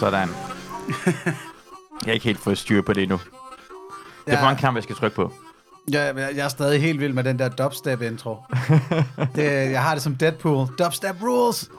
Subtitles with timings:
[0.00, 0.28] Sådan.
[0.28, 3.20] Jeg har ikke helt fået styr på det endnu.
[4.26, 5.32] Det er for mange knapper, jeg skal trykke på.
[5.90, 8.36] Jeg, jeg jeg er stadig helt vild med den der dubstep-intro.
[9.36, 10.66] det, jeg har det som Deadpool.
[10.78, 11.70] Dubstep rules!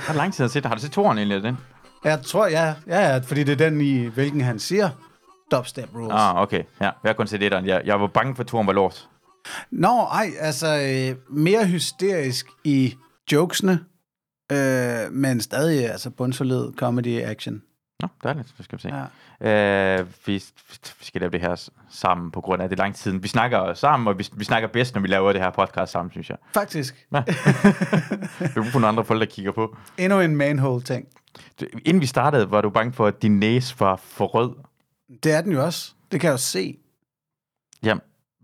[0.00, 1.58] Har lang tid at set Har du set toren egentlig af den?
[2.04, 4.90] Jeg tror, ja, ja, ja, fordi det er den, i hvilken han siger
[5.50, 6.12] dubstep rules.
[6.12, 6.62] Ah, okay.
[6.80, 7.66] Ja, jeg har kun set etteren.
[7.66, 9.08] Jeg, jeg var bange for, at toren var lort.
[9.70, 12.94] Nå, ej, altså øh, mere hysterisk i
[13.32, 13.80] jokesene,
[14.52, 17.62] øh, men stadig altså bundsolid comedy action.
[18.00, 18.54] Nå, dejligt.
[18.56, 18.90] Det skal vi se.
[19.40, 20.00] Ja.
[20.00, 20.44] Øh, vi,
[20.98, 23.12] vi skal lave det her sammen på grund af det lang tid.
[23.12, 26.10] Vi snakker sammen, og vi, vi snakker bedst, når vi laver det her podcast sammen,
[26.12, 26.36] synes jeg.
[26.54, 27.06] Faktisk.
[27.12, 27.22] Ja.
[28.40, 29.76] Vi har få nogle andre folk, der kigger på.
[29.98, 31.06] Endnu en manhole-ting.
[31.84, 34.54] Inden vi startede, var du bange for, at din næse var for rød.
[35.22, 35.92] Det er den jo også.
[36.12, 36.78] Det kan jeg jo se.
[37.82, 38.00] Jamen,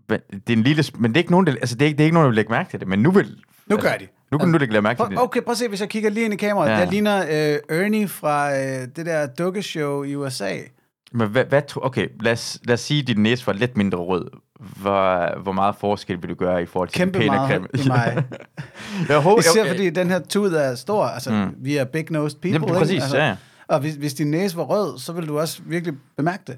[0.09, 0.83] men det er en lille...
[0.97, 2.29] Men det er ikke nogen, der, altså, det er ikke, det er ikke nogen, der
[2.29, 2.87] vil lægge mærke til det.
[2.87, 3.43] Men nu vil...
[3.67, 4.07] Nu altså, gør de.
[4.33, 5.19] Nu kan du lægge mærke til det.
[5.23, 6.71] okay, prøv at se, hvis jeg kigger lige ind i kameraet.
[6.71, 6.79] Ja.
[6.79, 7.17] Der ligner
[7.69, 10.51] øh, Ernie fra øh, det der dukkeshow i USA.
[11.11, 13.97] Men hvad, hvad, okay, lad os, lad os sige, at din næse var lidt mindre
[13.97, 14.25] rød.
[14.81, 17.67] Hvor, hvor meget forskel vil du gøre i forhold til Kæmpe meget creme?
[17.73, 18.23] i mig.
[19.09, 19.69] jeg håber, Især okay.
[19.71, 21.03] fordi den her tud er stor.
[21.05, 21.55] Altså, Mm.
[21.65, 22.49] vi er big-nosed people.
[22.51, 22.77] Jamen, ikke?
[22.79, 23.35] præcis, altså, ja.
[23.67, 26.57] Og hvis, hvis din næse var rød, så vil du også virkelig bemærke det.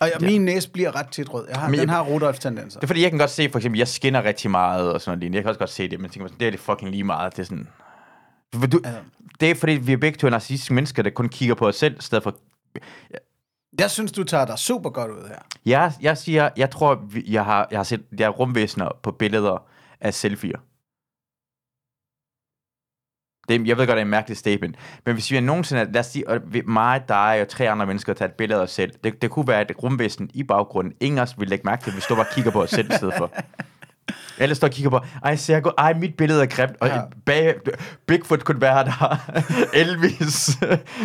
[0.00, 0.26] Og ja, Ja.
[0.26, 1.46] min næse bliver ret tit rød.
[1.48, 2.80] Jeg har, Men den jeg- har Rudolf-tendenser.
[2.80, 5.18] Det er fordi, jeg kan godt se, for eksempel, jeg skinner rigtig meget og sådan
[5.18, 5.34] noget.
[5.34, 7.36] Jeg kan også godt se det, men jeg tænker, det er det fucking lige meget.
[7.36, 7.68] Det er sådan...
[8.54, 8.92] For Du, Ja.
[9.40, 11.96] det er fordi, vi er begge to narcissistiske mennesker, der kun kigger på os selv,
[11.98, 12.36] i stedet for...
[13.78, 15.38] Jeg synes, du tager dig super godt ud her.
[15.66, 19.64] Jeg, jeg siger, jeg tror, jeg har, jeg har set jeg rumvæsener på billeder
[20.00, 20.58] af selfier.
[23.48, 24.76] Det, jeg ved godt, det er en mærkelig statement.
[25.06, 27.86] Men hvis vi er nogensinde, lad os sige, at vi- mig, dig og tre andre
[27.86, 28.90] mennesker tager et billede af os selv.
[29.04, 30.92] Det, det kunne være et rumvæsen i baggrunden.
[31.00, 32.94] Ingen af os vil lægge mærke til, hvis du bare kigger på os selv i
[32.96, 33.30] stedet for.
[34.38, 36.88] Alle står og kigger på, ej, ser jeg godt, ej, mit billede er grimt, og
[36.88, 37.00] Ja.
[37.26, 37.54] bag,
[38.06, 39.16] Bigfoot kunne være der,
[39.74, 40.50] Elvis,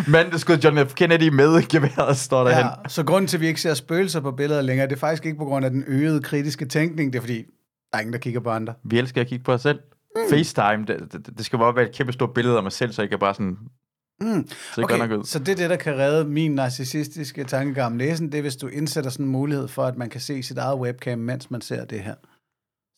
[0.08, 0.94] mand, der skød John F.
[0.94, 4.32] Kennedy med geværet, står der Ja, så grunden til, at vi ikke ser spøgelser på
[4.32, 7.14] billeder længere, det er faktisk ikke på grund af den øgede kritiske tænkning.
[7.14, 7.38] Det er fordi,
[7.92, 8.74] der er ingen, der kigger på andre.
[8.84, 9.80] Vi elsker at kigge på os selv.
[10.24, 10.30] Mm.
[10.30, 13.02] FaceTime, det, det, det skal bare være et kæmpe stort billede af mig selv, så
[13.02, 13.58] jeg kan bare sådan...
[14.22, 14.48] Mm.
[14.76, 14.98] Så okay.
[14.98, 15.24] nok ud.
[15.24, 18.32] så det er det, der kan redde min narcissistiske tankegang om næsen.
[18.32, 20.80] Det er, hvis du indsætter sådan en mulighed for, at man kan se sit eget
[20.80, 22.16] webcam, mens man ser det her.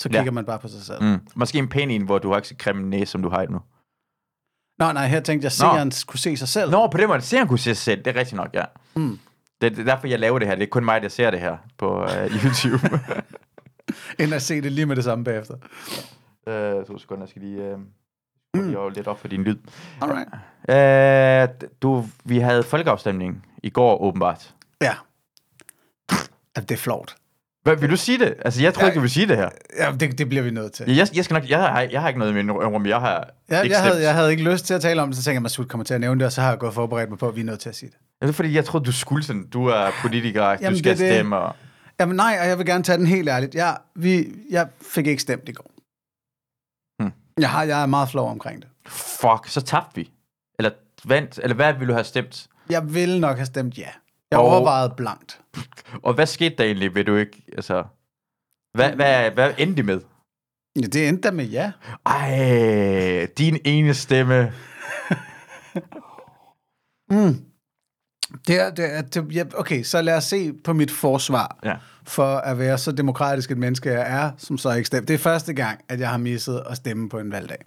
[0.02, 0.18] Så Ja.
[0.18, 1.04] kigger man bare på sig selv.
[1.04, 1.18] Mm.
[1.36, 3.60] Måske en pæn en, hvor du har ikke så grimme næse, som du har nu.
[4.80, 6.72] Nå, nej, her tænkte jeg, at seeren skulle se sig selv.
[6.72, 8.04] Nå, på den måde, ser han kunne se sig selv.
[8.06, 8.64] Det er rigtigt nok, ja.
[8.96, 9.20] Mm.
[9.62, 10.56] Det, det er derfor, jeg laver det her.
[10.56, 12.10] Det er kun mig, der ser det her på uh,
[12.44, 12.90] YouTube.
[14.20, 15.56] End at se det lige med det samme bagefter.
[16.80, 17.74] Uh, to sekunder, jeg skal lige...
[17.74, 17.80] Uh,
[18.62, 18.72] mm.
[18.72, 19.58] Jeg lidt op for din lyd.
[20.02, 20.30] Alright.
[21.62, 24.54] Uh, du, vi havde folkeafstemning i går, åbenbart.
[24.82, 24.94] Ja.
[26.56, 26.62] ja.
[26.62, 27.16] Det er flot.
[27.64, 28.34] Hvad, vil du sige det?
[28.46, 28.88] Altså, jeg tror Ja.
[28.88, 29.50] ikke, du vil sige det her.
[29.80, 30.96] Ja, det, det bliver vi nødt til.
[30.96, 32.86] Jeg, jeg, skal nok, jeg, har, jeg har ikke noget med rum.
[32.86, 35.18] Jeg har Ja, ikke jeg, havde, jeg havde ikke lyst til at tale om det,
[35.18, 36.74] så tænkte jeg, at Masud kommer til at nævne det, og så har jeg gået
[36.74, 37.98] forberedt mig på, at vi er nødt til at sige det.
[38.22, 40.80] Ja, det er fordi, jeg tror, du skulle sådan, du er politiker, Jamen, Jamen, du
[40.80, 40.98] skal det.
[40.98, 41.38] stemme.
[41.38, 41.56] Og...
[42.00, 43.56] Jamen nej, og jeg vil gerne tage den helt ærligt.
[43.56, 45.72] Jeg, vi, jeg fik ikke stemt i går.
[47.40, 48.70] Jeg, har, jeg er meget flov omkring det.
[48.88, 50.12] Fuck, så tabte vi.
[50.60, 50.72] Eller
[51.06, 52.48] vandt, eller hvad ville du have stemt?
[52.70, 53.90] Jeg ville nok have stemt ja.
[54.32, 55.42] Jeg Og- overvejede blankt.
[56.06, 57.44] Og hvad skete der egentlig, ved du ikke?
[57.56, 57.84] Altså,
[58.74, 60.02] hvad, hvad, hvad endte de med?
[60.76, 61.72] Ja, det endte da med ja.
[62.06, 64.54] Ej, din ene stemme.
[67.12, 67.46] Mm.
[68.48, 71.76] Det er, det er, det, ja, okay, så lad os se på mit forsvar Ja.
[72.10, 75.06] For at være så demokratisk et menneske, jeg er, som så ikke stemmer.
[75.06, 77.58] Det er første gang, at jeg har misset at stemme på en valgdag.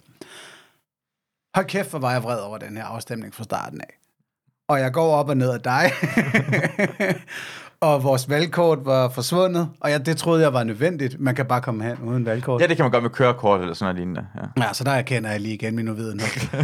[1.55, 3.99] Hold kæft, hvor var jeg vred over den her afstemning fra starten af.
[4.67, 5.91] Og jeg går op og ned af dig.
[7.87, 11.19] og vores valgkort var forsvundet, og jeg, det troede jeg var nødvendigt.
[11.19, 12.61] Man kan bare komme hen uden valgkort.
[12.61, 14.27] ja, det kan man godt med kørekort eller sådan noget lignende.
[14.57, 14.63] Ja.
[14.63, 16.27] Ja, så der erkender jeg lige igen min uvidenhed.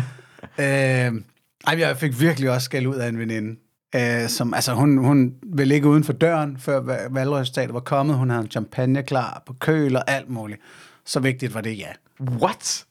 [0.59, 1.21] øh,
[1.67, 3.59] ej, jeg fik virkelig også skæld ud af en veninde.
[3.95, 8.15] Øh, som, altså, hun, hun ville ikke uden for døren, før va- valgresultatet var kommet.
[8.17, 10.61] Hun havde en champagne klar på køl og alt muligt.
[11.05, 11.87] Så vigtigt var det, ja.
[12.21, 12.85] What?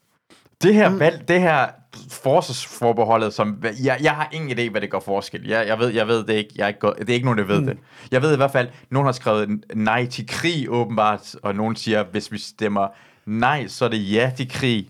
[0.63, 1.67] Det her valg, det her
[2.11, 5.47] forsvarsforbeholdet, som, jeg, jeg har ingen idé, hvad det gør forskel.
[5.47, 6.49] Jeg, jeg, ved, jeg ved det ikke.
[6.55, 7.65] Jeg er ikke, godt- det er ikke nogen, der ved mm.
[7.67, 7.77] det.
[8.11, 12.03] Jeg ved i hvert fald, nogen har skrevet nej til krig, åbenbart, og nogen siger,
[12.11, 12.87] hvis vi stemmer
[13.25, 14.89] nej, så er det ja til krig.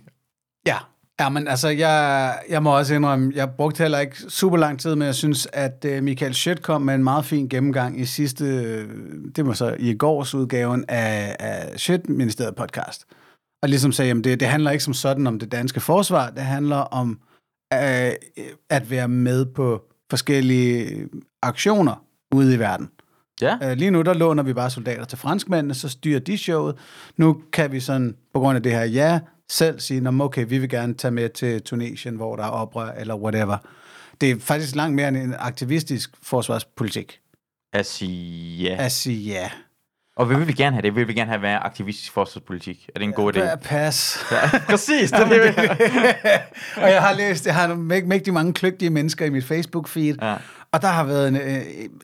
[1.20, 1.30] Ja.
[1.30, 5.06] Men altså, jeg, jeg må også indrømme, jeg brugte heller ikke super lang tid, men
[5.06, 8.90] jeg synes, at uh, Michael Schødt kom med en meget fin gennemgang i sidste, øh,
[9.36, 13.06] det var så i gårs udgaven af, af Schødt-ministeriet podcast.
[13.64, 16.44] Og ligesom sagde, at det, det handler ikke som sådan om det danske forsvar, det
[16.44, 17.10] handler om
[17.74, 18.14] uh,
[18.70, 21.08] at være med på forskellige
[21.42, 22.90] aktioner ude i verden.
[23.42, 23.72] Ja.
[23.72, 26.76] Uh, lige nu, der låner vi bare soldater til franskmændene, så styrer de showet.
[27.18, 29.20] Nu kan vi sådan, på grund af det her ja,
[29.50, 32.92] selv sige, "Nå, okay, vi vil gerne tage med til Tunesien, hvor der er oprør,
[32.92, 33.58] eller whatever.
[34.22, 37.20] det er faktisk langt mere end en aktivistisk forsvarspolitik.
[37.74, 38.76] At sige ja.
[38.86, 39.50] At sige ja.
[40.18, 40.96] Og hvad vil vi gerne have det?
[40.96, 42.90] Vil vi gerne have være aktivistisk forsvarspolitik?
[42.96, 43.40] Er det en god idé?
[43.40, 44.18] Ja, pas.
[44.32, 45.58] Ja, præcis, det er det.
[46.84, 47.76] og jeg har læst, jeg har
[48.06, 50.36] mægtig mange kløgtige mennesker i mit Facebook-feed, Ja.
[50.72, 51.62] og der har været en, øh,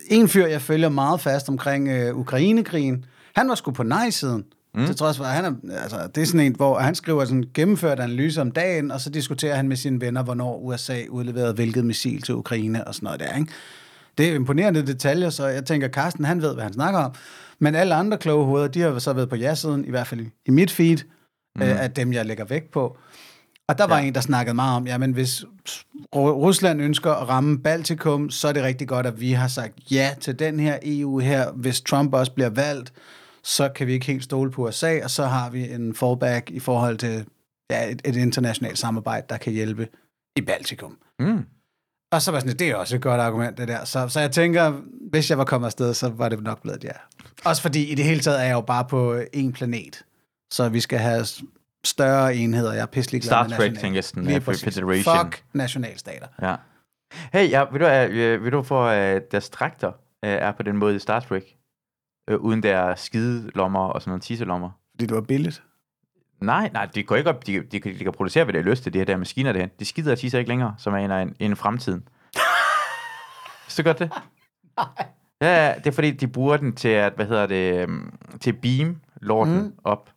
[0.09, 3.05] en fyr, jeg følger meget fast omkring øh, Ukrainekrigen.
[3.35, 4.45] Han var sgu på nej-siden.
[4.75, 4.85] Mm.
[4.85, 7.43] Til trods for, at han er, altså, det er sådan en, hvor han skriver sådan
[7.53, 11.85] gennemført analyse om dagen, og så diskuterer han med sine venner, hvornår USA udleverede hvilket
[11.85, 13.51] missil til Ukraine og sådan noget der, ikke?
[14.17, 17.13] Det er imponerende detaljer, så jeg tænker, Carsten, han ved, hvad han snakker om.
[17.59, 20.51] Men alle andre kloge hoveder, de har så været på ja-siden, i hvert fald i,
[20.51, 20.97] mit feed,
[21.55, 21.61] mm.
[21.61, 22.97] øh, af dem, jeg lægger vægt på.
[23.67, 24.05] Og der var ja.
[24.05, 25.43] en, der snakkede meget om, jamen hvis
[26.15, 29.73] Ru- Rusland ønsker at ramme Baltikum, så er det rigtig godt, at vi har sagt
[29.91, 31.51] ja til den her EU her.
[31.51, 32.93] Hvis Trump også bliver valgt,
[33.45, 36.59] så kan vi ikke helt stole på USA, og så har vi en fallback i
[36.59, 37.25] forhold til
[37.71, 39.87] ja, et, et internationalt samarbejde, der kan hjælpe
[40.35, 40.97] i Baltikum.
[41.19, 41.45] Mm.
[42.11, 43.85] Og så var sådan, det er også et godt argument, det der.
[43.85, 46.83] Så, så jeg tænker, hvis jeg var kommet afsted, så var det nok blevet et
[46.83, 46.91] ja.
[47.45, 50.05] Også fordi i det hele taget er jeg jo bare på én planet.
[50.53, 51.25] Så vi skal have
[51.85, 52.73] større enheder.
[52.73, 54.41] Jeg er pisselig glad Star med Trek, national- tænker jeg sådan, Lige.
[54.41, 55.17] Federation.
[55.17, 56.27] Fuck nationalstater.
[56.41, 56.55] Ja.
[57.33, 60.77] Hey, ja, ved du, uh, ved du for, at deres traktor uh, er på den
[60.77, 61.54] måde i Star Trek?
[62.31, 64.69] Uh, uden der skide lommer og sådan nogle tisselommer.
[64.91, 65.63] Fordi det var billigt.
[66.41, 67.47] Nej, nej, de går ikke op.
[67.47, 69.51] De, de, kan- de kan producere, hvad de har lyst til, de her der maskiner
[69.53, 69.69] derhen.
[69.79, 72.07] De skider og tisser ikke længere, som er en af en, en fremtiden.
[73.77, 74.09] Du godt det?
[74.77, 74.87] Nej.
[75.41, 78.57] Ja, det er fordi, de bruger den til at, hvad hedder det, øhm, til at
[78.61, 79.73] beam lorten Mm.
[79.83, 80.09] op.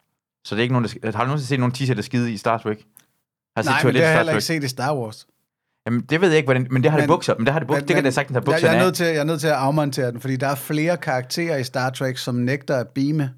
[0.44, 2.36] Så det er ikke nogen, der, har du nogensinde set nogen tisser, der skide i
[2.36, 2.78] Star Trek?
[3.56, 5.26] Har du set Nej, men det har jeg heller ikke set i Star Wars.
[5.88, 7.34] Jamen, det ved jeg ikke, hvordan, men det har Men- det bukser.
[7.38, 7.86] Men det har det bukser.
[7.86, 9.46] Det kan det sagtens have jeg, bukserne jeg, er nødt til, jeg er nødt til
[9.48, 13.30] at afmontere den, fordi der er flere karakterer i Star Trek, som nægter at beame.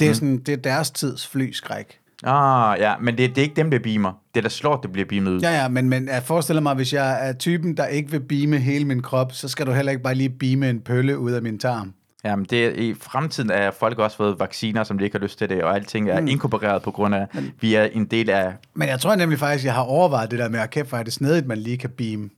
[0.00, 0.14] Det er, Mm.
[0.14, 1.98] sådan, det er deres tids flyskræk.
[2.24, 4.12] Ah, ja, men det, det er ikke dem, der beamer.
[4.34, 5.40] Det er der slår, det bliver beamet ud.
[5.40, 8.58] Ja, ja, men, men jeg forestiller mig, hvis jeg er typen, der ikke vil beame
[8.58, 11.42] hele min krop, så skal du heller ikke bare lige beame en pølle ud af
[11.42, 11.92] min tarm.
[12.24, 15.48] Jamen, det i fremtiden er folk også fået vacciner, som de ikke har lyst til
[15.48, 16.26] det, og alting er mm.
[16.26, 17.26] inkorporeret på grund af,
[17.60, 18.52] vi er en del af...
[18.74, 21.02] Men jeg tror nemlig faktisk, jeg har overvejet det der med, at kæft, hvor er
[21.02, 22.30] det snedigt, man lige kan beame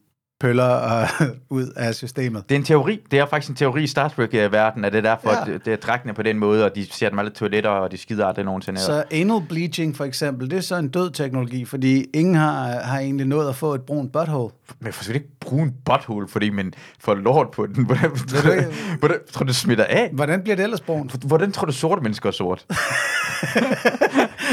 [0.45, 1.09] pøller og,
[1.59, 2.49] ud af systemet.
[2.49, 3.01] Det er en teori.
[3.11, 5.39] Det er faktisk en teori i Star Trek-verden, at det er derfor, Ja.
[5.47, 5.53] ja.
[5.53, 7.97] det, det er dragtene på den måde, og de ser dem alle toiletter, og de
[7.99, 8.81] skider aldrig nogensinde.
[8.81, 8.87] Så...
[8.87, 12.99] Så anal bleaching for eksempel, det er så en død teknologi, fordi ingen har, har
[12.99, 14.53] egentlig nået at få et brunt butthole.
[14.81, 17.85] Men for ikke bruge en butthole, fordi man får lort på den.
[17.87, 18.11] Hvordan,
[18.59, 18.67] ikke-
[18.99, 20.11] hvordan tror du, det smitter af?
[20.13, 21.25] Hvordan bliver det ellers brunt?
[21.25, 22.67] Hvordan tror du, sorte mennesker er sort?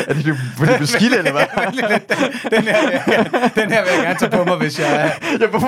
[0.08, 1.46] er det, fordi det er skidt, eller hvad?
[2.58, 5.18] den, her, vil jeg- den her vil jeg gerne tage på mig, hvis jeg...
[5.40, 5.68] Jeg hvorfor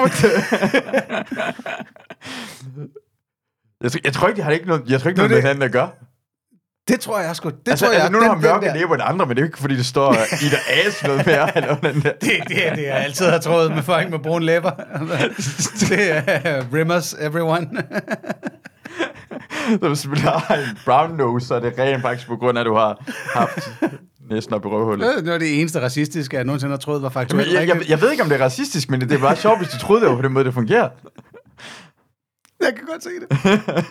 [3.83, 5.29] jeg, tror, jeg tror ikke, det har ikke noget, jeg tror ikke, Nu er noget
[5.29, 5.89] med det- hinanden at gøre.
[6.87, 7.49] Det tror jeg sgu.
[7.49, 8.01] Det altså, tror jeg.
[8.01, 9.57] altså, nu har den, mørke den der, læber end andre, men det er jo ikke,
[9.57, 11.57] fordi det står Ida As noget mere.
[11.57, 12.11] Eller den der.
[12.21, 14.71] det, det, er det, jeg altid har troet med folk med brune læber.
[15.89, 17.69] det er rimmers, everyone.
[19.81, 22.61] Så hvis du har en brown nose, så er det rent faktisk på grund af,
[22.61, 23.03] at du har
[23.33, 23.69] haft
[24.29, 25.15] næsten op i røvhullet.
[25.23, 27.89] det var det eneste racistiske, jeg nogensinde har troet var faktuelt jeg, jeg, rigtigt.
[27.89, 30.01] jeg, ved ikke, om det er racistisk, men det er bare sjovt, hvis du troede,
[30.01, 30.89] det var på den måde, det fungerer.
[32.61, 33.27] Jeg kan godt se det.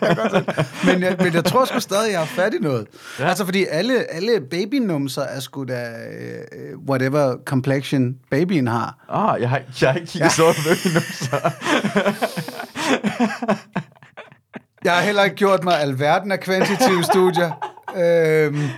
[0.01, 0.65] Jeg kan godt se det.
[0.85, 2.87] Men, jeg, men jeg tror sgu stadig, jeg har fat i noget.
[3.19, 3.27] Ja.
[3.27, 9.05] Altså, fordi alle, alle babynumser er sgu da øh, whatever complexion babyen har.
[9.09, 10.29] Ah, jeg har, jeg har ikke kigget ja.
[10.29, 11.51] sådan noget endnu, så...
[14.83, 17.51] Jeg har heller ikke gjort mig alverden af kvantitative studier.
[17.97, 18.69] Øhm,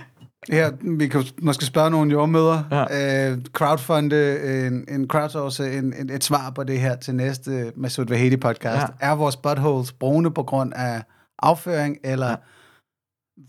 [0.50, 2.62] her, vi kan måske spørge nogle jordmøder.
[2.70, 3.30] Ja.
[3.30, 8.06] Øh, crowdfunde en, en crowdsource en, en, et svar på det her til næste Masoud
[8.06, 8.86] Vahedi podcast.
[9.00, 9.10] Ja.
[9.10, 11.02] Er vores buttholes brune på grund af
[11.38, 12.28] afføring, eller...
[12.28, 12.36] Ja.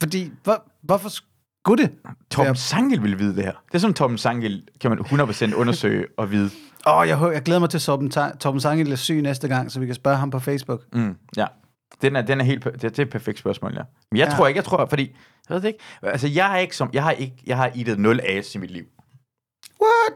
[0.01, 1.91] Fordi, hvor, hvorfor skulle det?
[2.37, 2.53] Ja.
[2.53, 3.51] Sangel vil vide det her.
[3.51, 6.49] Det er som Torben Sangel kan man 100% undersøge og vide.
[6.87, 9.79] Åh, oh, jeg, jeg glæder mig til, at Torben Sangel er syg næste gang, så
[9.79, 10.81] vi kan spørge ham på Facebook.
[10.93, 11.45] Mm, ja.
[12.01, 13.81] Den er, den er helt, det, det er et perfekt spørgsmål, ja.
[14.11, 14.35] Men jeg Ja.
[14.35, 15.15] tror ikke, jeg tror, fordi,
[15.49, 17.99] jeg ved det ikke, altså jeg har ikke som, jeg har ikke, jeg har eatet
[17.99, 18.85] 0 as i mit liv.
[19.81, 20.13] What?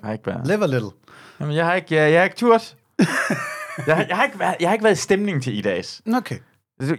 [0.00, 0.90] Jeg har ikke været, Live a little.
[1.40, 2.76] jamen jeg har ikke, jeg, jeg har ikke turt.
[3.86, 6.02] jeg, har, jeg, har ikke været, jeg har ikke været i stemning til eat as.
[6.14, 6.38] Okay.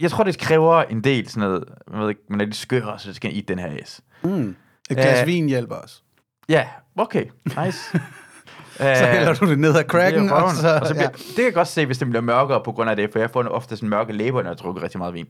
[0.02, 2.98] Jeg tror, det kræver en del sådan noget, jeg ved ikke, man er lidt skør,
[2.98, 4.02] så skal eat den her as.
[4.24, 4.56] Mm.
[4.90, 6.04] Et glas Øh, vin hjælper os.
[6.50, 6.68] Ja,
[6.98, 7.26] okay,
[7.66, 8.00] nice.
[8.78, 10.80] Så hælder du det ned ad cracken, det og så...
[10.82, 12.96] og så bliver, det kan jeg godt se, hvis det bliver mørkere på grund af
[12.96, 15.28] det, for jeg får ofte sådan mørke læber, når jeg drukker rigtig meget vin.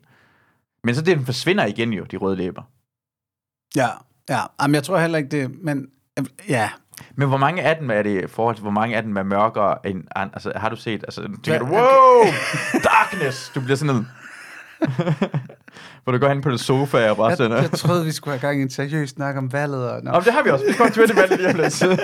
[0.84, 2.62] Men så det, den forsvinder igen jo, de røde læber.
[3.76, 3.88] Ja,
[4.30, 4.40] ja.
[4.62, 5.88] Jamen, jeg tror heller ikke det, men
[6.20, 6.70] øh, ja.
[7.16, 9.24] Men hvor mange af dem er det i forhold til, hvor mange af dem er
[9.24, 10.36] mørkere end andre?
[10.36, 12.24] Altså, har du set, altså, tænker du, wow,
[12.84, 13.52] darkness!
[13.56, 14.08] Du bliver sådan en...
[16.04, 17.58] hvor du går hen på det sofa og bare Jeg, sådan...
[17.58, 19.92] jeg troede, vi skulle have gang i en seriøs snak om valget.
[19.92, 20.66] Og, Nå, men det har vi også.
[20.68, 21.84] Vi kommer til det valget lige om lidt.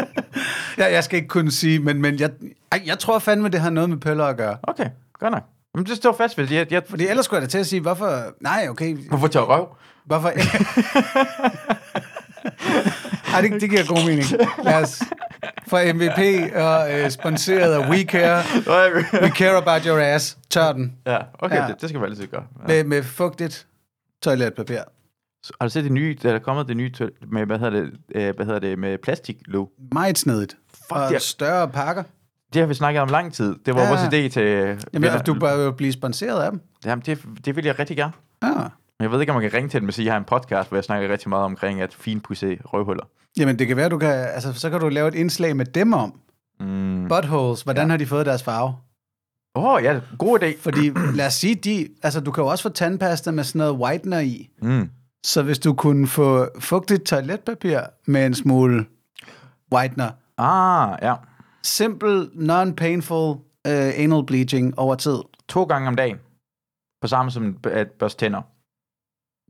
[0.78, 2.30] ja, jeg skal ikke kunne sige, men, men jeg,
[2.72, 4.58] Ej, jeg tror fandme, det har noget med pøller at gøre.
[4.64, 5.44] Okay, godt nok.
[5.76, 6.56] Men det står fast ved det.
[6.56, 8.24] Jeg, jeg, Fordi ellers skulle jeg da til at sige, hvorfor...
[8.42, 8.98] Nej, okay.
[9.10, 9.68] hvorfor tager røv?
[10.06, 10.30] Hvorfor...
[13.34, 14.26] Ej, det, det giver god mening.
[14.64, 15.04] Lad os
[15.68, 18.44] fra MVP og øh, sponsoreret af We Care.
[19.24, 20.38] We care about your ass.
[20.50, 20.96] Tør den.
[21.06, 21.68] ja, okay, ja.
[21.68, 22.44] Det, det skal vi altid gøre.
[22.62, 22.68] Ja.
[22.68, 23.68] Med, med fugtigt
[24.22, 24.80] toiletpapir.
[25.44, 26.92] Så Har du set det nye, der er kommet det nye
[27.32, 29.72] med, hvad hedder det, øh, hvad hedder det med plastiklåg?
[29.92, 30.58] Meget snedigt.
[30.90, 32.04] Og det større pakker.
[32.54, 33.56] Det har vi snakket om lang tid.
[33.66, 33.88] Det var Ja.
[33.90, 34.78] vores idé til...
[34.94, 36.62] Jamen, du bør jo blive sponsoreret af dem.
[36.86, 38.14] Jamen, det, det vil jeg rigtig gerne.
[38.44, 38.48] Ja.
[39.00, 40.26] Jeg ved ikke, om man kan ringe til dem og sige, at jeg har en
[40.26, 43.04] podcast, hvor jeg snakker rigtig meget omkring at finpudse røvhuller.
[43.38, 44.10] Jamen, det kan være, du kan...
[44.12, 46.20] Altså, så kan du lave et indslag med dem om.
[46.60, 47.08] Mm.
[47.08, 47.62] Buttholes.
[47.62, 47.90] Hvordan ja.
[47.90, 48.74] har de fået deres farve?
[49.56, 50.62] Åh, oh, ja, god idé.
[50.62, 51.88] Fordi, lad os sige, de...
[52.04, 54.50] Altså, du kan jo også få tandpasta med sådan noget whitener i.
[54.62, 54.90] Mm.
[55.26, 58.86] Så hvis du kunne få fugtigt toiletpapir med en smule
[59.74, 61.16] whitener, Ah, ja.
[61.64, 65.18] simpel, non-painful uh, anal bleaching over tid,
[65.50, 66.18] To gange om dagen.
[67.02, 68.42] På samme som at børste tænder.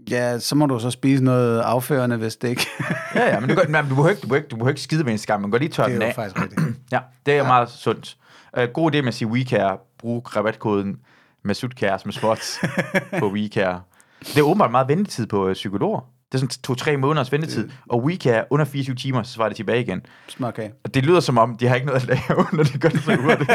[0.10, 2.68] ja, så må du så spise noget afførende, hvis det ikke...
[3.16, 5.04] Ja, ja, men du, men du, behøver ikke, du, behøver ikke, du behøver ikke skide
[5.04, 6.16] med en skam, men gå lige tør det den er jo af.
[6.16, 6.62] faktisk rigtigt.
[6.92, 7.48] Ja, det er ja.
[7.48, 8.18] meget sundt.
[8.58, 9.78] Uh, god idé med at sige WeCare.
[9.98, 11.00] Brug rabatkoden
[11.44, 12.60] med sutkæres med spots
[13.20, 13.82] på WeCare.
[14.20, 16.00] Det er åbenbart meget ventetid på uh, psykologer.
[16.32, 17.70] Det er sådan to-tre måneders ventetid.
[17.90, 20.02] Og WeCare under 24 timer, så svarer det tilbage igen.
[20.28, 20.74] Småkage.
[20.84, 23.04] Og det lyder som om, de har ikke noget at lave, når de gør det
[23.04, 23.52] så hurtigt.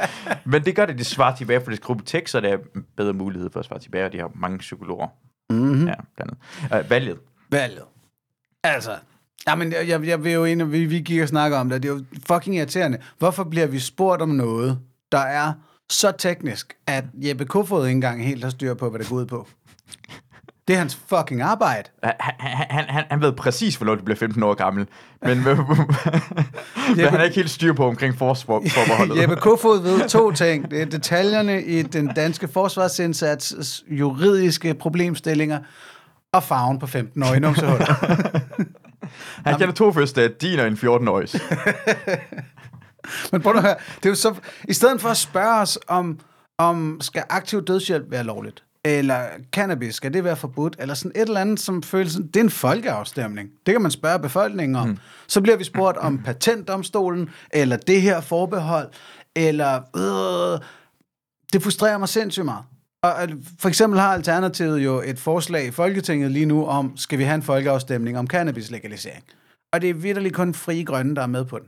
[0.52, 2.56] Men det gør det, de svarer tilbage, for det er gruppe tech, så der er
[2.96, 5.06] bedre mulighed for at svare tilbage, og de har mange psykologer.
[5.50, 5.86] Mm-hmm.
[5.86, 6.34] Ja, blandt
[6.70, 6.84] andet.
[6.84, 7.18] Uh, valget.
[7.50, 7.82] Valget.
[8.64, 8.96] Altså,
[9.48, 11.88] jamen, jeg, jeg, jeg vil jo ind, vi, vi gik og snakker om det, det
[11.88, 12.98] er jo fucking irriterende.
[13.18, 14.78] Hvorfor bliver vi spurgt om noget,
[15.12, 15.52] der er
[15.90, 19.26] så teknisk, at Jeppe Kofod ikke engang helt har styr på, hvad det går ud
[19.26, 19.48] på?
[20.68, 21.88] Det er hans fucking arbejde.
[22.02, 22.12] Han,
[22.88, 24.86] han, han, ved præcis, hvornår du bliver 15 år gammel.
[25.22, 25.46] Men, men
[27.08, 29.20] han er ikke helt styr på omkring forsvarsforbeholdet.
[29.20, 30.70] Jeppe Kofod ved to ting.
[30.70, 35.58] Det er detaljerne i den danske forsvarsindsats, juridiske problemstillinger
[36.32, 37.94] og farven på 15-årige numsehuller.
[39.46, 41.28] Han kender to første, din og en 14-årig.
[43.32, 44.34] Men prøv at høre, det er jo så,
[44.68, 46.18] i stedet for at spørge os om,
[46.58, 51.28] om skal aktiv dødshjælp være lovligt, eller cannabis, skal det være forbudt, eller sådan et
[51.28, 53.50] eller andet, som føles sådan, det er en folkeafstemning.
[53.66, 54.88] Det kan man spørge befolkningen om.
[54.88, 54.98] Mm.
[55.26, 58.90] Så bliver vi spurgt om patentdomstolen, eller det her forbehold,
[59.36, 60.60] eller øh,
[61.52, 62.64] det frustrerer mig sindssygt meget.
[63.02, 67.18] Og øh, for eksempel har Alternativet jo et forslag i Folketinget lige nu om, skal
[67.18, 69.24] vi have en folkeafstemning om cannabis-legalisering.
[69.72, 71.66] Og det er vitterligt kun frie grønne, der er med på den.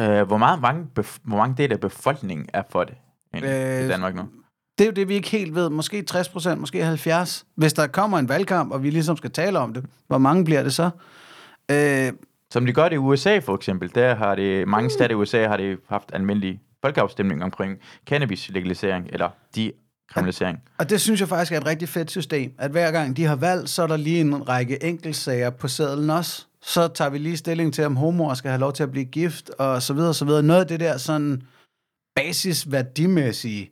[0.00, 0.86] Uh, hvor, meget, mange
[1.22, 2.94] hvor mange del af befolkningen er for det
[3.34, 4.22] egentlig, Øh, i Danmark nu?
[4.78, 5.70] Det er jo det, vi ikke helt ved.
[5.70, 7.46] Måske 60 procent, måske 70.
[7.54, 10.62] Hvis der kommer en valgkamp, og vi ligesom skal tale om det, hvor mange bliver
[10.62, 10.90] det så?
[11.70, 12.12] Øh,
[12.52, 15.46] Som de gør det i USA for eksempel, der har det, mange stater i USA
[15.48, 17.78] har det haft almindelig folkeafstemning omkring
[18.10, 20.58] cannabis-legalisering, eller de-kriminalisering.
[20.78, 23.36] og det synes jeg faktisk er et rigtig fedt system, at hver gang de har
[23.36, 26.46] valgt, så er der lige en række enkeltsager på sædlen også.
[26.62, 29.50] Så tager vi lige stilling til, om homoer skal have lov til at blive gift,
[29.50, 30.42] og så videre, og så videre.
[30.42, 31.42] Noget af det der sådan
[32.16, 33.70] basisværdimæssige,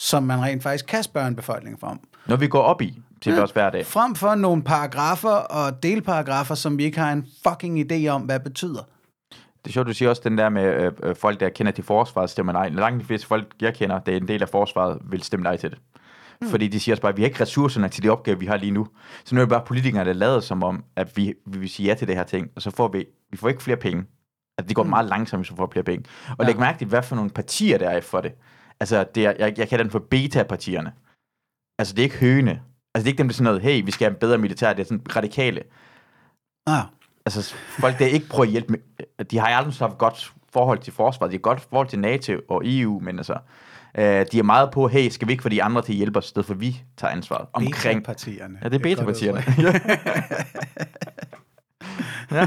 [0.00, 2.00] som man rent faktisk kan spørge en befolkning for om.
[2.26, 3.38] Når vi går op i til ja.
[3.38, 3.86] vores hverdag.
[3.86, 8.40] Frem for nogle paragrafer og delparagrafer, som vi ikke har en fucking idé om, hvad
[8.40, 8.82] betyder.
[9.30, 11.84] Det er sjovt, du siger også den der med øh, øh, folk, der kender til
[11.84, 12.68] forsvaret, stemmer nej.
[12.68, 15.56] Langt de fleste folk, jeg kender, det er en del af forsvaret, vil stemme nej
[15.56, 15.78] til det.
[16.40, 16.48] Mm.
[16.48, 18.56] Fordi de siger også bare, at vi har ikke ressourcerne til de opgaver, vi har
[18.56, 18.86] lige nu.
[19.24, 21.88] Så nu er det bare politikere, der lader som om, at vi, vi vil sige
[21.88, 24.04] ja til det her ting, og så får vi, vi får ikke flere penge.
[24.58, 24.90] Altså, det går mm.
[24.90, 26.04] meget langsomt, hvis vi får flere penge.
[26.28, 26.46] Og ja.
[26.46, 28.32] læg mærke til, hvad for nogle partier der er for det.
[28.80, 30.92] Altså, det er, jeg, jeg kalder den for beta-partierne.
[31.78, 32.50] Altså, det er ikke høne.
[32.94, 34.38] Altså, det er ikke dem, der er sådan noget, hey, vi skal have en bedre
[34.38, 34.72] militær.
[34.72, 35.62] Det er sådan radikale.
[36.66, 36.84] Ah,
[37.26, 38.78] Altså, folk, der ikke prøver at hjælpe med,
[39.24, 41.32] de har aldrig haft godt forhold til forsvaret.
[41.32, 43.38] De har godt forhold til NATO og EU, men altså,
[43.98, 46.18] øh, de er meget på, hey, skal vi ikke få de andre til at hjælpe
[46.18, 48.04] os, i stedet for vi tager ansvaret omkring...
[48.04, 48.58] partierne.
[48.62, 49.44] Ja, det er beta-partierne.
[52.30, 52.46] ja.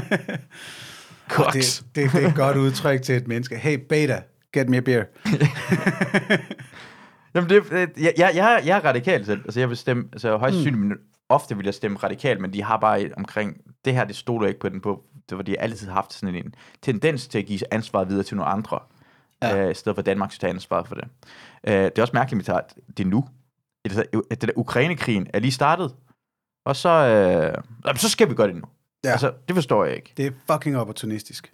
[1.28, 1.78] Koks.
[1.78, 3.56] Det, det, det er et godt udtryk til et menneske.
[3.56, 4.22] Hey, beta,
[4.54, 5.04] get me a beer.
[7.34, 9.40] Jamen, det, det- jeg, jeg, jeg, jeg er radikal selv.
[9.44, 10.62] Altså, jeg vil stemme, altså højst Mm.
[10.62, 14.04] sandsynligt, men ofte vil jeg stemme radikal, men de har bare et omkring, det her,
[14.04, 16.54] det stoler jeg ikke på den på, det var de har altid haft sådan en
[16.82, 18.78] tendens til at give ansvaret videre til nogle andre,
[19.42, 19.56] Ja.
[19.56, 19.64] ja.
[19.64, 21.04] øh, i stedet for Danmark skal tage ansvaret for det.
[21.64, 23.28] Øh, det er også mærkeligt, at det nu.
[23.84, 25.94] Altså, at det der Ukraine-krigen er lige startet,
[26.66, 28.62] og så, øh, jamen, så skal vi gøre det nu.
[29.04, 29.10] Ja.
[29.10, 30.12] Altså, det forstår jeg ikke.
[30.16, 31.52] Det er fucking opportunistisk.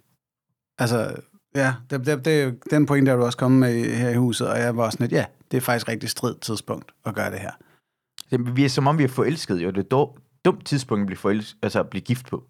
[0.79, 1.15] Altså,
[1.55, 4.59] ja, det, det, det, den pointe er du også kommet med her i huset, og
[4.59, 7.51] jeg var sådan lidt, ja, det er faktisk rigtig strid tidspunkt at gøre det her.
[8.31, 9.69] Det, vi er som om, vi er forelsket, jo.
[9.69, 12.43] Det er et dum- dumt tidspunkt at blive, forelsket, altså at blive gift på.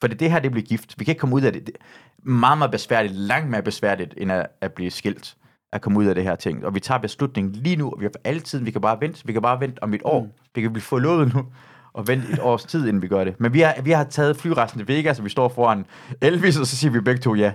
[0.00, 0.98] For det, det her, det bliver gift.
[0.98, 1.66] Vi kan ikke komme ud af det.
[1.66, 1.76] det.
[2.22, 5.36] meget, meget besværligt, langt mere besværligt, end at, at blive skilt,
[5.72, 6.66] at komme ud af det her ting.
[6.66, 9.32] Og vi tager beslutningen lige nu, og vi har altid, vi kan bare vente, vi
[9.32, 10.22] kan bare vente om et år.
[10.22, 10.30] Mm.
[10.54, 11.46] Vi kan blive forlovet nu,
[11.92, 13.40] og vente et års tid, inden vi gør det.
[13.40, 15.86] Men vi har, vi har taget flyrejsen til Vegas, og vi står foran
[16.20, 17.52] Elvis, og så siger vi begge to ja.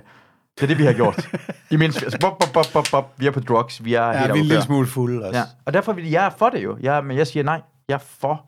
[0.55, 1.29] Det er det, vi har gjort.
[1.71, 3.19] I mindst, altså, bop, bop, bop, bop, bop.
[3.19, 5.39] Vi er på drugs, vi er Ja, helt vi er en lille smule fulde også.
[5.39, 6.77] Ja, og derfor vil jeg er for det jo.
[6.81, 7.61] Jeg, men jeg siger nej.
[7.87, 8.45] Jeg er for,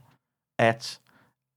[0.59, 0.99] at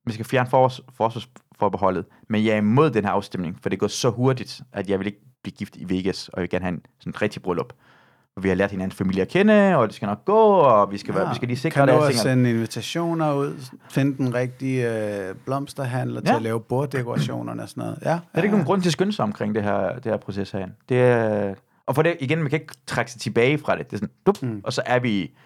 [0.06, 2.04] vi skal fjerne for, forsvarsforbeholdet.
[2.28, 5.06] Men jeg er imod den her afstemning, for det går så hurtigt, at jeg vil
[5.06, 7.72] ikke blive gift i Vegas, og jeg vil gerne have en sådan rigtig bryllup.
[8.36, 10.98] Og vi har lært hinandens familie at kende, og det skal nok gå, og vi
[10.98, 11.94] skal, være, vi skal lige sikre kan det.
[11.94, 13.54] du her også sende invitationer ud,
[13.90, 16.20] finde den rigtige øh, blomsterhandler ja.
[16.20, 16.36] til Ja.
[16.36, 17.98] at lave borddekorationerne og sådan noget.
[18.04, 20.50] Ja, er ikke nogen grund til at skynde sig omkring det her, det her proces
[20.50, 20.74] herinde.
[20.88, 21.54] Det er,
[21.86, 23.90] og for det, igen, man kan ikke trække sig tilbage fra det.
[23.90, 24.60] Det er sådan, dup, mm.
[24.64, 25.36] og så er vi i,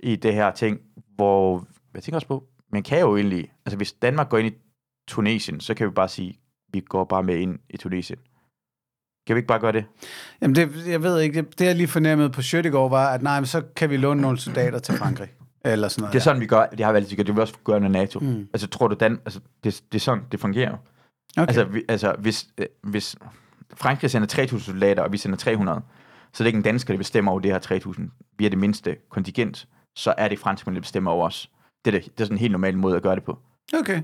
[0.00, 0.78] i det her ting,
[1.16, 4.58] hvor, jeg tænker også på, man kan jo egentlig, altså hvis Danmark går ind i
[5.08, 6.38] Tunesien, så kan vi bare sige,
[6.72, 8.18] vi går bare med ind i Tunesien.
[9.26, 9.84] Kan vi ikke bare gøre det?
[10.42, 13.08] Jamen, det, jeg ved ikke, det, det jeg lige fornemmede på Sjøt i går var,
[13.08, 15.28] at nej, men så kan vi låne nogle soldater til Frankrig.
[15.64, 16.12] Eller sådan noget.
[16.12, 17.80] Det er sådan, vi gør, det har vi altid gjort, det vil vi også gøre
[17.80, 18.18] med NATO.
[18.18, 18.48] Mm.
[18.52, 20.76] Altså, tror du, Dan, altså, det, det er sådan, det fungerer.
[21.36, 21.46] Okay.
[21.46, 23.16] Altså, vi, altså hvis, øh, hvis
[23.74, 25.80] Frankrig sender 3.000 soldater, og vi sender 300,
[26.32, 28.32] så det er ikke en dansker, der bestemmer over det her 3.000.
[28.38, 31.50] Vi er det mindste kontingent, så er det franskmænd, der bestemmer over os.
[31.84, 33.38] Det er, det, det er sådan en helt normal måde at gøre det på.
[33.74, 34.02] Okay.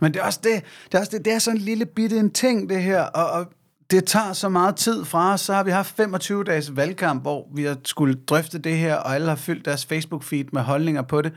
[0.00, 2.18] Men det er også det, det er, også det, det er sådan en lille bitte
[2.18, 3.52] en ting, det her, og, og
[3.90, 5.40] det tager så meget tid fra os.
[5.40, 9.14] Så har vi haft 25 dages valgkamp, hvor vi har skulle drøfte det her, og
[9.14, 11.32] alle har fyldt deres Facebook-feed med holdninger på det.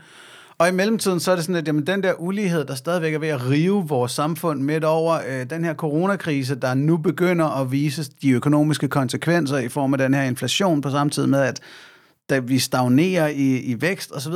[0.58, 3.18] Og i mellemtiden, så er det sådan, at jamen, den der ulighed, der stadigvæk er
[3.18, 7.72] ved at rive vores samfund midt over, øh, den her coronakrise, der nu begynder at
[7.72, 11.60] vise de økonomiske konsekvenser i form af den her inflation, på samme tid med, at
[12.30, 14.32] da vi stagnerer i, i vækst osv.,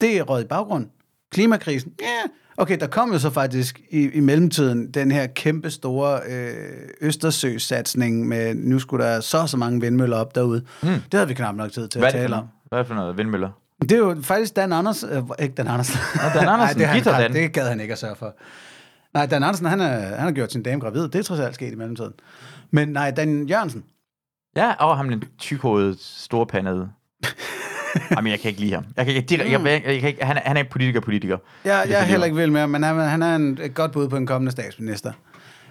[0.00, 0.86] det er rødt i baggrund.
[1.30, 5.70] Klimakrisen, ja, yeah okay, der kom jo så faktisk i, i mellemtiden den her kæmpe
[5.70, 6.54] store øh,
[7.00, 10.64] Østersø-satsning med, nu skulle der så så mange vindmøller op derude.
[10.82, 10.88] Mm.
[10.88, 12.46] Det havde vi knap nok tid til Hvad at det tale om.
[12.68, 13.50] Hvad er det for noget vindmøller?
[13.82, 16.00] Det er jo faktisk Dan Andersen, øh, ikke Dan Andersen.
[16.14, 17.32] Nå, Dan Andersen, det, har han, Dan.
[17.32, 18.34] det gad han ikke at sørge for.
[19.14, 21.02] Nej, Dan Andersen, han, er, han har gjort sin dame gravid.
[21.02, 22.12] Det er trods alt sket i mellemtiden.
[22.70, 23.84] Men nej, Dan Jørgensen.
[24.56, 26.88] Ja, og ham den tykhovedet, storpandede.
[28.16, 28.84] Jamen, jeg kan ikke lide ham.
[28.96, 31.00] Jeg kan, ikke- jeg, jeg, jeg, jeg kan ikke, han, er- han er ikke politiker,
[31.00, 31.38] politiker.
[31.64, 34.08] Jeg, er heller ikke vild med ham, men han, han er en, et godt bud
[34.08, 35.12] på en kommende statsminister.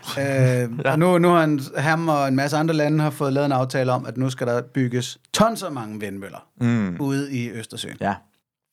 [0.19, 0.91] øh, ja.
[0.91, 3.51] Og nu, nu har han, ham og en masse andre lande har fået lavet en
[3.51, 6.97] aftale om, at nu skal der bygges tons af mange vindmøller Mm.
[6.99, 7.97] ude i Østersøen.
[8.01, 8.15] Ja,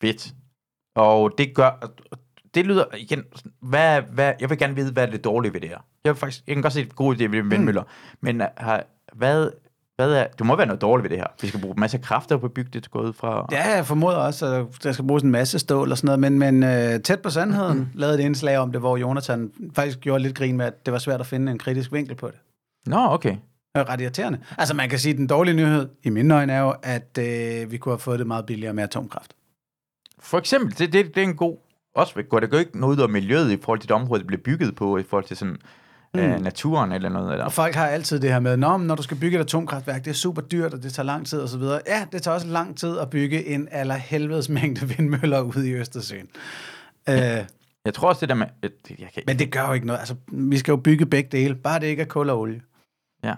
[0.00, 0.28] fedt.
[0.96, 1.90] Og det gør...
[2.54, 3.22] Det lyder igen...
[3.62, 5.78] Hvad, hvad, jeg vil gerne vide, hvad er det dårlige ved det her.
[6.04, 7.82] Jeg, vil faktisk, jeg kan godt se et god idé ved vindmøller.
[7.82, 7.88] Mm.
[8.20, 9.50] Men uh, har, hvad,
[9.98, 10.26] hvad er...
[10.38, 11.26] Det må være noget dårligt ved det her.
[11.42, 13.46] Vi skal bruge en masse kræfter på at bygge det, gå ud fra...
[13.52, 16.38] Ja, jeg formoder også, at der skal bruges en masse stål og sådan noget, men,
[16.38, 20.36] men øh, tæt på sandheden lavede et indslag om det, hvor Jonathan faktisk gjorde lidt
[20.36, 22.36] grin med, at det var svært at finde en kritisk vinkel på det.
[22.86, 23.30] Nå, okay.
[23.30, 23.40] Det
[23.74, 24.38] er ret irriterende.
[24.58, 27.70] Altså man kan sige, at den dårlige nyhed i mine øjne er jo, at øh,
[27.70, 29.34] vi kunne have fået det meget billigere med atomkraft.
[30.20, 31.56] For eksempel, det, det, det er en god...
[31.94, 34.26] Også går det går ikke noget ud af miljøet i forhold til det område, det
[34.26, 35.56] bliver bygget på, i forhold til sådan,
[36.14, 36.20] mm.
[36.42, 37.32] naturen eller noget.
[37.32, 37.44] Eller.
[37.44, 40.10] Og folk har altid det her med, Nå, når du skal bygge et atomkraftværk, det
[40.10, 41.62] er super dyrt, og det tager lang tid osv.
[41.86, 45.72] Ja, det tager også lang tid at bygge en aller helvedes mængde vindmøller ude i
[45.74, 46.28] Østersøen.
[47.08, 47.44] Øh,
[47.84, 48.46] Jeg tror også det der med...
[48.62, 49.98] øh, Jeg kan, men det gør jo ikke noget.
[49.98, 52.62] Altså, vi skal jo bygge begge dele, bare det ikke er kul og olie.
[53.24, 53.34] Ja.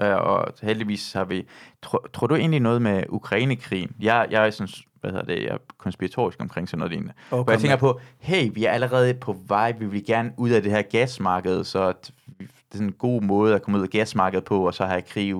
[0.00, 1.46] Øh, og heldigvis har vi...
[1.82, 3.90] Tror, tror du egentlig noget med Ukrainekrigen?
[4.00, 4.68] Jeg, jeg er sådan,
[5.04, 7.12] hvad hedder det, jeg er konspiratorisk omkring sådan noget lignende.
[7.28, 10.62] Hvor jeg tænker på, hey, vi er allerede på vej, vi vil gerne ud af
[10.62, 11.92] det her gasmarked, så
[12.38, 15.02] det er sådan en god måde at komme ud af gasmarkedet på, og så have
[15.02, 15.34] krig.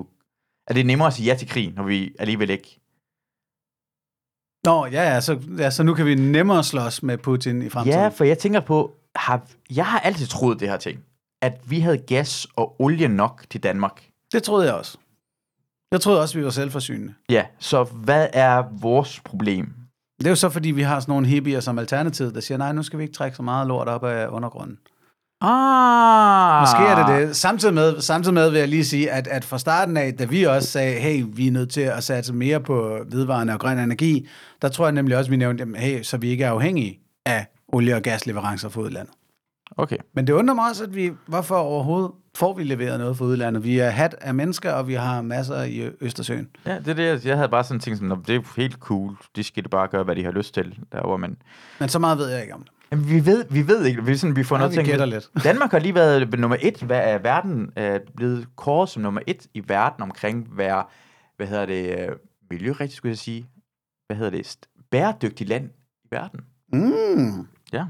[0.67, 2.79] Er det nemmere at sige ja til krig, når vi alligevel ikke...
[4.65, 7.99] Nå, ja, ja, så, ja, så nu kan vi nemmere slås med Putin i fremtiden.
[7.99, 11.03] Ja, for jeg tænker på, har, jeg har altid troet det her ting,
[11.41, 14.09] at vi havde gas og olie nok til Danmark.
[14.33, 14.97] Det troede jeg også.
[15.95, 17.13] Jeg troede også, vi var selvforsynende.
[17.29, 19.73] Ja, så hvad er vores problem?
[20.19, 22.73] Det er jo så, fordi vi har sådan nogle hippier som alternativ, der siger, nej,
[22.73, 24.77] nu skal vi ikke trække så meget lort op af undergrunden.
[25.41, 26.61] Ah.
[26.61, 27.35] Måske er det det.
[27.35, 30.43] Samtidig med, samtidig med vil jeg lige sige, at, at fra starten af, da vi
[30.43, 34.27] også sagde, hey, vi er nødt til at satse mere på vedvarende og grøn energi,
[34.61, 37.95] der tror jeg nemlig også, vi nævnte, hey, så vi ikke er afhængige af olie-
[37.95, 39.13] og gasleverancer fra udlandet.
[39.71, 39.97] Okay.
[40.13, 43.63] Men det undrer mig også, at vi, hvorfor overhovedet får vi leveret noget fra udlandet?
[43.63, 46.47] Vi er hat af mennesker, og vi har masser i Østersøen.
[46.65, 49.15] Ja, det er det, jeg- havde bare sådan tænkt sådan, "Nå, det er helt cool,
[49.35, 51.37] de skal da bare gøre, hvad de har lyst til derovre, men...
[51.79, 52.71] Men så meget ved jeg ikke om det.
[52.91, 55.29] Jamen, vi ved, vi ved ikke, vi, sådan, vi får Ja, noget vi gætter lidt.
[55.43, 59.47] Danmark har lige været nummer et, hvad er verden er blevet kåret som nummer et
[59.53, 60.83] i verden omkring være,
[61.37, 62.15] hvad hedder det, øh,
[62.51, 63.45] miljørigtigt skulle jeg sige,
[64.07, 65.69] hvad hedder det, st- bæredygtig land
[66.03, 66.39] i verden.
[66.73, 67.47] Mm.
[67.73, 67.85] Ja.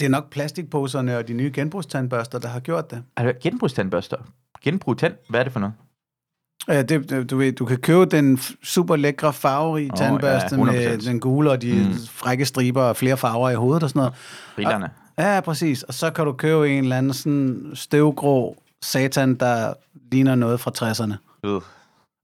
[0.00, 3.02] Det er nok plastikposerne og de nye genbrugstandbørster, der har gjort det.
[3.18, 4.16] Det genbrugstandbørster?
[4.62, 5.14] Genbrug tand?
[5.28, 5.74] Hvad er det for noget?
[6.68, 10.98] Ja, det, du, ved, du kan købe den super lækre farverige Åh, tandbørste ja, med
[10.98, 11.08] 100%.
[11.08, 11.94] den gule og de mm.
[12.08, 14.14] frække striber og flere farver i hovedet og sådan noget.
[14.54, 14.90] Brillerne.
[15.18, 15.82] Ja, præcis.
[15.82, 19.74] Og så kan du købe en eller anden sådan støvgrå satan, der
[20.12, 21.14] ligner noget fra 60'erne.
[21.48, 21.60] Øh.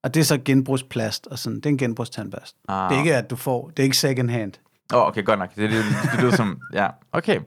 [0.04, 1.56] Og det er så genbrugsplast, og sådan.
[1.56, 2.58] det er en genbrugstandbørste.
[2.68, 2.90] Ah.
[2.90, 4.52] Det er ikke, at du får, det er ikke second hand.
[4.94, 5.54] Åh, oh, okay, godt nok.
[5.56, 6.60] Det, det, det lyder som...
[6.72, 7.40] Ja, okay.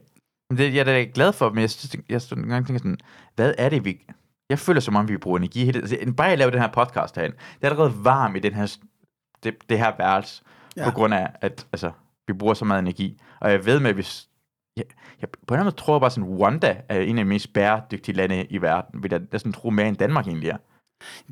[0.57, 2.97] Det, jeg er da glad for, men jeg, synes, jeg synes, nogle gange tænker sådan,
[3.35, 4.05] hvad er det, vi...
[4.49, 7.15] Jeg føler som om, vi bruger energi hele altså, Bare jeg laver den her podcast
[7.15, 8.77] herinde, det er allerede varm i den her,
[9.43, 10.43] det, det her værelse,
[10.77, 10.89] ja.
[10.89, 11.91] På grund af, at altså,
[12.27, 13.21] vi bruger så meget energi.
[13.39, 14.29] Og jeg ved med, at hvis...
[14.77, 14.85] Jeg,
[15.21, 17.29] jeg, på en eller anden måde tror jeg bare sådan, Rwanda er en af de
[17.29, 19.03] mest bæredygtige lande i verden.
[19.03, 20.57] Vil jeg næsten tro mere end Danmark egentlig er.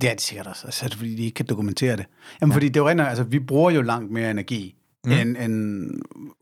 [0.01, 2.05] Det er det sikkert også, altså, fordi de ikke kan dokumentere det.
[2.41, 2.55] Jamen, ja.
[2.55, 4.76] fordi det er jo rent, altså, vi bruger jo langt mere energi
[5.07, 5.13] mm.
[5.13, 5.89] end, end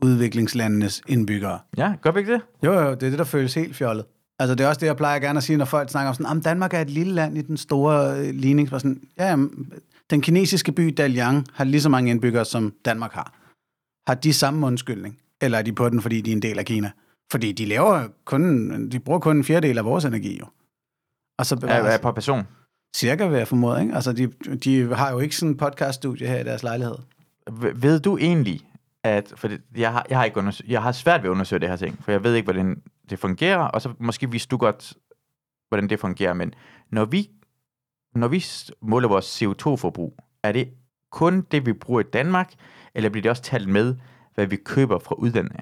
[0.04, 1.60] udviklingslandenes indbyggere.
[1.78, 2.42] Ja, gør vi ikke det?
[2.64, 4.06] Jo, jo, det er det, der føles helt fjollet.
[4.40, 6.38] Altså, det er også det, jeg plejer gerne at sige, når folk snakker om sådan,
[6.38, 8.70] at Danmark er et lille land i den store øh, ligning.
[8.70, 9.74] Sådan, ja, jamen,
[10.10, 13.34] den kinesiske by Dalian har lige så mange indbyggere, som Danmark har.
[14.08, 15.18] Har de samme undskyldning?
[15.42, 16.92] Eller er de på den, fordi de er en del af Kina?
[17.32, 20.46] Fordi de laver kun, de bruger kun en fjerdedel af vores energi, jo.
[21.40, 22.44] Og så bevares, ja, per person.
[22.96, 23.96] cirka vil jeg formode, ikke?
[23.96, 24.28] Altså, de,
[24.64, 26.96] de har jo ikke sådan en podcaststudie her i deres lejlighed.
[27.76, 28.70] Ved du egentlig,
[29.04, 31.60] at, for det, jeg, har, jeg, har ikke undersø- jeg har svært ved at undersøge
[31.60, 34.58] det her ting, for jeg ved ikke, hvordan det fungerer, og så måske vidste du
[34.58, 34.94] godt,
[35.70, 36.54] hvordan det fungerer, men
[36.90, 37.30] når vi,
[38.16, 38.46] når vi
[38.82, 40.74] måler vores CO2-forbrug, er det
[41.12, 42.54] kun det, vi bruger i Danmark,
[42.94, 43.96] eller bliver det også talt med,
[44.36, 45.62] hvad vi køber fra udlandet?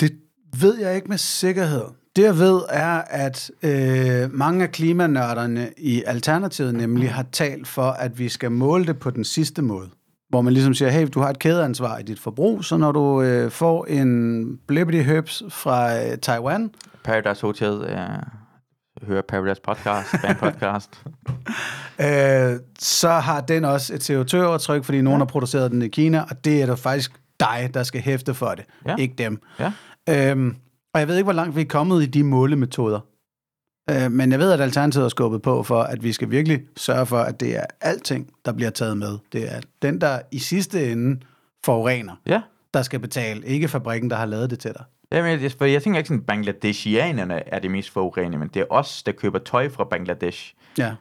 [0.00, 0.20] Det
[0.60, 2.03] ved jeg ikke med sikkerhed.
[2.16, 7.82] Det jeg ved er, at øh, mange af klimanørderne i Alternativet nemlig har talt for,
[7.82, 9.88] at vi skal måle det på den sidste måde.
[10.28, 13.22] Hvor man ligesom siger, hey, du har et kædeansvar i dit forbrug, så når du
[13.22, 16.70] øh, får en blippity høbs fra øh, Taiwan,
[17.04, 17.98] Paradise Hotel, øh,
[19.08, 21.02] hører Paradise Podcast, fan podcast.
[22.06, 26.44] øh, så har den også et CO2-overtryk, fordi nogen har produceret den i Kina, og
[26.44, 28.96] det er da faktisk dig, der skal hæfte for det, Ja.
[28.96, 29.40] ikke dem.
[29.58, 29.72] Ja.
[30.30, 30.56] Øhm,
[30.94, 33.00] og jeg ved ikke, hvor langt vi er kommet i de målemetoder.
[33.90, 37.06] Øh, men jeg ved, at Alternativet har skubbet på for, at vi skal virkelig sørge
[37.06, 39.18] for, at det er alting, der bliver taget med.
[39.32, 41.20] Det er den, der i sidste ende
[41.64, 42.42] forurener, ja.
[42.74, 44.84] der skal betale, ikke fabrikken, der har lavet det til dig.
[45.12, 48.60] Jamen, jeg, for jeg tænker ikke sådan, at Bangladeshianerne er det mest forurenende, men det
[48.60, 50.94] er os, der køber tøj fra Bangladesh, Ja.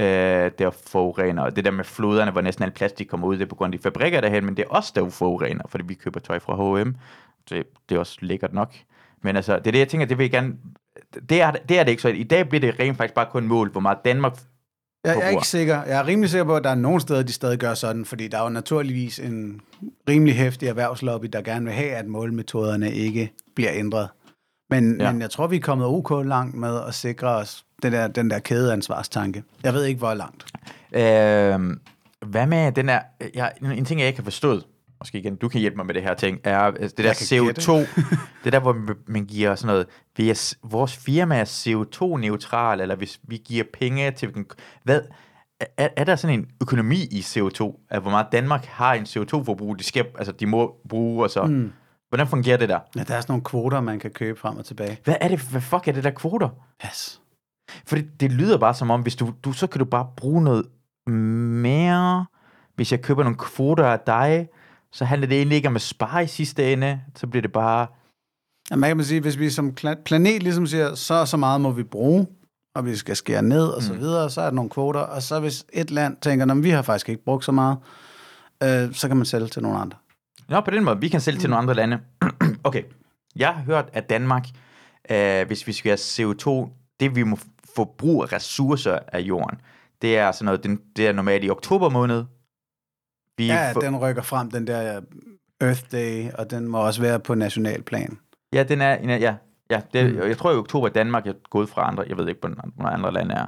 [0.00, 1.42] øh, der forurener.
[1.42, 3.74] Og det der med floderne, hvor næsten alt plastik kommer ud, det er på grund
[3.74, 6.54] af de fabrikker derhen, men det er os, der forurener, fordi vi køber tøj fra
[6.82, 6.94] H&M.
[7.50, 8.74] Det, det er også lækkert nok.
[9.22, 10.54] Men altså, det er det, jeg tænker, det vil jeg gerne...
[11.28, 12.08] Det er, det er det ikke så.
[12.08, 14.32] I dag bliver det rent faktisk bare kun mål, hvor meget Danmark...
[15.04, 15.82] Jeg, jeg er ikke sikker.
[15.84, 18.28] Jeg er rimelig sikker på, at der er nogle steder, de stadig gør sådan, fordi
[18.28, 19.60] der er jo naturligvis en
[20.08, 24.08] rimelig hæftig erhvervslobby, der gerne vil have, at målmetoderne ikke bliver ændret.
[24.70, 25.12] Men, ja.
[25.12, 28.30] men jeg tror, vi er kommet ok langt med at sikre os den der, den
[28.30, 29.42] der kædeansvarstanke.
[29.62, 30.44] Jeg ved ikke, hvor langt.
[30.92, 31.76] Øh,
[32.26, 33.00] hvad med den der...
[33.34, 34.64] Jeg, en ting, jeg ikke har forstået,
[35.00, 37.16] måske igen, du kan hjælpe mig med det her ting, er altså, det der Jeg
[37.54, 38.02] kan CO2,
[38.44, 39.86] det der, hvor man- giver sådan noget,
[40.16, 44.46] vi er, s- vores firma er CO2-neutral, eller hvis vi giver penge til, den-
[44.84, 45.00] hvad,
[45.76, 49.78] er, er der sådan en økonomi i CO2, at hvor meget Danmark har en CO2-forbrug,
[49.78, 51.72] de, skal, altså, de må bruge, og så, mm.
[52.08, 52.78] hvordan fungerer det der?
[52.96, 54.98] Ja, der er sådan nogle kvoter, man kan købe frem og tilbage.
[55.04, 56.48] Hvad er det, hvad fuck er det der kvoter?
[56.80, 57.20] Pas.
[57.86, 60.42] For det, det lyder bare som om, hvis du, du, så kan du bare bruge
[60.44, 60.64] noget
[61.08, 62.26] mere,
[62.76, 64.48] hvis jeg køber nogle kvoter af dig,
[64.92, 67.86] så handler det egentlig ikke om at spare i sidste ende, så bliver det bare,
[68.70, 69.74] Ja, man kan sige, hvis vi som
[70.04, 72.26] planet ligesom siger, så så meget må vi bruge,
[72.74, 75.40] og vi skal skære ned og så videre, så er der nogle kvoter, og så
[75.40, 77.78] hvis et land tænker, at vi har faktisk ikke brugt så meget,
[78.62, 79.98] øh, så kan man sælge til nogle andre.
[80.48, 81.98] Nå, på den måde, vi kan sælge til nogle andre lande.
[82.64, 82.82] okay,
[83.36, 84.48] jeg har hørt, at Danmark,
[85.10, 86.68] øh, hvis vi skal have CO2,
[87.00, 87.38] det vi må
[87.76, 89.58] forbruge af ressourcer af jorden,
[90.02, 92.24] det er sådan noget, det er normalt i oktober måned.
[93.40, 95.00] Vi Ja, får- den rykker frem, den der
[95.60, 98.18] Earth Day, og den må også være på nationalplan.
[98.52, 99.36] Ja, den er, ja,
[99.70, 100.18] ja det, Mm.
[100.28, 103.12] jeg tror i oktober Danmark er gået fra andre, jeg ved ikke, hvor hvor andre
[103.12, 103.46] lande er.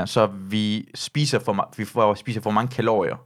[0.00, 3.16] Øh, så vi spiser for, vi får, spiser for mange kalorier.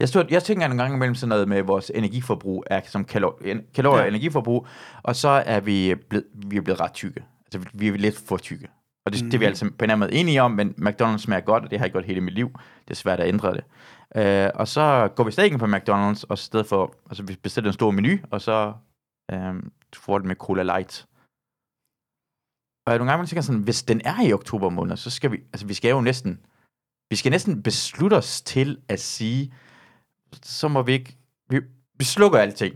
[0.00, 3.04] Jeg, stod, jeg tænker en gang imellem sådan noget med, at vores energiforbrug er som
[3.04, 4.08] kalorier, kalorier Ja.
[4.08, 4.66] energiforbrug,
[5.02, 7.24] og så er vi blevet, vi er blevet ret tykke.
[7.46, 8.68] Altså, vi er lidt for tykke.
[9.06, 9.30] Og det, mm.
[9.30, 9.48] det er vi Mhm.
[9.48, 11.86] altså på en eller anden måde enige om, men McDonald's smager godt, og det har
[11.86, 12.50] jeg gjort hele mit liv.
[12.84, 13.64] Det er svært at ændre det.
[14.16, 17.70] Øh, og så går vi stadig på McDonald's, og i stedet for, altså vi bestiller
[17.70, 18.72] en stor menu, og så
[19.32, 19.54] øh,
[19.96, 21.06] får det med Cola Light.
[22.86, 25.66] Og nogle gange tænker sådan, hvis den er i oktober måned, så skal vi, altså
[25.66, 26.40] vi skal jo næsten,
[27.10, 29.52] vi skal næsten beslutte os til at sige,
[30.42, 31.16] så må vi ikke,
[31.48, 31.60] vi,
[31.98, 32.74] vi slukker alting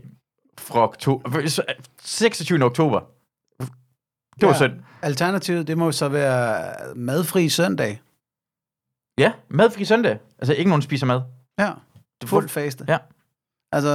[0.57, 1.29] fra oktober,
[1.99, 2.63] 26.
[2.63, 3.01] oktober.
[4.39, 4.57] Det var ja.
[4.57, 4.73] synd.
[5.01, 8.01] Alternativet, det må så være madfri søndag.
[9.17, 10.19] Ja, madfri søndag.
[10.39, 11.21] Altså ikke nogen spiser mad.
[11.59, 11.71] Ja,
[12.25, 12.85] fuld faste.
[12.87, 12.97] Ja.
[13.71, 13.89] Altså,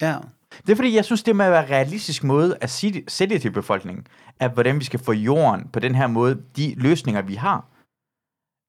[0.00, 0.18] ja.
[0.66, 3.42] Det er fordi, jeg synes, det må være en realistisk måde at sige, sætte det
[3.42, 4.06] til befolkningen,
[4.40, 7.68] at hvordan vi skal få jorden på den her måde, de løsninger, vi har,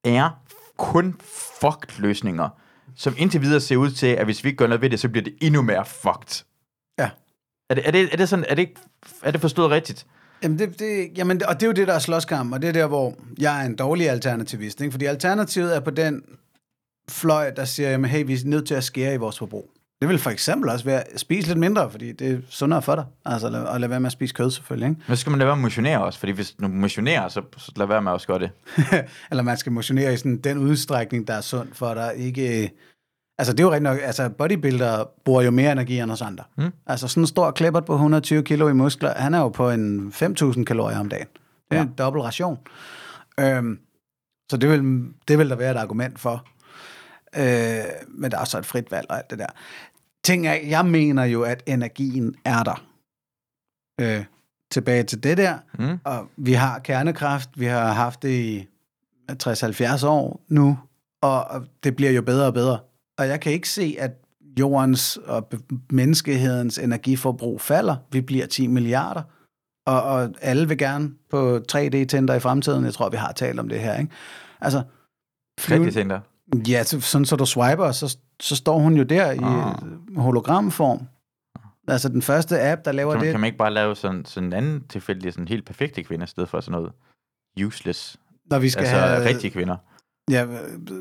[0.04, 0.30] er
[0.78, 1.16] kun
[1.62, 2.50] fucked løsninger,
[2.96, 5.10] som indtil videre ser ud til, at hvis vi ikke gør noget ved det, så
[5.10, 6.46] bliver det endnu mere fucked.
[7.00, 7.10] Ja.
[7.70, 8.70] Er det, er det, er det, sådan, er det,
[9.24, 10.08] er det forstået rigtigt?
[10.44, 12.74] Jamen, det, det, jamen, og det er jo det, der er slåskamp, og det er
[12.74, 14.82] der, hvor jeg er en dårlig alternativist.
[14.82, 14.92] Ikke?
[14.92, 16.24] Fordi alternativet er på den
[17.10, 19.72] fløj, der siger, jamen, hey, vi er nødt til at skære i vores forbrug.
[20.02, 22.96] Det vil for eksempel også være at spise lidt mindre, fordi det er sundere for
[22.96, 23.06] dig.
[23.26, 24.90] Altså, lad, og lade være med at spise kød, selvfølgelig.
[24.90, 25.02] Ikke?
[25.08, 27.42] Men så skal man lade være med at motionere også, fordi hvis du motionerer, så,
[27.58, 28.50] så lad være med at også gøre det.
[29.32, 32.14] Eller man skal motionere i sådan den udstrækning, der er sund for dig.
[32.16, 32.72] Ikke,
[33.38, 36.44] altså, det er jo rigtig nok, altså bodybuilder bruger jo mere energi end os andre.
[36.58, 36.72] Mm.
[36.88, 40.14] Altså, sådan en stor klippert på 120 kilo i muskler, han er jo på en
[40.16, 41.28] 5.000 kalorier om dagen.
[41.28, 41.82] Det er Ja.
[41.82, 42.58] en dobbelt ration.
[43.40, 43.80] Øhm,
[44.52, 46.46] så det vil, det vil der være et argument for.
[47.38, 49.48] Øh, men der er så et frit valg og alt det der.
[50.24, 52.86] Ting er, jeg mener jo, at energien er der.
[54.02, 54.26] Øh,
[54.72, 55.58] tilbage til det der.
[55.80, 56.00] Mm?
[56.04, 58.68] Og vi har kernekraft, vi har haft det i
[59.32, 60.78] 60-70 år nu,
[61.22, 62.80] og og det bliver jo bedre og bedre.
[63.18, 64.12] Og jeg kan ikke se, at
[64.60, 65.50] jordens og
[65.92, 67.96] menneskehedens energiforbrug falder.
[68.12, 69.22] Vi bliver 10 milliarder,
[69.86, 72.86] og, og alle vil gerne på 3D-tænder i fremtiden.
[72.86, 74.12] Jeg tror, vi har talt om det her, ikke?
[74.62, 74.84] Altså,
[75.60, 76.20] Rigtig tænker.
[76.68, 79.76] Ja, så- sådan så du swiper, så, så står hun jo der i Ah.
[80.18, 81.08] hologramform.
[81.88, 83.34] Altså den første app, der laver Kan man, det.
[83.34, 86.28] kan man ikke bare lave sådan, sådan en anden tilfældig, sådan helt perfekte kvinde, i
[86.28, 86.92] stedet for sådan noget
[87.66, 89.78] useless, Når vi skal altså have rigtige kvinder.
[90.32, 90.46] Ja,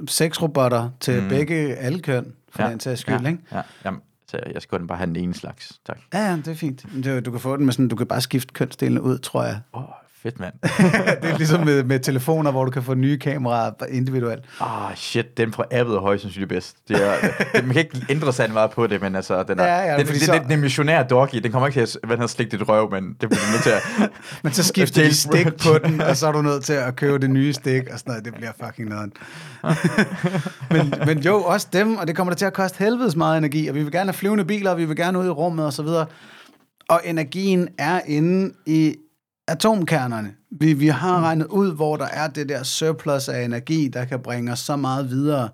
[0.09, 1.29] sexrobotter til Mm.
[1.29, 3.43] begge alle køn, for Ja, den sags skyld, ja, ikke?
[3.53, 5.81] Ja, jamen, så jeg skal den bare have den ene slags.
[5.87, 5.99] Tak.
[6.15, 6.87] Ja, ja, det er fint.
[7.05, 9.61] Det, du kan få den med sådan, du kan bare skifte kønsdelene ud, tror jeg.
[9.73, 9.83] Oh,
[10.25, 10.55] fedt mand.
[11.23, 14.45] det er ligesom med, med telefoner, hvor du kan få nye kameraer individuelt.
[14.61, 16.77] Ah, oh, shit, den fra appet er højst sandsynligt bedst.
[16.89, 17.15] Det er,
[17.55, 19.99] det, man kan ikke ændre sig meget på det, men altså, den er, Ja, ja,
[19.99, 22.21] det, fordi det, så- det, den missionære doggy, den kommer ikke til at hvad den
[22.21, 24.11] har slikket dit røv, men det bliver nødt til at...
[24.43, 27.19] Men så skifter de stik på den, og så er du nødt til at købe
[27.19, 28.25] det nye stik, og sådan noget.
[28.25, 29.13] Det bliver fucking noget.
[30.75, 33.69] men, men jo, også dem, og det kommer der til at koste helvedes meget energi,
[33.69, 35.73] og vi vil gerne have flyvende biler, og vi vil gerne ud i rummet og
[35.73, 36.07] så videre.
[36.89, 38.97] Og energien er inde i
[39.49, 40.35] atomkernerne.
[40.51, 44.21] Vi, vi har regnet ud, hvor der er det der surplus af energi, der kan
[44.23, 45.49] bringe os så meget videre.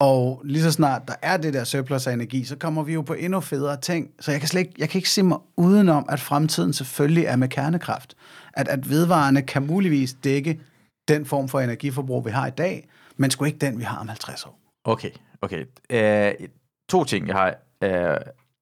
[0.00, 3.02] Og lige så snart der er det der surplus af energi, så kommer vi jo
[3.02, 4.10] på endnu federe ting.
[4.20, 7.36] Så jeg kan slet ikke, jeg kan ikke se mig udenom, at fremtiden selvfølgelig er
[7.36, 8.14] med kernekraft.
[8.52, 10.60] At, at vedvarende kan muligvis dække
[11.08, 14.08] den form for energiforbrug, vi har i dag, men sgu ikke den, vi har om
[14.08, 14.58] 50 år.
[14.84, 15.10] Okay,
[15.42, 15.64] okay.
[15.92, 16.46] Uh,
[16.88, 17.54] to ting, jeg har.
[17.84, 18.16] Uh,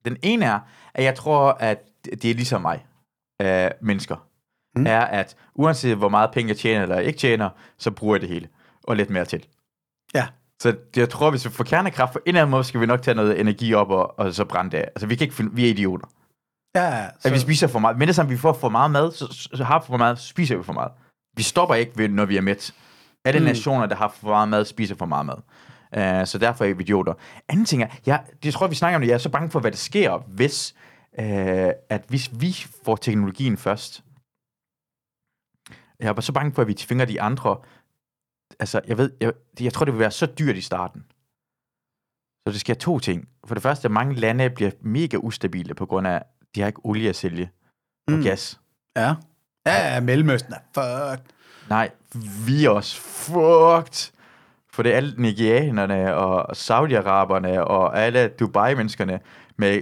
[0.05, 0.59] den ene er,
[0.93, 2.85] at jeg tror, at det er ligesom mig,
[3.43, 4.27] uh, mennesker,
[4.75, 4.85] mm.
[4.87, 8.29] Er, at uanset hvor meget penge jeg tjener eller ikke tjener, så bruger jeg det
[8.29, 8.47] hele,
[8.83, 9.45] og lidt mere til.
[10.13, 10.27] Ja.
[10.61, 13.01] Så jeg tror, hvis vi får kernekraft på en eller anden måde, skal vi nok
[13.01, 14.87] tage noget energi op og, og så brænde det af.
[14.95, 16.07] Altså, vi kan ikke finde, vi er idioter.
[16.75, 17.97] Ja, ja, At vi spiser for meget.
[17.97, 20.27] Men det er vi får for meget mad, så, så har vi for meget, så
[20.27, 20.91] spiser vi for meget.
[21.37, 22.73] Vi stopper ikke, ved, når vi er mæt.
[23.25, 23.39] Alle.
[23.39, 23.45] Mm.
[23.45, 25.35] nationer, der har for meget mad, spiser for meget mad.
[25.97, 27.13] Uh, så derfor er vi idioter.
[27.49, 29.49] Anden ting er, jeg, det tror jeg, vi snakker om det, jeg er så bange
[29.49, 30.75] for, hvad der sker, hvis,
[31.17, 31.25] uh,
[31.89, 34.03] at hvis vi får teknologien først.
[36.01, 37.57] Jeg bare så bange for, at vi tvinger de andre.
[38.59, 41.05] Altså, jeg ved, jeg, jeg tror, det vil være så dyrt i starten.
[42.47, 43.27] Så det sker to ting.
[43.45, 46.23] For det første, mange lande bliver mega ustabile på grund af,
[46.55, 47.51] de har ikke olie at sælge
[48.07, 48.23] og Mm.
[48.23, 48.59] gas.
[48.95, 49.15] Ja.
[49.65, 51.25] Ja, ja, Mellemøsten er fucked.
[51.69, 51.89] Nej,
[52.47, 54.11] vi er også fucked.
[54.73, 59.19] For det er alle nigerianerne og saudiaraberne og alle Dubai-menneskerne
[59.57, 59.81] med,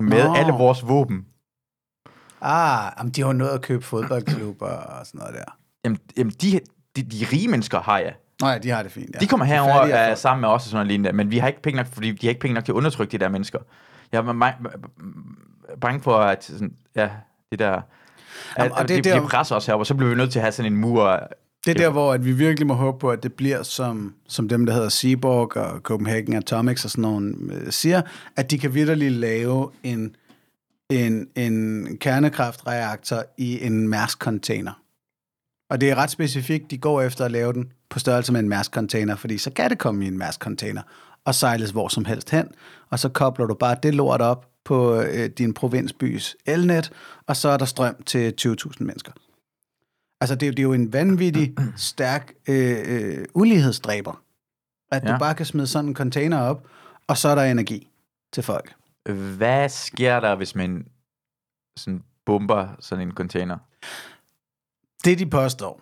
[0.00, 0.34] med Nå.
[0.34, 1.26] alle vores våben.
[2.48, 5.56] Ah, jamen, de har jo nået at købe fodboldklubber og sådan noget der.
[5.84, 6.60] Jamen, jamen de,
[6.96, 8.14] de, de rige mennesker har jeg.
[8.40, 9.10] Nå ja, de har det fint.
[9.14, 9.18] Ja.
[9.18, 11.38] De kommer herover fattige er uh, sammen med os og sådan noget lignende, men vi
[11.38, 13.28] har ikke penge nok, fordi de har ikke penge nok til at undertrykke de der
[13.28, 13.58] mennesker.
[14.12, 14.52] Jeg er
[15.80, 17.08] bange for, at sådan, ja,
[17.50, 17.70] det der...
[17.70, 17.82] Jamen,
[18.56, 20.38] At, og at det de, der- de presser os herover, så bliver vi nødt til
[20.38, 21.20] at have sådan en mur.
[21.66, 24.48] Det er der, hvor at vi virkelig må håbe på, at det bliver som, som
[24.48, 28.02] dem, der hedder Seaborg og Copenhagen Atomics og sådan nogle øh, siger,
[28.36, 30.16] at de kan vidderligt lave en,
[30.90, 34.82] en, en kernekraftreaktor i en Mærsk-container.
[35.70, 38.48] Og det er ret specifikt, de går efter at lave den på størrelse med en
[38.48, 40.82] Mærsk-container, fordi så kan det komme i en Mærsk-container
[41.24, 42.48] og sejles hvor som helst hen,
[42.90, 46.92] og så kobler du bare det lort op på øh, din provinsbys elnet,
[47.26, 49.12] og så er der strøm til 20.000 mennesker.
[50.20, 54.22] Altså, det, er jo- det er jo en vanvittig stærk øh, øh, ulighedsdræber,
[54.92, 55.04] at.
[55.04, 55.12] Ja.
[55.12, 56.66] du bare kan smide sådan en container op,
[57.06, 57.88] og så er der energi
[58.32, 58.74] til folk.
[59.12, 60.86] Hvad sker der, hvis man
[61.76, 63.58] sådan bomber sådan en container?
[65.04, 65.80] Det, de påstår,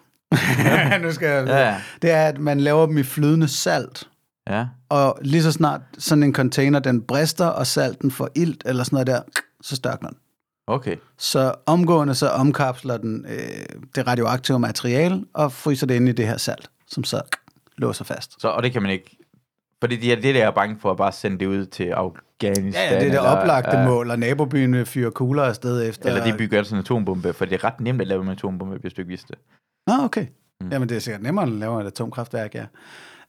[1.03, 1.81] nu skal jeg, Ja, ja.
[2.03, 4.09] det er, at man laver dem i flydende salt.
[4.49, 8.85] Ja, Og lige så snart sådan en container, den brister, og salten får ilt eller
[8.85, 9.23] sådan noget der,
[9.61, 10.19] så størkner den.
[10.67, 10.97] okay.
[11.19, 16.27] Så omgående så omkapsler den øh, det radioaktive materiale og fryser det ind i det
[16.27, 17.23] her salt, som så
[17.77, 18.41] låser fast.
[18.41, 19.17] Så, og det kan man ikke...
[19.81, 21.95] Fordi det er det, der er bange for, at bare sende det ud til
[22.49, 22.93] Afghanistan.
[22.93, 26.09] Ja, det er det oplagte ja, mål, og nabobyen vil fyre kugler afsted efter.
[26.09, 28.77] Eller de bygger altså en atombombe, for det er ret nemt at lave en atombombe,
[28.77, 29.39] hvis du ikke vidste det.
[29.87, 30.27] Nå, okay.
[30.61, 30.69] Mm.
[30.73, 32.65] Jamen, det er sikkert nemmere at lave et atomkraftværk, ja.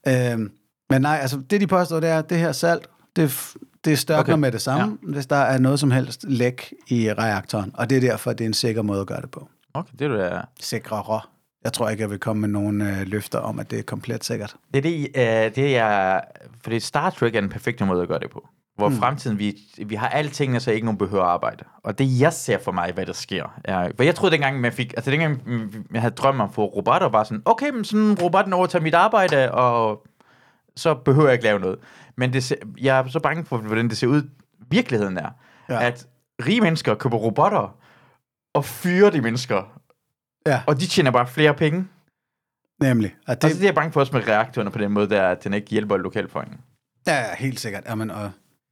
[0.08, 0.52] Øhm,
[0.90, 3.54] men nej, altså det de påstår, det er, at det her salt, det,
[3.86, 4.42] det størkner Okay.
[4.42, 5.12] med det samme, ja.
[5.12, 7.72] hvis der er noget som helst læk i reaktoren.
[7.74, 9.50] Og det er derfor, det er en sikker måde at gøre det på.
[9.74, 10.42] Okay, det er da...
[10.60, 11.22] Sikrere.
[11.64, 14.24] Jeg tror ikke, jeg vil komme med nogen øh, løfter om, at det er komplet
[14.26, 14.56] sikkert.
[14.74, 16.22] Det er det, øh, det er...
[16.64, 18.48] Fordi Star Trek er den perfekte måde at gøre det på.
[18.76, 18.96] Hvor mm.
[18.98, 21.64] fremtiden, vi, vi har alle tingene, så ikke nogen behøver at arbejde.
[21.84, 23.90] Og det, jeg ser for mig, hvad der sker, er...
[23.96, 24.94] For jeg troede dengang, man fik...
[24.98, 28.18] Altså dengang, mm, jeg havde drømme om at få robotter, var sådan, okay, men sådan
[28.22, 30.06] robotten overtager mit arbejde, og
[30.76, 31.80] så behøver jeg ikke lave noget.
[32.18, 34.30] Men det jeg er så bange for, hvordan det ser ud.
[34.70, 35.30] Virkeligheden er,
[35.70, 35.84] ja.
[35.88, 36.08] At
[36.46, 37.78] rige mennesker køber robotter,
[38.54, 39.64] og fyrer de mennesker,
[40.48, 41.88] Ja, og de tjener bare flere penge.
[42.82, 43.16] nemlig.
[43.28, 45.10] Og Det, det, altså, det er jeg bange for også med reaktorerne på den måde,
[45.10, 46.64] der, at den ikke hjælper lokalbefolkningen.
[47.08, 47.84] Ja, ja, helt sikkert.
[47.90, 48.32] Jamen, og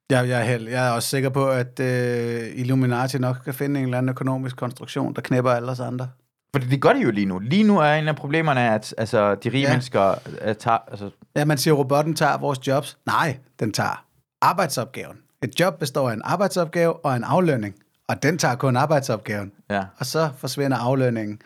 [0.09, 3.79] jeg, jeg, er held, jeg er også sikker på, at øh, Illuminati nok kan finde
[3.79, 6.09] en eller anden økonomisk konstruktion, der knæpper alle os andre.
[6.55, 7.39] Fordi det gør det jo lige nu.
[7.39, 9.67] Lige nu er en af problemerne, at altså, de rige ja.
[9.67, 9.69] Ja.
[9.69, 10.77] mennesker uh, tager...
[10.91, 12.97] Altså, Ja, man siger, at robotten tager vores jobs.
[13.05, 14.05] Nej, den tager
[14.41, 15.17] arbejdsopgaven.
[15.43, 17.75] Et job består af en arbejdsopgave og en aflønning.
[18.07, 19.51] Og den tager kun arbejdsopgaven.
[19.69, 19.83] ja.
[19.97, 21.41] Og så forsvinder aflønningen.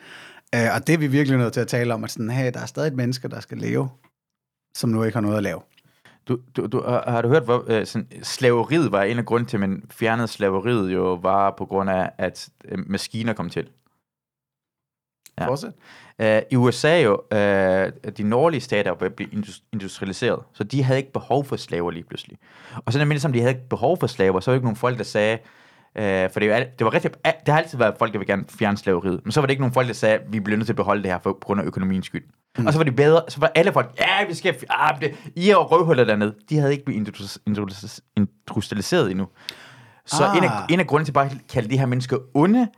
[0.54, 2.60] Øh, og det er vi virkelig nødt til at tale om, at sådan, hey, der
[2.60, 3.88] er stadig et menneske, der skal leve,
[4.76, 5.60] som nu ikke har noget at lave.
[6.28, 9.56] Du, du, du, har du hørt, hvor uh, sådan, slaveriet var en af grunden til,
[9.56, 13.68] at man fjernede slaveriet jo, var på grund af, at uh, maskiner kom til.
[15.40, 15.46] Ja.
[15.46, 15.72] Fortsæt.
[16.22, 20.98] Uh, I USA jo, uh, de nordlige stater var blevet indus- industrialiseret, så de havde
[20.98, 22.38] ikke behov for slaver lige pludselig.
[22.84, 24.76] Og så nemlig som de havde ikke behov for slaver, så var der ikke nogen
[24.76, 25.38] folk, der sagde,
[25.94, 28.26] uh, for det, er jo det var rigtig, det har altid været folk, der vil
[28.26, 30.66] gerne fjerne slaveriet, men så var det ikke nogen folk, der sagde, vi bliver nødt
[30.66, 32.24] til at beholde det her for, på grund af økonomiens skyld.
[32.58, 32.66] Mm.
[32.66, 35.48] Og så var det bedre, så var alle folk, ja, vi skal, ah, det, I
[35.48, 36.34] er jo røvhuller dernede.
[36.50, 39.28] De havde ikke blevet indus- indus- industrialiseret endnu.
[40.06, 40.36] Så ah.
[40.36, 42.68] en, af, en af grunden til bare at kalde de her mennesker onde,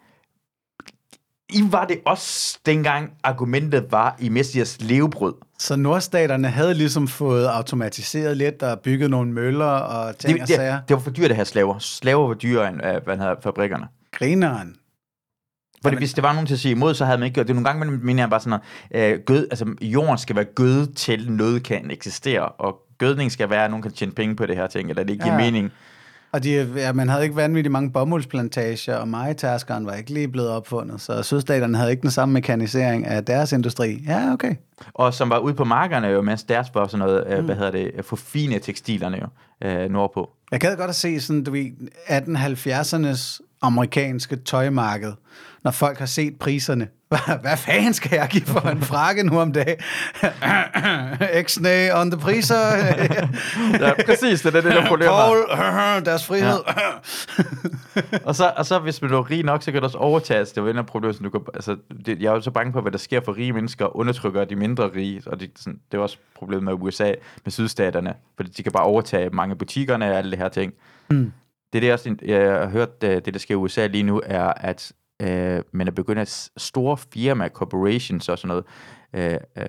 [1.53, 5.35] I var det også dengang argumentet var i Messias levebrød.
[5.59, 10.49] Så nordstaterne havde ligesom fået automatiseret lidt og bygget nogle møller og ting Det, og
[10.49, 10.81] det, sager.
[10.89, 11.79] det var for dyrt at have slaver.
[11.79, 13.87] Slaver var dyrere end øh, hvad hedder, fabrikkerne.
[14.13, 14.75] Grineren.
[15.83, 17.47] Fordi Jamen- hvis det var nogen til at sige imod, så havde man ikke gjort
[17.47, 17.55] det.
[17.57, 18.59] Nogle gange men- mener jeg bare sådan,
[18.91, 23.51] at øh, gød, altså, jorden skal være gød til noget kan eksistere, og gødning skal
[23.51, 25.41] være, at nogen kan tjene penge på det her ting, eller det ikke giver Ja.
[25.51, 25.71] mening.
[26.33, 30.51] Og de, ja, man havde ikke vanvittigt mange bomuldsplantager, og majtaskeren var ikke lige blevet
[30.51, 34.05] opfundet, så sydstaterne havde ikke den samme mekanisering af deres industri.
[34.07, 34.55] Ja, okay.
[34.95, 37.71] Og som var ude på markerne jo, mens deres var sådan noget, øh, hvad hedder
[37.71, 39.27] det, for fine tekstilerne jo,
[39.69, 40.31] øh, nordpå.
[40.53, 41.71] Jeg gad godt at se sådan, du ved,
[42.09, 45.13] 1870'ernes amerikanske tøjmarked,
[45.65, 46.89] når folk har set priserne.
[47.41, 49.77] Hvad, fanden skal jeg give for en frakke nu om dagen?
[51.45, 52.77] X-nay on the priser.
[53.81, 55.27] Ja, præcis, det er det, der problem var.
[55.27, 56.59] Paul, deres frihed.
[58.25, 60.49] og, så, og så hvis man er rig nok, så kan det også overtages.
[60.49, 62.73] Det er jo en af problemerne, du kan, altså, det, jeg er jo så bange
[62.73, 65.99] for, hvad der sker for rige mennesker, undertrykker de mindre rige, og det, sådan, det
[65.99, 70.19] er også problemet med USA, med sydstaterne, fordi de kan bare overtage mange butikkerne og
[70.19, 70.73] alle det her ting.
[71.11, 71.33] Mm.
[71.73, 74.23] Det er det også, jeg har hørt, det, det der sker i USA lige nu,
[74.27, 78.65] er, at øh, man er begyndt at store firmaer, corporations og sådan noget,
[79.13, 79.69] øh, øh,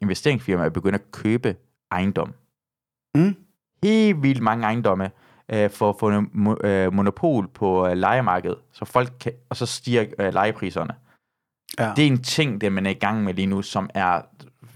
[0.00, 1.56] investeringsfirmaer er begyndt at købe
[1.90, 2.34] ejendom.
[3.14, 3.36] Mm.
[3.82, 5.10] Helt vildt mange ejendomme
[5.48, 9.56] øh, for at få en mo- øh, monopol på øh, lejemarkedet, så folk kan, og
[9.56, 10.94] så stiger øh, lejepriserne.
[11.78, 11.92] Ja.
[11.96, 14.22] Det er en ting, det man er i gang med lige nu, som er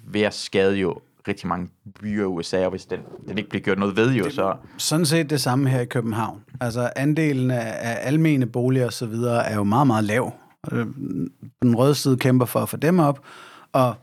[0.05, 1.68] ved at skade jo rigtig mange
[2.01, 4.57] byer i USA, og hvis den, den ikke bliver gjort noget ved, jo, så...
[4.79, 6.43] Sådan set det samme her i København.
[6.61, 10.33] Altså andelen af, af almene boliger og så videre er jo meget, meget lav.
[10.72, 10.87] Øh,
[11.62, 13.20] Den røde side kæmper for at få dem op,
[13.72, 13.95] og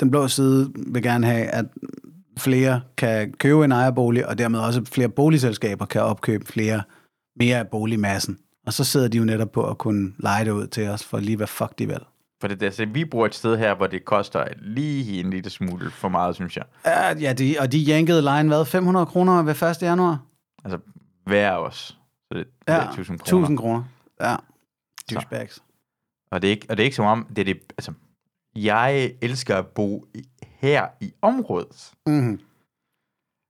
[0.00, 1.64] den blå side vil gerne have, at
[2.38, 6.82] flere kan købe en ejerbolig, og dermed også flere boligselskaber kan opkøbe flere,
[7.38, 8.38] mere af boligmassen.
[8.66, 11.18] Og så sidder de jo netop på at kunne lege det ud til os, for
[11.18, 12.00] lige hvad fuck de vil.
[12.40, 15.90] For det, altså, vi bor et sted her, hvor det koster lige en lille smule
[15.90, 16.64] for meget, synes jeg.
[16.86, 19.82] Ja, ja de, og de jankede lejen, hvad, 500 kroner ved 1.
[19.82, 20.18] januar?
[20.64, 20.78] Altså,
[21.26, 21.76] hver os.
[22.32, 23.42] Så det, det Ja, er 1000 kroner.
[23.42, 23.82] 1000 kroner.
[24.20, 24.36] Ja,
[25.10, 25.62] douchebags.
[26.32, 27.92] Og det er ikke, og det er ikke som om, det er det, altså,
[28.56, 30.24] jeg elsker at bo i,
[30.60, 31.90] her i området.
[32.06, 32.40] Mm-hmm.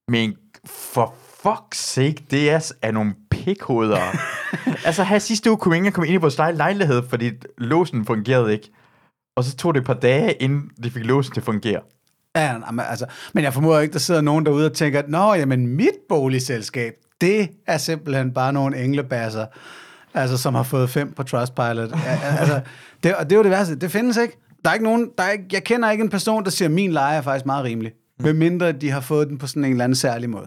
[0.08, 0.36] Men
[0.66, 1.14] for
[1.46, 4.00] fuck's sake, det er, er nogle pikhoveder.
[4.86, 8.52] altså her sidste uge kunne ingen komme ind i vores lej- lejlighed, fordi låsen fungerede
[8.52, 8.70] ikke.
[9.36, 11.80] Og så tog det et par dage, inden de fik låsen til at fungere.
[12.36, 15.66] Ja, men, altså, men jeg formoder ikke, der sidder nogen derude og tænker, Nå, jamen
[15.66, 19.46] mit boligselskab, det er simpelthen bare nogle englebasser,
[20.14, 21.90] altså, som har fået fem på Trustpilot.
[21.90, 22.60] Ja, altså,
[23.02, 23.74] det, og det er jo det værste.
[23.74, 24.36] Det findes ikke.
[24.64, 26.72] Der er ikke nogen, der er ikke, jeg kender ikke en person, der siger, at
[26.72, 27.92] min leje er faktisk meget rimelig.
[28.20, 28.36] Mm.
[28.36, 30.46] mindre de har fået den på sådan en eller anden særlig måde.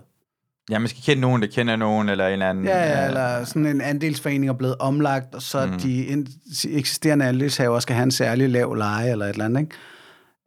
[0.70, 2.66] Ja, man skal kende nogen, der kender nogen, eller en anden...
[2.66, 5.80] Ja, ja øh, eller sådan en andelsforening er blevet omlagt, og så mm.
[5.80, 6.26] de
[6.70, 9.76] eksisterende andelshaver skal have en særlig lav leje, eller et eller andet, ikke?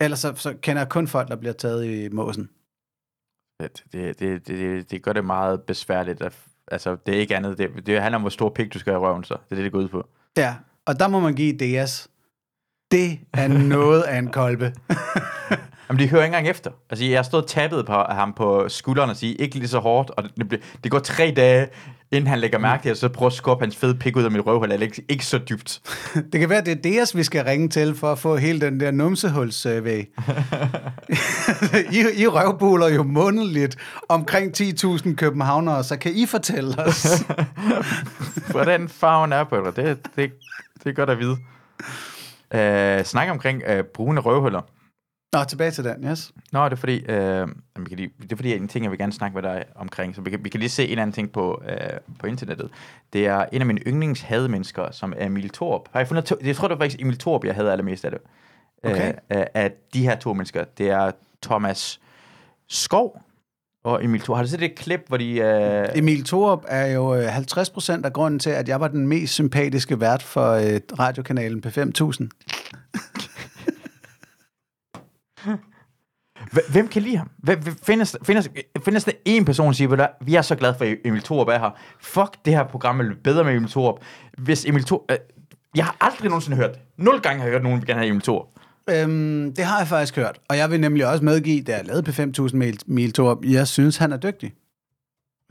[0.01, 2.49] Ellers så, så kender jeg kun folk, der bliver taget i måsen.
[3.61, 6.23] Det, det, det, det, det gør det meget besværligt.
[6.23, 6.33] At,
[6.69, 7.59] altså, det er ikke andet.
[7.59, 9.35] Det, det handler om, hvor stor pik du skal have i røven, så.
[9.35, 10.09] Det er det, det går ud på.
[10.37, 10.55] Ja,
[10.87, 12.09] og der må man give DS.
[12.97, 14.73] Det er noget af en kolbe.
[15.89, 16.71] Jamen, de hører ikke engang efter.
[16.91, 20.11] Altså, jeg har stået tabet på ham på skulderen og sige, ikke lige så hårdt,
[20.11, 21.69] og det, det går tre dage,
[22.11, 24.31] inden han lægger mærke til, at så prøver at skubbe hans fede pik ud af
[24.31, 25.81] mit røvhul, eller ikke, ikke så dybt.
[26.33, 28.81] Det kan være, det er DS, vi skal ringe til, for at få hele den
[28.81, 29.99] der numsehulsvæg.
[31.93, 33.77] I, I røvbuler jo månedligt
[34.09, 37.25] omkring 10.000 københavnere, så kan I fortælle os?
[38.51, 40.33] Hvordan farven er på dig, det, det,
[40.85, 41.37] det er godt at vide.
[42.55, 44.61] Uh, snak omkring uh, brune røvhuller.
[45.33, 46.33] Nå, tilbage til den, yes.
[46.53, 48.99] Nå, det er fordi, øh, vi kan lige, det er fordi, en ting, jeg vil
[48.99, 51.33] gerne snakke med dig omkring, så vi kan, vi kan lige se en anden ting
[51.33, 51.77] på, øh,
[52.19, 52.71] på internettet.
[53.13, 55.89] Det er en af mine yndlingshademennesker, som er Emil Thorup.
[55.93, 58.11] Har jeg fundet, to- jeg tror, det var faktisk Emil Thorup, jeg havde allermest af
[58.11, 58.21] det.
[58.85, 59.13] Okay.
[59.33, 60.65] Øh, af de her to mennesker.
[60.79, 61.11] Det er
[61.43, 62.01] Thomas
[62.69, 63.23] Skov
[63.87, 64.37] og Emil Thorup.
[64.37, 65.39] Har du set et klip, hvor de...
[65.39, 69.07] Øh, Emil Thorup er jo øh, 50 procent af grunden til, at jeg var den
[69.09, 72.29] mest sympatiske vært for øh, radiokanalen P5000.
[76.53, 77.31] Hv- Hvem kan lide ham?
[77.39, 78.51] Hvem, findes, findes,
[78.85, 80.97] findes der en person, der siger, "Ved du hvad, vi er så glade for, at
[81.05, 81.71] Emil Thorup er her.
[82.01, 84.01] Fuck, det her program er bedre med Emil Thorup.
[84.39, 85.03] Hvis Emil Thorup...
[85.11, 85.17] Øh,
[85.77, 86.81] jeg har aldrig nogensinde hørt det.
[86.97, 88.47] Nul gange har jeg hørt nogen, der gerne have Emil Thorup.
[88.91, 92.11] Øhm, det har jeg faktisk hørt, og jeg vil nemlig også medgive, da jeg lavede
[92.11, 94.55] P5000 med Emil Thorup, jeg synes, han er dygtig.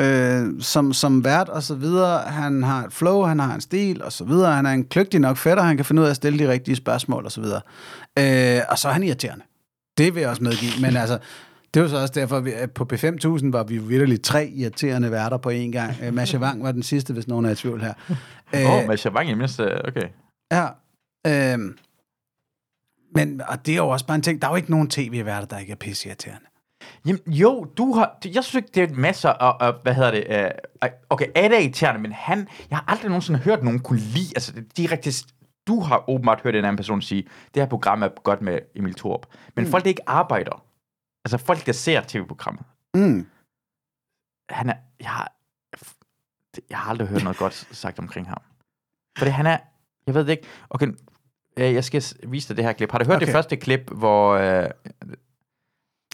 [0.01, 4.03] Øh, som, som vært og så videre, han har et flow, han har en stil
[4.03, 6.15] og så videre, han er en kløgtig nok fætter, han kan finde ud af at
[6.15, 7.61] stille de rigtige spørgsmål og så videre.
[8.19, 9.43] Øh, og så er han irriterende.
[9.97, 11.19] Det vil jeg også medgive, men altså,
[11.73, 15.37] det var så også derfor, vi, at på P5000 var vi virkelig tre irriterende værter
[15.37, 15.93] på én gang.
[16.03, 17.93] Øh, Masha Wang var den sidste, hvis nogen er i tvivl her.
[18.53, 20.07] Åh, oh, men Chavang i det mindste, okay.
[20.51, 20.67] Ja.
[21.27, 21.77] Øhm,
[23.11, 25.47] men og det er jo også bare en ting, der er jo ikke nogen tv-værter,
[25.47, 26.47] der ikke er pisseirriterende.
[27.05, 28.17] Jamen, jo, du har...
[28.25, 29.67] Jeg synes ikke, det er masser af...
[29.67, 30.51] af hvad hedder det?
[30.83, 32.47] Uh, okay, er det irriterende, men han...
[32.69, 34.31] Jeg har aldrig nogensinde hørt nogen kunne lide...
[34.35, 35.11] Altså, det direkte...
[35.67, 38.93] Du har åbenbart hørt en anden person sige, det her program er godt med Emil
[38.93, 39.25] Thorup.
[39.55, 39.71] Men mm.
[39.71, 40.65] folk, der ikke arbejder,
[41.25, 42.63] altså folk, der ser tv-programmet,
[42.95, 43.27] Mm.
[44.49, 44.75] han er...
[44.99, 45.31] Jeg har,
[46.69, 48.41] jeg har aldrig hørt noget godt sagt omkring ham.
[49.17, 49.57] Fordi han er...
[50.07, 50.47] Jeg ved det ikke.
[50.69, 50.87] Okay,
[51.57, 52.91] øh, jeg skal vise dig det her klip.
[52.91, 53.25] Har du hørt okay.
[53.25, 54.33] Det første klip, hvor...
[54.35, 54.69] Øh,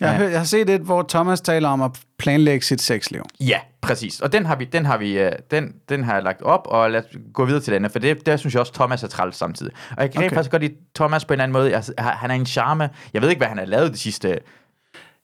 [0.01, 3.23] Jeg, har, jeg har set et, hvor Thomas taler om at planlægge sit sexliv.
[3.39, 4.19] Ja, præcis.
[4.19, 6.91] Og den har vi, den har vi, øh, den, den har jeg lagt op, og
[6.91, 9.35] lad os gå videre til den for det, der synes jeg også, Thomas er træls
[9.35, 9.73] samtidig.
[9.97, 10.29] Og jeg kan okay.
[10.35, 11.75] Faktisk godt lide Thomas på en eller anden måde.
[11.75, 12.89] Altså, han er en charme.
[13.13, 14.39] Jeg ved ikke, hvad han har lavet de sidste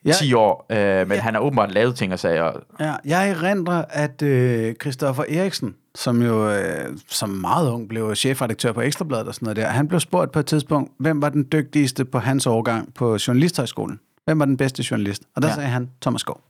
[0.08, 0.14] Ja.
[0.14, 0.78] 10 år, øh,
[1.08, 1.22] men ja.
[1.22, 2.52] han har åbenbart lavet ting og sager.
[2.80, 8.72] Ja, jeg erindrer, at øh, Christoffer Eriksen, som jo øh, som meget ung blev chefredaktør
[8.72, 11.48] på Ekstrabladet og sådan noget der, han blev spurgt på et tidspunkt, hvem var den
[11.52, 14.00] dygtigste på hans årgang på Journalisthøjskolen?
[14.26, 15.24] Hvem var den bedste journalist?
[15.36, 15.54] Og der Ja.
[15.56, 16.42] sagde han, Thomas Skov.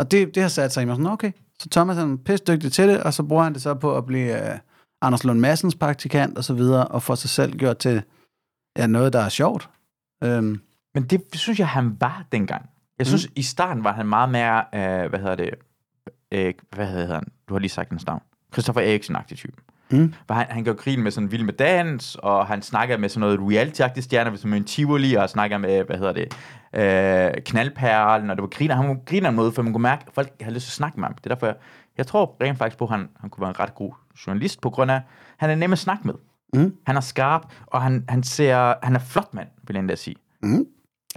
[0.00, 2.72] Og det, det har sat sig i mig sådan, okay, så Thomas er pisse dygtig
[2.72, 4.58] til det, og så bruger han det så på at blive øh,
[5.02, 8.02] Anders Lund Madsens praktikant og så videre, og få sig selv gjort til
[8.78, 9.68] ja, noget, der er sjovt.
[10.24, 10.60] Øhm,
[10.94, 12.70] Men det synes jeg, han var dengang.
[12.98, 13.32] Jeg synes, mm.
[13.36, 15.50] i starten var han meget mere, øh, hvad hedder det,
[16.32, 17.24] øh, hvad hedder han?
[17.48, 18.22] Du har lige sagt hans navn.
[18.52, 19.56] Christoffer Eriksen-agtig type.
[19.90, 20.14] Mm.
[20.26, 23.20] Hvor han, han gør grin med sådan vild med dans, og han snakker med sådan
[23.20, 26.36] noget reality-agtigt stjerner, som en Tivoli, og snakker med, hvad hedder det,
[26.72, 28.74] øh, knaldperlen, og det var griner.
[28.74, 31.08] Han griner måde, for man kunne mærke, at folk havde lyst til at snakke med
[31.08, 31.14] ham.
[31.14, 31.56] Det er derfor, jeg,
[31.98, 33.92] jeg tror rent faktisk på, at han, han kunne være en ret god
[34.26, 35.00] journalist, på grund af,
[35.36, 36.14] han er nem at snakke med.
[36.54, 36.76] Mm.
[36.86, 40.16] Han er skarp, og han, han ser, han er flot mand, vil jeg endda sige.
[40.42, 40.66] Mm.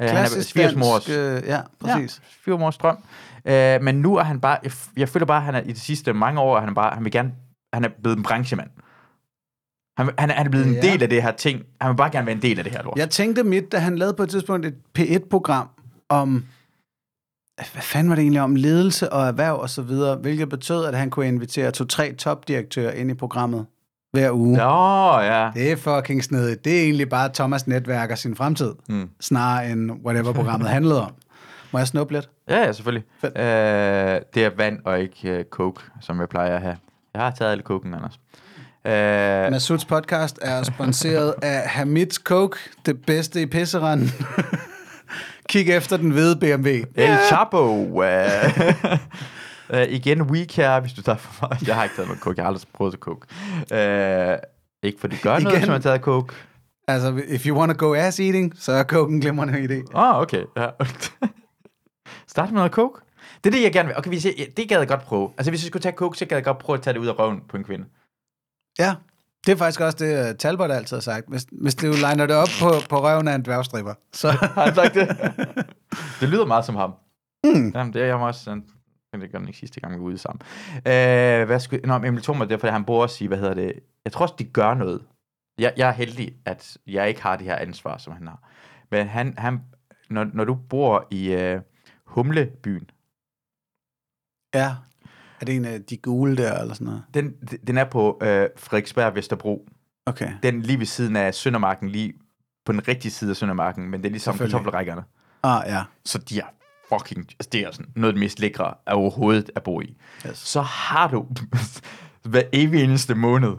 [0.01, 2.21] Øh, han er svigersmors, øh, ja, præcis.
[2.23, 2.97] Ja, svigermors drøm.
[3.45, 5.79] Øh, men nu er han bare, jeg, jeg føler bare, at han er i de
[5.79, 7.31] sidste mange år, han er bare, han vil gerne,
[7.73, 8.69] han er blevet en branchemand.
[9.97, 10.81] Han, han, er, han er blevet en Ja.
[10.81, 11.61] del af det her ting.
[11.81, 12.97] Han vil bare gerne være en del af det her lort.
[12.97, 15.67] Jeg tænkte midt, da han lavede på et tidspunkt et P1-program
[16.09, 16.45] om,
[17.55, 20.95] hvad fanden var det egentlig om, ledelse og erhverv og så videre, hvilket betød, at
[20.97, 23.65] han kunne invitere to-tre topdirektører ind i programmet
[24.13, 24.57] hver uge.
[24.57, 24.63] Ja.
[24.65, 25.49] Nå, ja.
[25.53, 26.65] Det er fucking snedigt.
[26.65, 29.09] Det er egentlig bare Thomas netværker sin fremtid, Mm.
[29.21, 31.11] snarere end whatever programmet handlede om.
[31.71, 32.29] Må jeg snuppe lidt?
[32.49, 33.05] Ja, ja, selvfølgelig.
[33.21, 33.37] Fedt.
[33.37, 36.75] Øh, det er vand og ikke uh, coke, som jeg plejer at have.
[37.13, 38.19] Jeg har taget alle koken, Anders.
[38.85, 44.11] Øh, Masuds podcast er sponsoreret af Hamids Coke, det bedste i pisseranden.
[45.49, 46.69] Kig efter den hvide BMW.
[46.95, 47.75] El Chapo.
[47.85, 48.03] Uh,
[49.73, 51.67] uh, igen, weak her, hvis du tager for meget.
[51.67, 52.37] Jeg har ikke taget noget coke.
[52.37, 53.27] Jeg har aldrig prøvet at coke.
[53.71, 54.37] Uh,
[54.83, 55.51] ikke for det gør noget, Igen.
[55.57, 56.35] hvis man har taget coke.
[56.87, 59.97] Altså, if you want to go ass eating, så er Coke en glimrende idé.
[59.97, 60.43] Åh, oh, okay.
[60.57, 60.67] Ja.
[62.27, 63.01] Start med noget coke.
[63.43, 63.97] Det er det, jeg gerne vil.
[63.97, 65.29] Okay, hvis jeg, det gad jeg godt prøve.
[65.37, 67.07] Altså, hvis jeg skulle tage coke, så gad jeg godt prøve at tage det ud
[67.07, 67.85] af røven på en kvinde.
[68.79, 68.95] Ja,
[69.45, 71.25] det er faktisk også det, uh, Talbot altid har sagt.
[71.29, 74.31] Hvis, hvis du liner det op på, på røven af en dværgstripper, så...
[74.55, 75.07] Har han sagt det?
[76.19, 76.93] det lyder meget som ham.
[77.43, 77.71] Mm.
[77.75, 78.43] Jamen, det er jeg også...
[78.43, 78.65] sådan-
[79.13, 80.41] Men det gør den ikke sidste gang, vi var ude sammen.
[80.75, 81.81] Øh, hvad skulle...
[81.87, 83.79] Nå, Emil Thomas, det er, fordi han bor også i, hvad hedder det...
[84.05, 85.01] Jeg tror også, de gør noget.
[85.57, 88.49] Jeg, jeg er heldig, at jeg ikke har det her ansvar, som han har.
[88.91, 89.61] Men han, han,
[90.09, 91.61] når, når du bor i øh,
[92.05, 92.89] Humlebyen,
[94.53, 94.75] Ja.
[95.41, 97.03] Er det en af de gule der, eller sådan noget?
[97.13, 97.31] den,
[97.67, 99.67] den er på øh, Frederiksberg Vesterbro.
[100.05, 100.33] Okay.
[100.43, 102.13] Den lige ved siden af Søndermarken, lige
[102.65, 105.03] på den rigtige side af Søndermarken, men det er ligesom kartoffelrækkerne.
[105.43, 105.83] Ah, ja.
[106.05, 106.45] Så de er
[106.89, 109.97] fucking, altså det er sådan noget af det mest lækre af overhovedet at bo i.
[110.27, 110.37] Yes.
[110.37, 111.27] Så har du
[112.29, 113.53] hver evig eneste måned,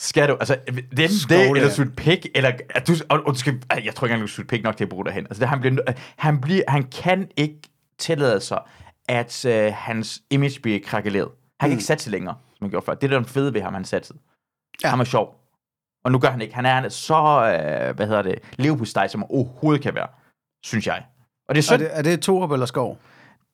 [0.00, 0.56] skal du, altså,
[0.96, 4.12] den dag, eller sutte pik, eller, at du, og, og du skal, jeg tror ikke
[4.14, 5.24] engang, du sutte pik nok til at bruge derhen.
[5.26, 5.76] Altså, det, han, bliver,
[6.16, 7.60] han, bliver, han kan ikke
[7.98, 8.58] tillade sig,
[9.08, 11.28] at øh, hans image bliver krakeleret.
[11.60, 11.72] Han kan Mm.
[11.72, 12.94] ikke satse længere, som han gjorde før.
[12.94, 14.18] Det er den fede ved ham, han satsede.
[14.84, 14.88] Ja.
[14.88, 15.38] Han er sjov.
[16.04, 16.54] Og nu gør han ikke.
[16.54, 20.08] Han er, han er så, øh, hvad hedder det, levepostej, som overhovedet kan være,
[20.62, 21.04] synes jeg.
[21.52, 22.98] Og det er Er det, er det Torup eller Skov?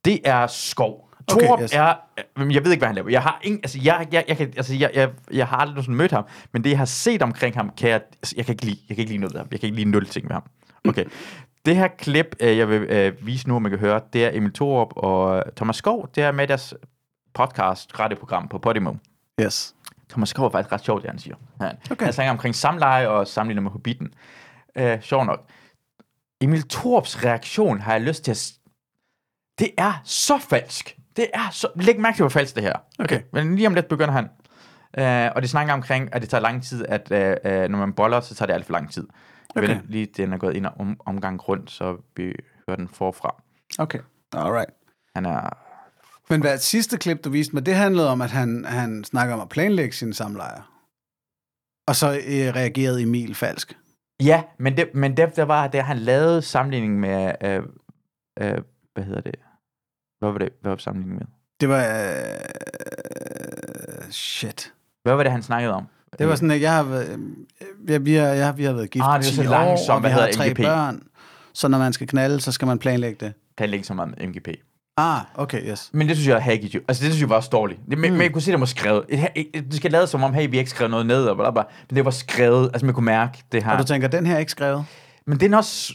[0.05, 1.09] det er skov.
[1.33, 1.75] Okay, Torup yes.
[1.75, 1.95] er,
[2.39, 3.11] øh, jeg ved ikke, hvad han laver.
[3.11, 5.95] Jeg har ingen, altså, jeg, jeg, jeg, kan, altså, jeg, jeg, jeg har aldrig sådan
[5.95, 8.65] mødt ham, men det, jeg har set omkring ham, kan jeg, altså, jeg kan ikke
[8.65, 9.49] lide, jeg kan ikke lide noget ved ham.
[9.51, 10.43] Jeg kan ikke lide nul ting ved ham.
[10.89, 11.05] Okay.
[11.65, 14.31] Det her klip, øh, jeg vil øh, vise nu, om man kan høre, det er
[14.33, 16.09] Emil Thorup og Thomas Skov.
[16.15, 16.75] Det er med deres
[17.35, 18.93] podcast, radioprogram på Podimo.
[19.41, 19.75] Yes.
[20.11, 21.37] Thomas Skov er faktisk ret sjovt, det han siger.
[21.61, 22.05] Han, okay.
[22.05, 24.09] han snakker omkring samleje og sammenligner med Hobbiten.
[24.77, 25.45] Øh, sjov nok.
[26.41, 28.53] Emil Thorups reaktion har jeg lyst til at...
[29.59, 30.97] Det er så falsk.
[31.17, 31.69] Det er så...
[31.77, 32.73] Læg mærke til, hvor falsk det her.
[32.99, 33.23] Okay.
[33.33, 34.29] Men lige om lidt begynder han.
[34.99, 37.93] Øh, og det snakker omkring, at det tager lang tid, at øh, øh, når man
[37.93, 39.07] boller, så tager det alt for lang tid.
[39.55, 39.75] Jeg Okay.
[39.75, 42.35] ved lige, den er gået ind om, omgang rundt, så vi
[42.69, 43.43] hører den forfra.
[43.79, 43.99] Okay.
[44.33, 44.71] Alright.
[45.15, 45.57] Han er...
[46.31, 49.41] Men hvad sidste klip, du viste mig, det handlede om, at han, han snakker om
[49.41, 50.75] at planlægge sine samlejer.
[51.87, 53.79] Og så øh, reagerede Emil falsk.
[54.23, 57.33] Ja, men det, men det der var, det han lavede sammenligning med...
[57.45, 57.63] Øh,
[58.41, 58.59] øh,
[58.95, 59.35] hvad hedder det?
[60.19, 61.27] Hvad var det, hvad var sammenligningen med?
[61.61, 61.85] Det var...
[63.99, 64.73] Øh, shit.
[65.03, 65.87] Hvad var det, han snakkede om?
[66.19, 67.21] Det var sådan, at jeg har været,
[67.89, 70.03] øh, vi, har, ja, vi har været gift Ah, det er 10 så år, og
[70.03, 70.59] vi Hvad har tre MGP?
[70.63, 71.03] børn.
[71.53, 73.35] Så når man skal knalde, så skal man planlægge det.
[73.57, 74.49] planlægge så meget med MGP.
[74.99, 75.91] Ah, okay, yes.
[75.93, 76.75] Men det synes jeg er hacky.
[76.75, 76.81] jo.
[76.89, 77.81] Altså, det synes jeg var dårligt.
[77.91, 78.17] Det, men, mm.
[78.17, 79.05] men jeg kunne se, det var skrevet.
[79.09, 81.25] Et- et- et- Det skal lade som om, hey, vi har ikke skrevet noget ned,
[81.25, 81.63] og bla, bla.
[81.91, 82.71] Men det var skrevet.
[82.73, 83.73] Altså, man kunne mærke det her.
[83.73, 84.85] Og du tænker, den her er ikke skrevet?
[85.27, 85.93] Men den er også...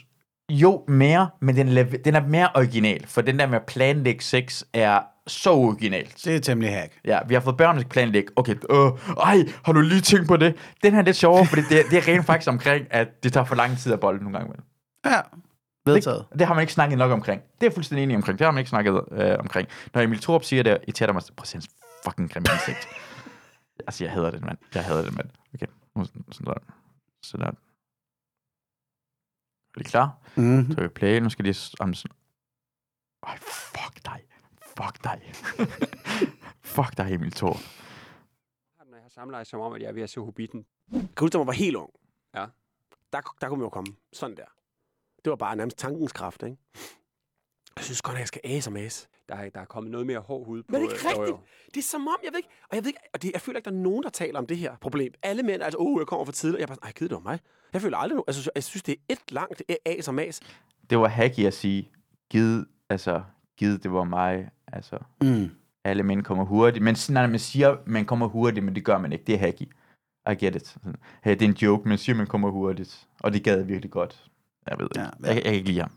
[0.52, 3.08] Jo, mere, men den er, den er mere original.
[3.08, 6.16] For den der med at planlægge sex er så originalt.
[6.26, 6.92] Det er temmelig hack.
[7.06, 8.30] Ja, vi har fået børn, der planlægge.
[8.36, 8.92] Okay, øh,
[9.24, 10.56] ej, har du lige tænkt på det?
[10.84, 13.44] Den her er lidt sjovere, fordi det, det er rent faktisk omkring, at det tager
[13.46, 14.46] for lang tid at bolle nogle gange.
[14.48, 14.64] imellem.
[15.06, 15.20] Ja,
[15.86, 16.26] vedtaget.
[16.32, 17.42] Det, det har man ikke snakket nok omkring.
[17.42, 18.40] Det er jeg fuldstændig enig omkring.
[18.40, 19.68] Det har man ikke snakket øh, omkring.
[19.94, 21.22] Når Emil Thorup siger det, irriterer mig.
[21.36, 21.70] Prøv at se hans
[22.06, 22.88] fucking grimme ansigt.
[23.88, 24.58] altså, jeg hader det, mand.
[24.76, 25.30] Jeg hader det, mand.
[25.54, 26.60] Okay, nu sådan sådan der.
[27.24, 27.52] Sådan der.
[29.76, 30.18] Er I klar?
[30.36, 30.72] Mm.
[30.72, 31.20] Så vi play.
[31.20, 31.54] Nu skal de...
[31.80, 32.16] Om sådan...
[33.28, 34.20] Ej, fuck dig.
[34.78, 35.22] Fuck dig.
[36.76, 37.60] fuck dig, Emil Thorup.
[38.90, 40.66] når jeg har samleje som om, at jeg er ved at se Hobbiten.
[40.92, 41.90] Kan huske, da man var helt ung.
[42.36, 42.46] Ja.
[43.14, 44.46] Der, der kunne man jo komme sådan der.
[45.26, 46.58] Det var bare nærmest tankens kraft, ikke?
[47.78, 49.08] Jeg synes godt, at jeg skal æse og mæse.
[49.30, 50.68] Der er, der er kommet noget mere hård hud på.
[50.72, 51.38] Men det er ikke øh, jo, rigtigt.
[51.38, 51.40] jo.
[51.74, 53.58] Det er som om, jeg ved ikke, og jeg ved ikke, og det, jeg føler
[53.58, 55.14] ikke, der er nogen, der taler om det her problem.
[55.24, 56.60] Alle mænd er altså, åh, jeg kommer for tidligt.
[56.60, 57.40] Jeg er bare sådan, ej, gider det var mig.
[57.74, 60.40] Jeg føler aldrig, altså, jeg synes, det er et langt as og mas.
[60.90, 61.92] Det var hacky at sige,
[62.32, 63.24] givet, altså,
[63.58, 65.50] givet det var mig, altså, Mm.
[65.84, 66.84] alle mænd kommer hurtigt.
[66.84, 69.26] Men sådan, når man siger, man kommer hurtigt, men det gør man ikke.
[69.26, 69.62] Det er hacky.
[70.32, 70.78] I get it.
[71.24, 73.08] Hey, det er en joke, men siger, man kommer hurtigt.
[73.20, 74.26] Og det gad jeg virkelig godt.
[74.70, 75.00] Jeg ved ikke.
[75.00, 75.34] Ja, Ja, ja.
[75.34, 75.92] Jeg, jeg, kan ikke lide ham.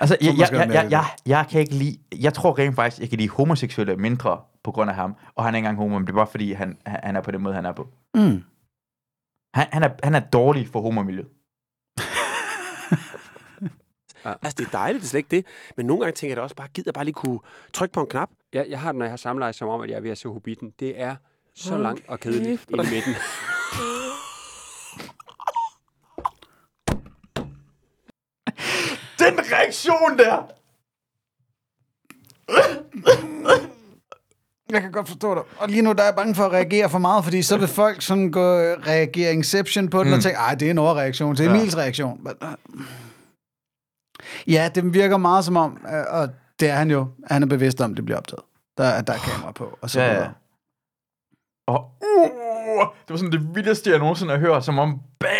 [0.00, 1.98] Altså, jeg, jeg, jeg, jeg, jeg, jeg, kan ikke lide...
[2.20, 5.16] Jeg tror rent faktisk, jeg kan lide homoseksuelle mindre på grund af ham.
[5.34, 7.30] Og han er ikke engang homo, men det er bare fordi, han, han er på
[7.30, 7.88] den måde, han er på.
[8.14, 8.42] Mm.
[9.54, 11.28] Han, han, er, han er dårlig for homomiljøet.
[14.42, 15.46] Altså, det er dejligt, det er slet ikke det.
[15.76, 17.38] Men nogle gange tænker jeg da også bare, gider jeg bare lige kunne
[17.72, 18.30] trykke på en knap.
[18.52, 20.18] Jeg, jeg har det, når jeg har samleje som om, at jeg er ved at
[20.18, 20.72] se Hobbiten.
[20.80, 21.16] Det er
[21.54, 23.14] så Hold langt og kedeligt i midten.
[29.56, 30.42] reaktion der!
[34.70, 35.42] jeg kan godt forstå dig.
[35.58, 37.68] Og lige nu der er jeg bange for at reagere for meget, fordi så vil
[37.68, 40.14] folk sådan gå reagere inception på den mm.
[40.14, 42.20] og tænke, ej, det er en overreaktion, det er Emils reaktion.
[42.22, 42.80] Men, øh,
[44.46, 46.28] Ja, det virker meget som om, øh, og
[46.60, 48.42] det er han jo, han er bevidst om, det bliver optaget.
[48.78, 50.28] Der, der er kamera på, og så Ja, ja.
[51.66, 55.30] Og uh, det var sådan det vildeste, jeg nogensinde har hørt, som om, bam,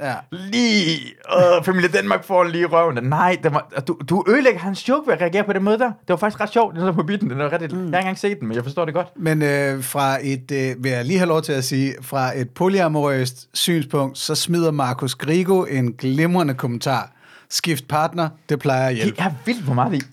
[0.00, 0.14] Ja.
[0.30, 1.00] lige,
[1.36, 3.04] øh, familie Danmark får lige røven.
[3.04, 5.86] Nej, det var, du, du ødelægger hans joke ved at reagere på den måde der.
[5.86, 7.78] Det var faktisk ret sjovt, den er på bitten, den er ret, mm.
[7.78, 9.08] jeg har ikke engang set den, men jeg forstår det godt.
[9.16, 12.50] Men øh, fra et, øh, vil jeg lige have lov til at sige, fra et
[12.50, 17.12] polyamorøst synspunkt, så smider Markus Grigo en glimrende kommentar.
[17.50, 19.16] Skift partner, det plejer at hjælpe.
[19.16, 20.06] Det er vildt, hvor meget det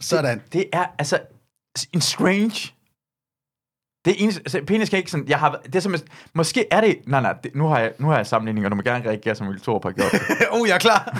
[0.00, 0.38] Sådan.
[0.38, 1.18] Det, det er altså
[1.92, 2.72] en strange...
[4.04, 5.94] Det er eneste, altså, penis kan ikke sådan, jeg har, det er som,
[6.34, 8.76] måske er det, nej nej, det, nu, har jeg, nu har jeg sammenligninger, og du
[8.76, 10.14] må gerne reagere, som Ville Thorup har gjort.
[10.50, 11.18] oh, jeg er klar.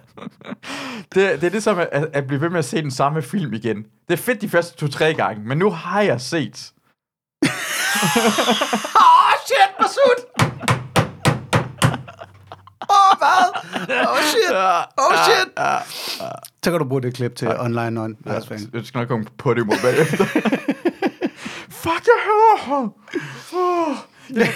[1.14, 3.52] det, det er det som at, at blive ved med at se den samme film
[3.52, 3.76] igen.
[4.08, 6.72] Det er fedt de første to-tre gange, men nu har jeg set.
[7.44, 8.26] Åh,
[8.96, 10.20] oh, shit, Masud!
[12.90, 13.44] Åh, oh, hvad?
[14.06, 14.52] Åh, oh, shit!
[14.52, 15.48] Åh, oh, shit!
[16.64, 18.16] Så kan du bruge det klip til online on.
[18.26, 18.42] Jeg,
[18.72, 20.26] jeg skal nok komme på det mod bagefter.
[21.82, 22.94] Fuck, jeg hører ham.
[23.54, 23.96] Oh.
[24.36, 24.48] Jeg,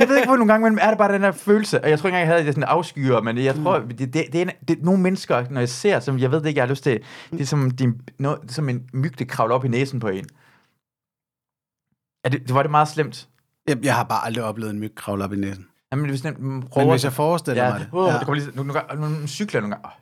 [0.00, 1.98] jeg ved ikke, hvor nogle gange men er det bare den der følelse, og jeg
[1.98, 4.42] tror ikke engang, jeg havde det sådan afskyer, men jeg tror, det, det, det, er,
[4.42, 6.70] en, det er nogle mennesker, når jeg ser, som jeg ved det ikke, jeg har
[6.70, 7.00] lyst til,
[7.30, 10.00] det er som, din, noget, det er som en myg, der kravler op i næsen
[10.00, 10.24] på en.
[12.24, 13.28] Er det, det var det meget slemt?
[13.68, 15.66] Jeg, jeg har bare aldrig oplevet en myg kravle op i næsen.
[15.92, 17.88] Jamen, hvis den Men prøver hvis jeg forestiller ja, mig det.
[17.92, 18.18] Oh, Ja.
[18.18, 19.96] det kommer lige, nu, nu, nu, nu cykler jeg nogle gange.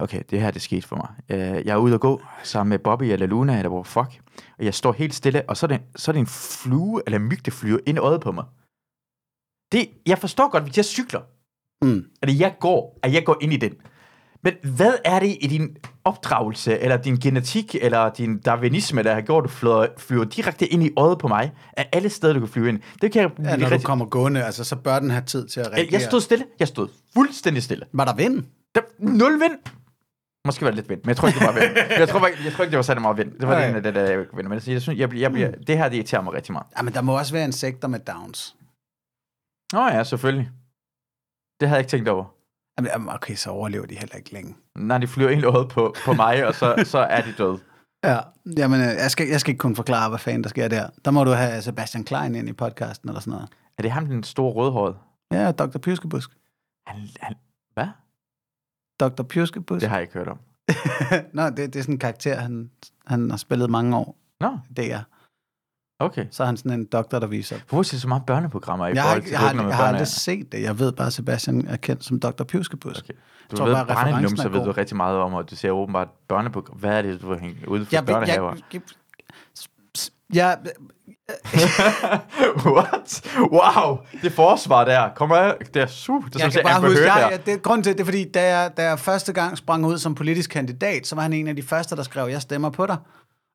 [0.00, 1.08] Okay, det her det skete for mig.
[1.28, 4.20] Øh, Jeg er ude at gå sammen med Bobby eller Luna, eller hvor fuck.
[4.58, 7.18] Og jeg står helt stille, og så er det, så er det en flue, eller
[7.18, 8.44] en myg, der flyver ind i øjet på mig.
[9.72, 11.20] Det, jeg forstår godt, hvis jeg cykler,
[11.84, 12.04] Mm.
[12.22, 13.72] eller jeg går, at jeg går ind i den.
[14.44, 19.20] Men hvad er det i din opdragelse, eller din genetik, eller din darwinisme, der har
[19.20, 22.38] gjort, at du flyver, flyver direkte ind i øjet på mig, af alle steder, du
[22.40, 22.80] kan flyve ind?
[23.02, 25.60] Det kan jeg Ja, når du kommer gående, altså, så bør den have tid til
[25.60, 25.84] at reagere.
[25.84, 26.44] jeg, jeg stod stille.
[26.60, 27.86] Jeg stod fuldstændig stille.
[27.92, 28.44] Var der vind?
[28.74, 29.52] Der, nul vind.
[30.46, 31.76] Måske var det lidt vind, men jeg tror ikke, det var vind.
[32.00, 33.32] jeg, tror, bare- jeg tror ikke, det var særlig meget vind.
[33.32, 33.80] Det var Nej.
[33.80, 34.48] det, det, jeg vind.
[34.48, 36.66] Men jeg synes, jeg, bliver- jeg, bliver, det her, det irriterer mig rigtig meget.
[36.76, 38.56] Ja, men der må også være insekter med downs.
[39.72, 40.50] Nå ja, selvfølgelig.
[41.60, 42.24] Det havde jeg ikke tænkt over.
[42.94, 44.56] Jamen, okay, så overlever de heller ikke længe.
[44.78, 47.58] Nej, de flyver egentlig over på, på mig, og så, så er de døde.
[48.04, 48.18] Ja,
[48.56, 50.88] jamen, øh, jeg skal, jeg skal ikke kun forklare, hvad fanden der sker der.
[51.04, 53.48] Der må du have Sebastian Klein ind i podcasten eller sådan noget.
[53.78, 54.96] Er det ham, den store rødhårede?
[55.32, 55.78] Ja, Dr.
[55.78, 56.30] Pyskebusk.
[56.86, 57.34] Han, han,
[57.74, 57.86] hvad?
[59.00, 59.22] Dr.
[59.22, 59.80] Pyskebusk.
[59.80, 60.38] Det har jeg ikke hørt om.
[61.34, 62.70] Nå, det, det er sådan en karakter, han,
[63.06, 64.16] han har spillet mange år.
[64.40, 65.02] Nå, Det er.
[65.98, 66.26] okay.
[66.30, 67.56] Så er han sådan en doktor, der viser.
[67.68, 70.06] Hvorfor ser så meget børneprogrammer i Jeg forhold til jeg, har, man jeg har aldrig
[70.06, 70.62] set det.
[70.62, 72.44] Jeg ved bare, at Sebastian er kendt som Dr.
[72.44, 73.04] Pyskebusk.
[73.04, 73.14] Okay.
[73.50, 76.08] Du tror ved, bare, barnenumser er ved du rigtig meget om, og du ser åbenbart
[76.28, 76.76] børneprogram.
[76.78, 78.54] Hvad er det, du har hængt ude for Jeg, jeg, børnehaver?
[78.72, 78.80] jeg,
[80.34, 80.58] jeg,
[82.66, 83.22] What?
[83.52, 85.08] Wow, det forsvar der.
[85.16, 86.28] Kommer jeg, det er super.
[86.28, 88.58] Det er jeg kan bare huske, jeg, jeg, det, grunden til det er, fordi da
[88.58, 91.56] jeg, da jeg første gang sprang ud som politisk kandidat, så var han en af
[91.56, 92.96] de første, der skrev, jeg stemmer på dig.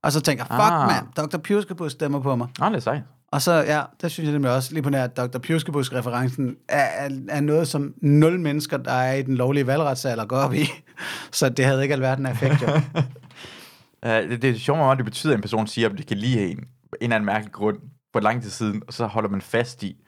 [0.03, 0.87] Og så tænker jeg, fuck Ah.
[0.87, 1.37] mand, Dr.
[1.37, 2.47] Pjuskebus stemmer på mig.
[2.59, 3.01] Nå, det er sejt.
[3.31, 5.37] Og så, ja, der synes jeg nemlig også lige på nær, at Dr.
[5.39, 10.37] Pjuskebus-referencen er, er, er noget, som nul mennesker, der er i den lovlige valgretsalder, går
[10.37, 10.65] op i.
[11.31, 12.67] Så det havde ikke alverden af effekt, jo.
[14.05, 16.17] Uh, det, det er sjovt, meget det betyder, at en person siger, at det kan
[16.17, 16.59] lide en,
[17.01, 17.79] en eller anden mærkelig grund,
[18.13, 20.03] for lang tid siden, og så holder man fast i,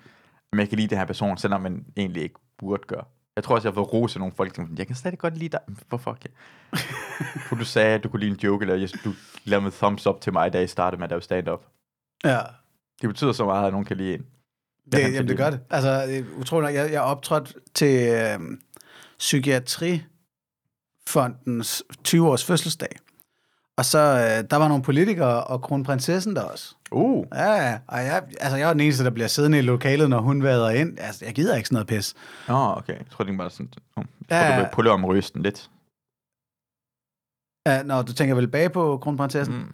[0.52, 3.04] at man kan lide den her person, selvom man egentlig ikke burde gøre.
[3.36, 5.50] Jeg tror også, jeg har fået rose nogle folk, som jeg kan stadig godt lide
[5.50, 5.60] dig.
[5.90, 6.36] Hvorfor ikke?
[7.50, 9.14] For du sagde, at du kunne lide en joke, eller jeg- du
[9.46, 11.66] lavede thumbs up til mig, da jeg startede med at lave stand-up.
[12.24, 12.40] Ja,
[13.02, 14.26] Det betyder så meget, at nogen kan lide en.
[14.92, 15.60] det, kan jamen, det gør det.
[15.70, 18.40] Altså, det er utroligt nok, jeg, jeg optrådte til øh,
[19.18, 22.96] Psykiatrifondens 20-års fødselsdag.
[23.78, 26.76] Og så, øh, der var nogle politikere og kronprinsessen der også.
[26.92, 30.20] Uh, Ja, og jeg, altså, jeg er den eneste, der bliver siddende i lokalet, når
[30.20, 31.00] hun vader ind.
[31.00, 32.14] Altså, jeg gider ikke sådan noget pis.
[32.48, 32.94] Nå, okay.
[32.94, 33.70] Jeg tror, det var sådan...
[33.96, 34.56] Oh, jeg tror, ja.
[34.56, 35.70] du vil pulle om rysten lidt.
[37.68, 39.56] Ja, når du tænker vel bag på kronprinsessen?
[39.56, 39.74] Mm.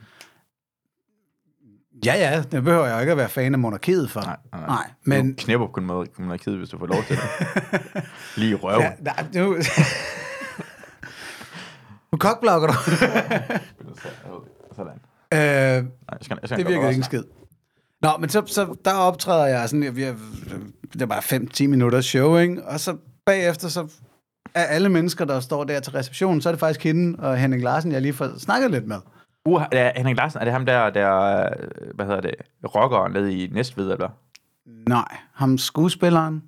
[2.05, 4.21] Ja, ja, det behøver jeg ikke at være fan af monarkiet for.
[4.21, 5.35] Nej, nej, Nej, men...
[5.35, 7.23] Du knæpper kun med monarkiet, hvis du får lov til det.
[8.37, 8.81] Lige i røven.
[8.81, 9.55] Ja, nej, nu...
[12.13, 12.73] nu kokblokker du.
[14.75, 14.93] Sådan.
[15.33, 17.23] øh, Nej, jeg skal, jeg skal det virkede ikke skid.
[18.01, 20.15] Nå, men så, så der optræder jeg sådan, jeg, jeg,
[20.93, 21.19] det er bare
[21.63, 22.65] 5-10 minutters show, ikke?
[22.65, 23.87] Og så bagefter, så
[24.53, 27.63] er alle mennesker, der står der til receptionen, så er det faktisk hende og Henning
[27.63, 28.97] Larsen, jeg lige får snakket lidt med.
[29.45, 31.49] Uh, er Henrik Larsen, er det ham der, der
[31.95, 32.35] hvad hedder det,
[32.75, 34.09] rockeren nede i Næstved, eller?
[34.87, 36.43] Nej, ham skuespilleren,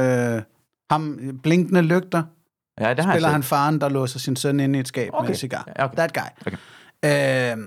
[0.00, 0.42] øh,
[0.90, 2.22] ham blinkende lygter,
[2.80, 5.24] Ja, det har spiller han faren, der låser sin søn inde i et skab okay.
[5.24, 5.68] med en cigar.
[5.78, 5.96] Okay.
[5.96, 6.54] That guy.
[7.04, 7.56] Okay.
[7.58, 7.64] Øh,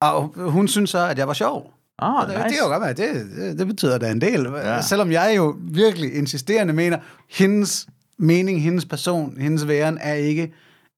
[0.00, 1.72] Og hun synes så, at jeg var sjov.
[1.98, 2.48] Ah, det, nice.
[2.48, 4.46] det jo godt være, det, det, det betyder da en del.
[4.54, 4.80] Ja.
[4.82, 6.98] Selvom jeg jo virkelig insisterende mener,
[7.30, 7.86] hendes
[8.18, 10.52] mening, hendes person, hendes væren er ikke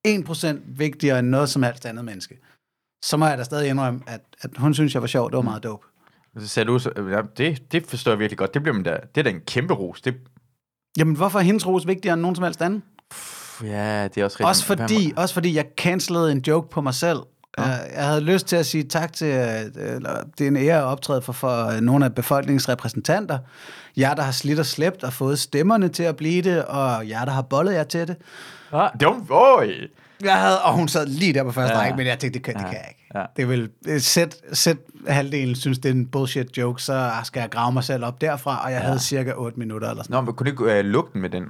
[0.08, 2.38] 1% vigtigere end noget som helst andet menneske.
[3.04, 5.30] Så må jeg da stadig indrømme, at, at hun synes, jeg var sjov.
[5.30, 5.86] Det var meget dope.
[6.38, 8.54] Så sagde du, så, ja, det, det forstår jeg virkelig godt.
[8.54, 10.00] Det, bliver man da, det er da en kæmpe ros.
[10.00, 10.14] Det,
[10.98, 12.82] Jamen, hvorfor er hendes ros vigtigere end nogen som helst anden?
[13.62, 14.48] Ja, det er også rigtigt.
[14.48, 17.18] Også fordi, også fordi jeg cancelede en joke på mig selv.
[17.58, 17.62] Ja.
[17.96, 20.84] Jeg havde lyst til at sige tak til, øh, eller det er en ære at
[20.84, 23.38] optræde for, for øh, nogle af befolkningens repræsentanter.
[23.96, 27.24] Jer, der har slidt og slæbt og fået stemmerne til at blive det, og jer,
[27.24, 28.16] der har bollet jer til det.
[28.72, 29.70] Ah, don't, øj.
[30.22, 31.80] Jeg havde, og hun sad lige der på første Ja.
[31.82, 32.66] række, men jeg tænkte, det kan, det Ja.
[32.66, 33.00] kan jeg ikke.
[33.14, 33.24] Ja.
[33.36, 34.76] Det vil, øh, sæt, sæt
[35.08, 38.64] halvdelen synes, det er en bullshit joke, så skal jeg grave mig selv op derfra,
[38.64, 38.86] og jeg ja.
[38.86, 41.30] havde cirka 8 minutter eller sådan Nå, men kunne du ikke uh, lukke den med
[41.30, 41.44] den?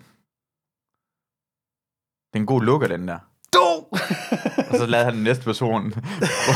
[2.35, 3.19] Det er en god lukker, den der.
[3.55, 3.85] noget.
[4.71, 5.93] Og så lavede han den næste person.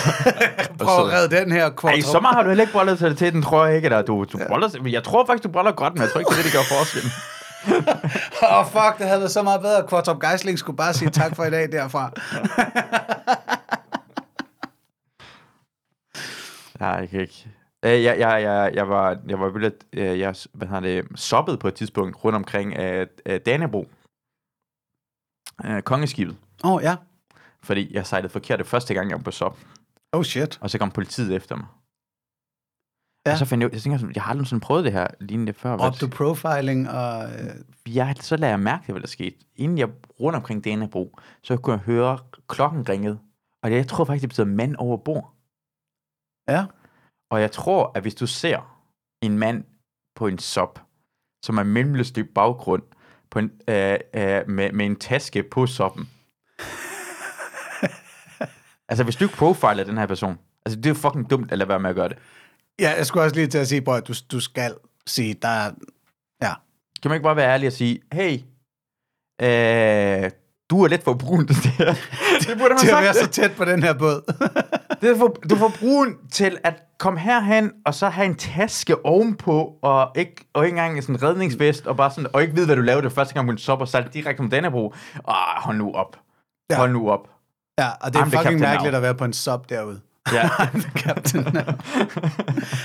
[0.81, 2.03] Prøv at redde den her Ej, kvart.
[2.05, 3.89] så meget har du heller ikke bollet til, til den, tror jeg ikke.
[3.89, 4.03] Der.
[4.03, 6.39] Du, du boller, men jeg tror faktisk, du boller godt, men jeg tror ikke, det
[6.39, 7.03] er det, der gør forskel.
[8.43, 11.11] Åh, oh, fuck, det havde været så meget bedre, at Kvartrup Geisling skulle bare sige
[11.11, 12.11] tak for i dag derfra.
[16.81, 17.47] Nej, jeg kan ikke.
[17.85, 21.59] Øh, Jeg, jeg, jeg, jeg var, jeg var vildt, øh, jeg, hvad hedder det, soppet
[21.59, 23.89] på et tidspunkt rundt omkring uh, Danebro.
[25.64, 26.36] Uh, kongeskibet.
[26.64, 26.96] Åh, oh, ja.
[27.62, 29.59] Fordi jeg sejlede forkert det første gang, jeg var på sop.
[30.12, 30.59] Oh, shit.
[30.61, 31.66] Og så kom politiet efter mig.
[33.26, 33.30] Ja.
[33.30, 33.32] Ja.
[33.32, 35.52] Og så fandt jeg, ud- jeg tænker, jeg har aldrig sådan prøvet det her lignende
[35.52, 35.76] før.
[35.76, 37.24] Op du profiling og...
[37.32, 39.36] Øh, jeg, så lader jeg mærke til, hvad der skete.
[39.56, 39.88] Inden jeg
[40.20, 43.18] rundt omkring Danebro, så kunne jeg høre klokken ringede.
[43.62, 45.34] Og jeg tror faktisk, det betyder mand over bord.
[46.48, 46.66] ja.
[47.30, 48.80] Og jeg tror, at hvis du ser
[49.22, 49.64] en mand
[50.14, 50.82] på en sop,
[51.44, 52.82] som er mellemløst i baggrund,
[53.31, 56.09] på en, øh, øh, med, med en taske på soppen.
[58.89, 61.59] altså, hvis du ikke profiler den her person, altså, det er jo fucking dumt at
[61.59, 62.18] lade være med at gøre det.
[62.81, 64.74] Ja, jeg skulle også lige til at sige, at du, du skal
[65.07, 65.72] sige, der er...
[66.43, 66.53] Ja.
[67.03, 68.41] Kan man ikke bare være ærlig og sige, hey,
[69.43, 70.31] øh,
[70.70, 71.94] du er lidt for brun til det her.
[72.46, 74.34] Det burde man Til at være så tæt på den her båd.
[75.00, 78.34] Det er for, du er for brun til at komme herhen, og så have en
[78.34, 82.54] taske ovenpå, og ikke, og ikke engang sådan en redningsvest, og, bare sådan, og ikke
[82.54, 84.94] vide, hvad du lavede det første gang, hun og salt direkte om Dannebro.
[85.28, 86.16] Ah, hold nu op.
[86.70, 86.76] Ja.
[86.76, 87.28] Hold nu op.
[87.78, 90.00] ja, og det er I'm the fucking mærkeligt at være på en sub derude.
[90.32, 90.48] Ja.
[91.04, 91.46] Captain.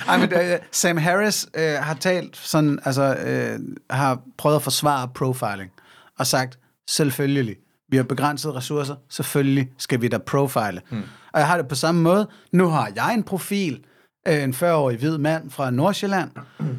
[0.08, 3.60] Ej, men, øh, Sam Harris øh, har talt sådan, altså, øh,
[3.90, 5.72] har prøvet at forsvare profiling,
[6.20, 6.60] og sagt,
[6.90, 7.56] selvfølgelig,
[7.94, 10.82] vi har begrænsede ressourcer, selvfølgelig skal vi da profile.
[10.90, 11.02] Hmm.
[11.34, 12.28] Og jeg har det på samme måde.
[12.52, 13.84] Nu har jeg en profil,
[14.28, 16.30] øh, en 40-årig hvid mand fra Nordsjælland,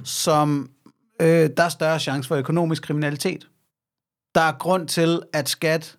[0.05, 0.71] som
[1.23, 3.49] øh, der er større chance for økonomisk kriminalitet.
[4.35, 5.97] Der er grund til, at skat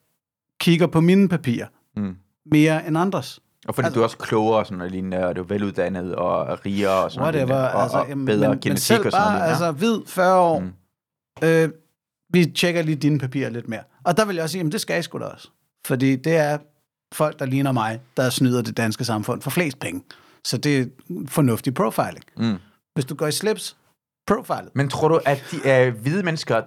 [0.59, 2.15] kigger på mine papirer Mm.
[2.51, 3.39] mere end andres.
[3.67, 6.15] Og fordi altså, du er også klogere og sådan noget lignende, og du er veluddannet
[6.15, 8.69] og er rigere og sådan noget Whatever, lignende, og, altså, og jamen, bedre men, genetik
[8.69, 9.49] men selv og sådan bare, noget.
[9.49, 10.65] altså hvid, 40 år, Mm.
[11.41, 11.47] mm.
[11.47, 11.69] øh,
[12.33, 13.83] vi tjekker lige dine papirer lidt mere.
[14.05, 15.49] Og der vil jeg også sige, jamen det skal I sgu da også.
[15.87, 16.57] Fordi det er
[17.13, 20.03] folk, der ligner mig, der snyder det danske samfund for flest penge.
[20.45, 20.85] Så det er
[21.27, 22.25] fornuftig profiling.
[22.37, 22.57] Mm.
[22.93, 23.77] Hvis du går i slips,
[24.27, 24.69] profilet.
[24.73, 26.61] Men tror du, at de øh, hvide mennesker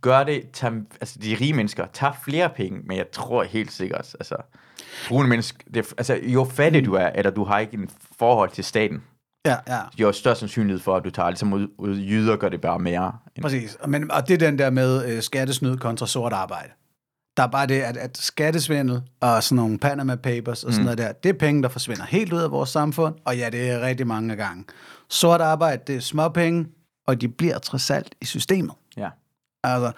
[0.00, 4.14] gør det, tager, altså de rige mennesker, tager flere penge, men jeg tror helt sikkert,
[4.20, 4.36] altså,
[5.08, 8.64] brune mennesker, det, altså, jo fattig du er, eller du har ikke en forhold til
[8.64, 9.02] staten,
[9.46, 9.80] Ja, ja.
[9.98, 12.78] jo større sandsynlighed for, at du tager det, som ud, ud jyder gør det bare
[12.78, 13.12] mere.
[13.36, 13.74] End, Præcis.
[13.80, 16.68] Og Men, og det er den der med øh, skattesnyd kontra sort arbejde.
[17.36, 20.84] Der er bare det, at, at skattesvindel og sådan nogle Panama Papers og sådan mm.
[20.84, 23.70] noget der, det er penge, der forsvinder helt ud af vores samfund, og ja, det
[23.70, 24.64] er rigtig mange gange.
[25.08, 26.66] Sort arbejde, det er småpenge,
[27.06, 28.72] og de bliver trods alt i systemet.
[28.96, 29.08] ja.
[29.64, 29.92] Altså,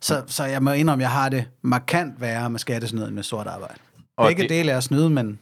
[0.00, 3.46] så, så jeg må indrømme, jeg har det markant værre med skattesnyd end med sort
[3.46, 3.74] arbejde.
[4.16, 5.38] Og Begge det- dele er snyde, men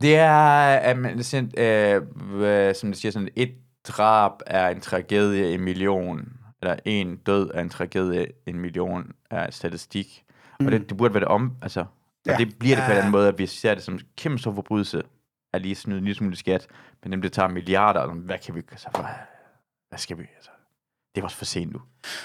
[0.00, 0.32] Det er,
[0.76, 6.32] at man, siger, øh, som det siger, sådan et drab er en tragedie, en million,
[6.62, 10.24] eller en død er en tragedie, en million er statistik.
[10.60, 10.66] Mm.
[10.66, 11.86] Og det, det burde være det om, altså, og
[12.26, 12.32] Ja.
[12.32, 12.38] ja.
[12.44, 14.38] det bliver det på en eller anden måde, at vi ser det som en kæmpe
[14.38, 15.02] stor forbrydelse,
[15.52, 16.66] at lige snyde en lille smule skat,
[17.02, 19.04] men dem, det tager milliarder, og hvad kan vi, altså, hvad,
[19.88, 20.50] hvad skal vi, altså,
[21.14, 21.80] det er også for sent nu.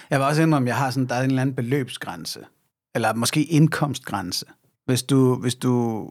[0.09, 2.45] jeg vil også indrømme, jeg har sådan, der er en eller anden beløbsgrænse,
[2.95, 4.45] eller måske indkomstgrænse.
[4.85, 6.09] Hvis du, hvis du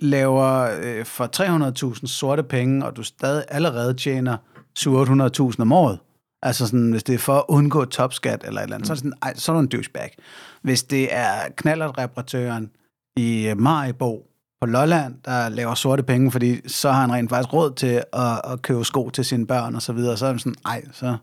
[0.00, 4.36] laver øh, for 300.000 sorte penge, og du stadig allerede tjener
[4.78, 5.98] 700.000 om året,
[6.42, 8.86] altså sådan, hvis det er for at undgå topskat eller et eller andet, mm.
[8.86, 10.16] så er det sådan, ej, så er du en douchebag.
[10.62, 12.70] Hvis det er knallertreparatøren
[13.16, 14.26] i Maribo
[14.60, 18.52] på Lolland, der laver sorte penge, fordi så har han rent faktisk råd til at,
[18.52, 21.16] at købe sko til sine børn og så videre, så er det sådan, ej, så...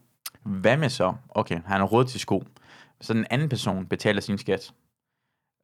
[0.45, 1.13] Hvad med så?
[1.29, 2.43] Okay, han har råd til sko.
[3.01, 4.73] Så den anden person betaler sin skat.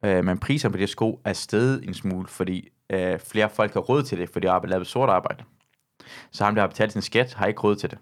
[0.04, 3.74] Øh, men priserne på de her sko er steget en smule, fordi øh, flere folk
[3.74, 5.44] har råd til det, fordi de har lavet sort arbejde.
[6.30, 7.98] Så ham, der har betalt sin skat, har ikke råd til det.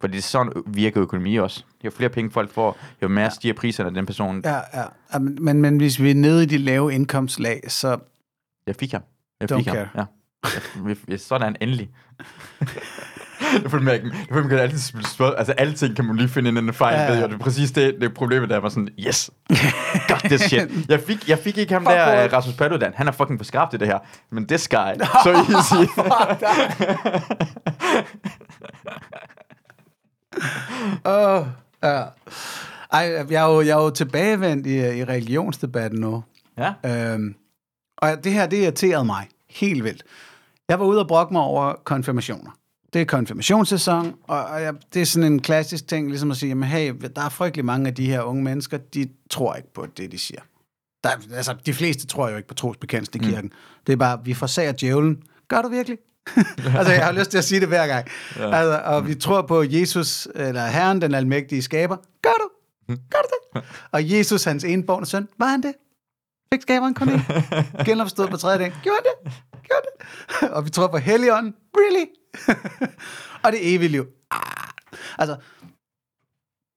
[0.00, 1.64] Fordi det er sådan virker økonomi også.
[1.84, 3.30] Jo flere penge folk får, jo mere ja.
[3.30, 4.42] stiger priserne af den person.
[4.44, 4.84] Ja, ja.
[5.12, 7.98] ja men, men, men hvis vi er nede i de lave indkomstlag, så...
[8.66, 9.02] Jeg fik ham.
[9.40, 9.76] Jeg Don't fik ham.
[9.76, 9.88] care.
[9.94, 10.04] Ja.
[10.88, 11.90] Jeg, jeg, sådan endelig.
[13.62, 15.34] Jeg føler mig, jeg føler mig altid spille spørg.
[15.38, 17.38] Altså, alle ting kan man lige finde en fejl Ja, ja, ved, og det er
[17.38, 19.30] præcis det, det er problemet, der var sådan, yes,
[20.08, 20.68] got this shit.
[20.88, 23.70] Jeg fik, jeg fik ikke ham der, uh, Rasmus Paludan, han er fucking for skarp
[23.70, 23.98] til det her,
[24.30, 25.90] men this guy, så easy.
[31.04, 31.46] Åh,
[31.82, 32.02] ja.
[32.92, 36.24] Ej, jeg er jo, jeg er jo tilbagevendt i, i religionsdebatten nu.
[36.58, 36.72] ja,
[37.14, 37.34] Øhm,
[37.98, 40.02] og det her, det irriterede mig helt vildt.
[40.68, 42.50] Jeg var ude og brokke mig over konfirmationer.
[42.92, 46.68] Det er konfirmationssæson, og jeg, det er sådan en klassisk ting, ligesom at sige, jamen
[46.68, 50.12] hey, der er frygtelig mange af de her unge mennesker, de tror ikke på det,
[50.12, 50.40] de siger.
[51.04, 53.44] Der, er- altså, de fleste tror jo ikke på trosbekendelsen i kirken.
[53.44, 53.82] Mm.
[53.86, 55.22] Det er bare, vi forsager djævlen.
[55.48, 55.98] Gør du virkelig?
[56.78, 58.06] altså, jeg har lyst til at sige det hver gang.
[58.36, 58.54] Ja.
[58.56, 61.96] Altså, og vi tror på Jesus, eller Herren, den almægtige skaber.
[62.22, 62.48] Gør du?
[63.10, 63.28] Gør du
[63.58, 63.62] det?
[63.92, 65.72] Og Jesus, hans enborgne søn, var han det?
[66.54, 67.20] Fik skaberen kun en?
[67.86, 68.72] Genopstod på tredje dag.
[68.82, 69.42] Gjorde han det?
[69.62, 69.82] Gjorde
[70.40, 70.50] det?
[70.50, 71.54] Og vi tror på Helligånden.
[71.76, 72.04] Really?
[73.44, 74.06] og det evige liv.
[74.30, 74.68] Ah.
[75.18, 75.36] Altså,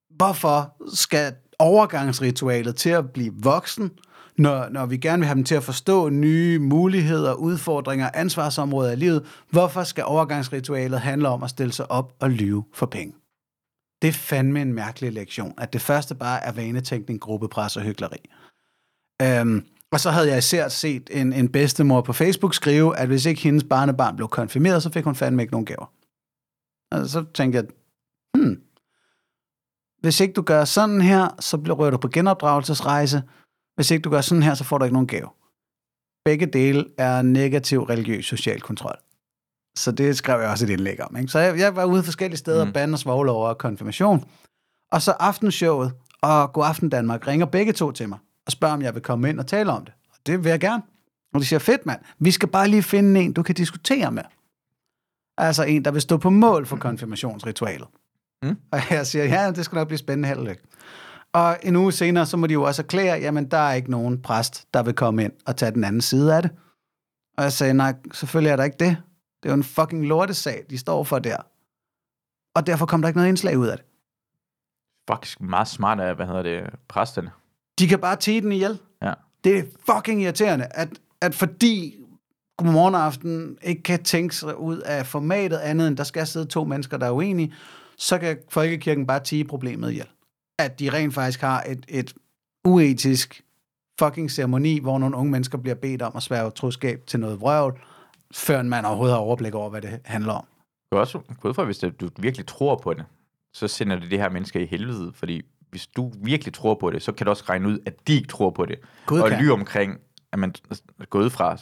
[0.10, 3.91] hvorfor skal overgangsritualet til at blive voksen,
[4.38, 8.95] når, når vi gerne vil have dem til at forstå nye muligheder, udfordringer, ansvarsområder i
[8.95, 13.14] livet, hvorfor skal overgangsritualet handle om at stille sig op og lyve for penge?
[14.02, 18.30] Det er fandme en mærkelig lektion, at det første bare er vanetænkning, gruppepres og hyggeleri.
[19.22, 23.26] Øhm, og så havde jeg især set en, en bedstemor på Facebook skrive, at hvis
[23.26, 25.94] ikke hendes barnebarn blev konfirmeret, så fik hun fandme ikke nogen gaver.
[26.92, 27.66] Og så tænkte jeg,
[28.38, 28.62] hmm,
[30.00, 33.24] hvis ikke du gør sådan her, så bliver rører du på genopdragelsesrejse.
[33.76, 35.30] Hvis ikke du gør sådan her, så får du ikke nogen gave.
[36.26, 38.96] Begge dele er negativ religiøs social kontrol.
[39.78, 41.18] Så det skrev jeg også et indlæg om.
[41.18, 41.32] Ikke?
[41.32, 42.74] Så jeg, jeg var ude forskellige steder, mm.
[42.74, 44.26] Bande og svogle over konfirmation.
[44.92, 48.82] Og så aftenshowet og God Aften Danmark ringer begge to til mig og spørger, om
[48.82, 49.94] jeg vil komme ind og tale om det.
[50.10, 50.84] Og det vil jeg gerne.
[51.34, 54.24] Og de siger, fedt mand, vi skal bare lige finde en, du kan diskutere med.
[55.38, 57.88] Altså en, der vil stå på mål for konfirmationsritualet.
[58.44, 58.58] Mm.
[58.72, 60.56] Og jeg siger, ja, det skal nok blive spændende held og.
[61.34, 64.22] Og en uge senere, så må de jo også erklære, jamen der er ikke nogen
[64.22, 66.52] præst, der vil komme ind og tage den anden side af det.
[67.38, 68.98] Og jeg sagde, nej, selvfølgelig er der ikke det.
[69.44, 71.38] Det er jo en fucking lortesag, de står for der.
[72.56, 73.86] Og derfor kom der ikke noget indslag ud af det.
[75.08, 77.32] faktisk meget smart af, hvad hedder det, præsterne.
[77.82, 78.80] De kan bare tige den ihjel.
[79.02, 79.14] Ja.
[79.44, 80.90] Det er fucking irriterende, at,
[81.22, 81.96] at fordi
[82.58, 86.64] Godmorgen Aften ikke kan tænke sig ud af formatet andet, end der skal sidde to
[86.64, 87.54] mennesker, der er uenige,
[87.98, 90.08] så kan folkekirken bare tige problemet ihjel.
[90.60, 92.14] At de rent faktisk har et, et
[92.66, 93.44] uetisk
[94.00, 97.80] fucking ceremoni, hvor nogle unge mennesker bliver bedt om at sværge troskab til noget vrøvl,
[98.34, 100.46] før man overhovedet har overblik over, hvad det handler om.
[100.92, 103.06] Du er også ud fra, hvis du virkelig tror på det,
[103.54, 107.01] så sender det det her mennesker i helvede, fordi hvis du virkelig tror på det,
[107.01, 108.80] så kan du også regne ud, at de ikke tror på det.
[109.05, 109.39] Gud og kan.
[109.43, 109.99] lyve omkring,
[110.32, 110.53] at man
[110.99, 111.57] er gået fra,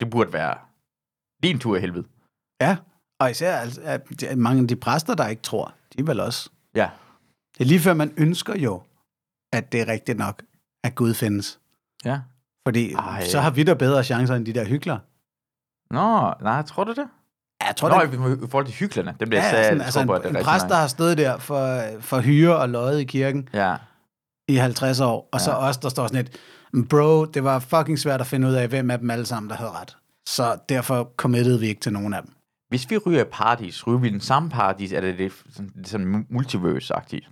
[0.00, 0.58] det burde være
[1.42, 2.06] din tur i helvede.
[2.60, 2.76] Ja,
[3.20, 6.50] og især altså, at mange af de præster, der ikke tror, de er vel også.
[6.74, 6.90] Ja,
[7.58, 8.82] Det er lige før, man ønsker jo,
[9.52, 10.42] at det er rigtigt nok,
[10.84, 11.60] at Gud findes.
[12.04, 12.20] ja.
[12.68, 13.24] Fordi Ej.
[13.24, 15.00] Så har vi da bedre chancer end de der hyggelere.
[15.90, 17.08] Nå, nej, tror du det?
[17.66, 20.16] Jeg tror, Nå, det, i, forhold til hyklerne, det bliver ja, ja, sådan, altså tror
[20.18, 23.76] en, en præst, der har stået der for, for hyre og løjet i kirken Ja,
[24.48, 25.56] i 50 år, og så Ja.
[25.56, 26.36] os, der står sådan et,
[26.72, 29.50] "Men bro, det var fucking svært at finde ud af, hvem af dem alle sammen,
[29.50, 29.96] der havde ret.
[30.28, 32.32] Så derfor committede vi ikke til nogen af dem.
[32.68, 36.26] hvis vi ryger paradis, ryger vi den samme paradis, er det, det sådan, det sådan
[36.30, 37.28] multiverse-agtigt?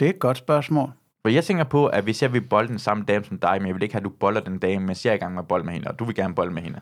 [0.00, 0.90] Det er et godt spørgsmål.
[1.22, 3.66] For jeg tænker på, at hvis jeg vil bolde den samme dame som dig, men
[3.66, 5.42] jeg vil ikke have, at du boller den dame, mens jeg er i gang med
[5.42, 6.80] at bolde med hende, og du vil gerne bolde med hende.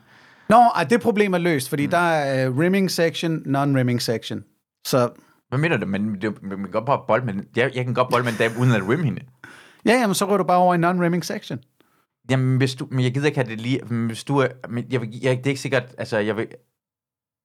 [0.49, 1.91] Nå, ej, det problem er løst, fordi mm.
[1.91, 4.43] der er uh, rimming section, non-rimming section.
[4.87, 5.09] Så
[5.49, 5.85] Hvad mener du?
[5.85, 7.43] Men det, man kan godt bare bolde med.
[7.55, 9.21] Jeg, jeg kan godt bolde med en dame, uden at rim hende.
[9.85, 11.59] ja, jamen, så ryger du bare over i non-rimming section.
[12.29, 14.85] Jamen, hvis du, men jeg gider ikke have det lige, men hvis du er, men
[14.91, 16.47] jeg, vil- jeg, det er ikke sikkert, altså, jeg vil,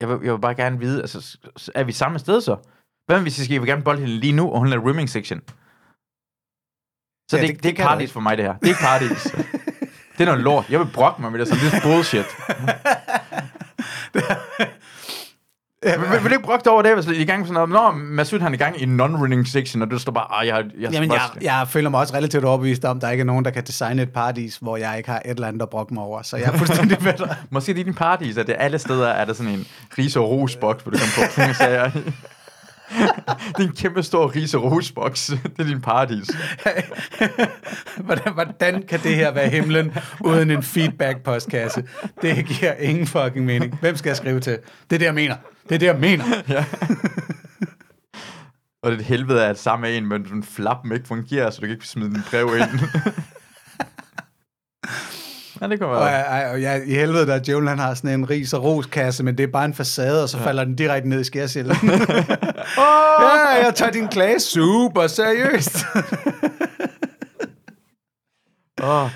[0.00, 1.38] jeg vil, jeg vil bare gerne vide, altså,
[1.74, 2.56] er vi samme sted så?
[3.06, 5.08] Hvad hvis jeg skal jeg vil gerne bolde hende lige nu, og hun er rimming
[5.10, 5.40] section?
[7.30, 8.52] Så Ja, det- det, det, det er ikke paradis for mig, det her.
[8.58, 9.26] Det er ikke paradis.
[10.18, 10.64] det er noget lort.
[10.70, 12.26] Jeg vil brokke mig med det, så det er bullshit.
[15.84, 17.94] vil, vil, vil du ikke brokke over det, hvis er i gang med sådan noget?
[17.94, 20.54] Nå, Masud han er i gang i non-running section, og du står bare, ah, jeg,
[20.54, 23.20] har- jeg, Jamen, jeg, jeg, jeg føler mig også relativt overbevist om, at der ikke
[23.20, 25.70] er nogen, der kan designe et paradis, hvor jeg ikke har et eller andet at
[25.70, 26.22] brokke mig over.
[26.22, 27.36] Så jeg er fuldstændig med dig.
[27.50, 29.66] Måske det er din paradis, at det alle steder er der sådan en
[29.98, 31.90] ris og ros boks, hvor du kan putte ting og sager.
[33.26, 35.26] Det er en kæmpe stor ris og roseboks.
[35.26, 36.30] Det er din paradis.
[38.06, 41.84] hvordan, hvordan kan det her være himlen uden en feedback-postkasse?
[42.22, 43.78] Det giver ingen fucking mening.
[43.80, 44.58] Hvem skal jeg skrive til?
[44.90, 45.36] Det er det, jeg mener.
[45.68, 46.24] Det er det, jeg mener.
[46.48, 46.64] Ja.
[48.82, 51.60] og det er et helvede at sammen med en, men den flappen ikke fungerer, så
[51.60, 52.80] du kan ikke smide din brev ind.
[55.60, 58.30] ja, det kommer Og, jeg, og jeg, i helvede, der Joel, han har sådan en
[58.30, 60.46] ris og roskasse, men det er bare en facade, og så ja.
[60.46, 61.76] falder den direkte ned i skærsilden.
[63.20, 65.76] ja, jeg tager din klage super seriøst.
[68.82, 69.10] Oh,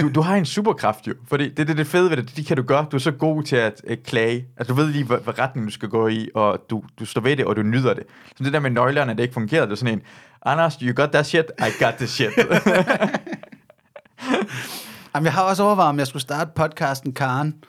[0.00, 2.46] du, du har en superkraft jo, fordi det er det, det fede ved det, det
[2.46, 2.86] kan du gøre.
[2.90, 4.46] Du er så god til at uh, klage.
[4.56, 7.20] Altså, du ved lige, hvad, hvad retning du skal gå i, og du, du står
[7.20, 8.02] ved det, og du nyder det.
[8.36, 10.02] Så det der med nøglerne, det ikke fungerer, det er sådan en,
[10.46, 12.30] Anders, you got that shit, I got the shit.
[15.14, 17.64] Jamen, jeg har også overvejet, om jeg skulle starte podcasten Karen,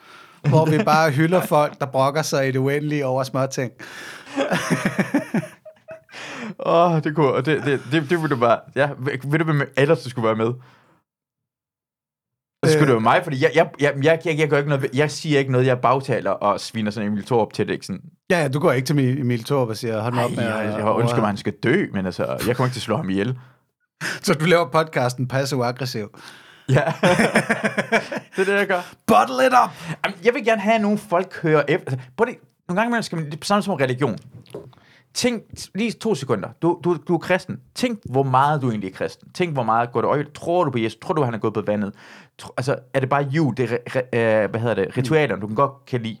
[0.48, 3.72] hvor vi bare hylder folk, der brokker sig i det uendelige over småting.
[6.66, 8.90] Åh, oh, det kunne, og det, det, det, det vil du bare, ja,
[9.24, 10.52] vil du hvem ellers du skulle være med?
[12.64, 12.86] Så skulle Øh.
[12.86, 15.38] det være mig, fordi jeg, jeg, jeg, jeg, jeg, jeg, gør ikke noget, jeg siger
[15.38, 18.48] ikke noget, jeg bagtaler og sviner sådan Emil Thorup til det, ikke sådan, Ja, ja,
[18.48, 20.78] du går ikke til Mi- Emil Thorup og siger, hold nu op med jeg, jeg,
[20.86, 23.10] jeg ønsker mig, han skal dø, men altså, jeg kommer ikke til at slå ham
[23.10, 23.38] ihjel.
[24.22, 26.18] Så du laver podcasten passiv-aggressiv.
[26.68, 26.82] Ja,
[28.36, 28.80] det er det, jeg gør.
[29.06, 29.70] Bottle it up!
[30.04, 31.90] Jamen, jeg vil gerne have, at nogle folk hører efter.
[31.90, 32.36] Altså, prøv det,
[32.68, 34.18] nogle gange imellem skal man, det er på samme som religion.
[35.14, 35.42] Tænk,
[35.74, 36.48] lige to sekunder.
[36.62, 37.60] Du, du, du er kristen.
[37.74, 39.28] Tænk, hvor meget du egentlig er kristen.
[39.34, 40.26] Tænk, hvor meget går det øje.
[40.34, 40.98] Tror du på Jesus?
[41.02, 41.92] Tror du, han er gået på vandet?
[42.38, 43.56] Tro, altså, er det bare jul?
[43.56, 44.96] Det re, re, øh, hvad hedder det?
[44.96, 46.18] Ritualerne, du kan godt kan lide.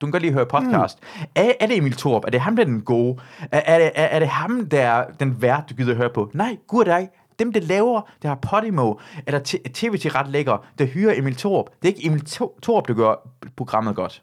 [0.00, 0.98] Du kan godt lige høre podcast.
[1.00, 1.26] Mm.
[1.34, 2.24] Er, er det Emil Thorup?
[2.26, 3.18] Er det ham, der er den gode?
[3.52, 6.10] Er, er, det, er, er det ham, der er den vært, du gider at høre
[6.14, 6.30] på?
[6.34, 7.08] Nej, gud dig.
[7.38, 8.94] Dem, der laver, der har Podimo,
[9.26, 9.40] eller
[9.74, 11.70] tv til ret lækker, der hyrer Emil Thorup.
[11.82, 12.24] Det er ikke Emil
[12.62, 14.22] Thorup, der gør programmet godt.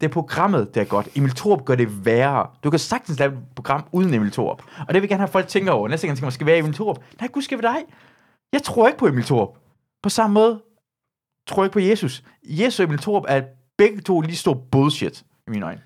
[0.00, 1.08] Det er programmet, der er godt.
[1.16, 2.46] Emil Thorup gør det værre.
[2.64, 4.62] Du kan sagtens lave et program uden Emil Thorup.
[4.88, 5.88] Og det vil jeg gerne have at folk tænker over.
[5.88, 6.98] Næste gang tænker man, skal være Emil Thorup.
[7.20, 7.76] Nej, gud skal vi dig.
[8.52, 9.58] Jeg tror ikke på Emil Thorup.
[10.02, 10.62] På samme måde
[11.46, 12.22] tror jeg ikke på Jesus.
[12.44, 13.42] Jesus og Emil Thorup er
[13.78, 15.80] begge to lige stor bullshit, i mine øjne.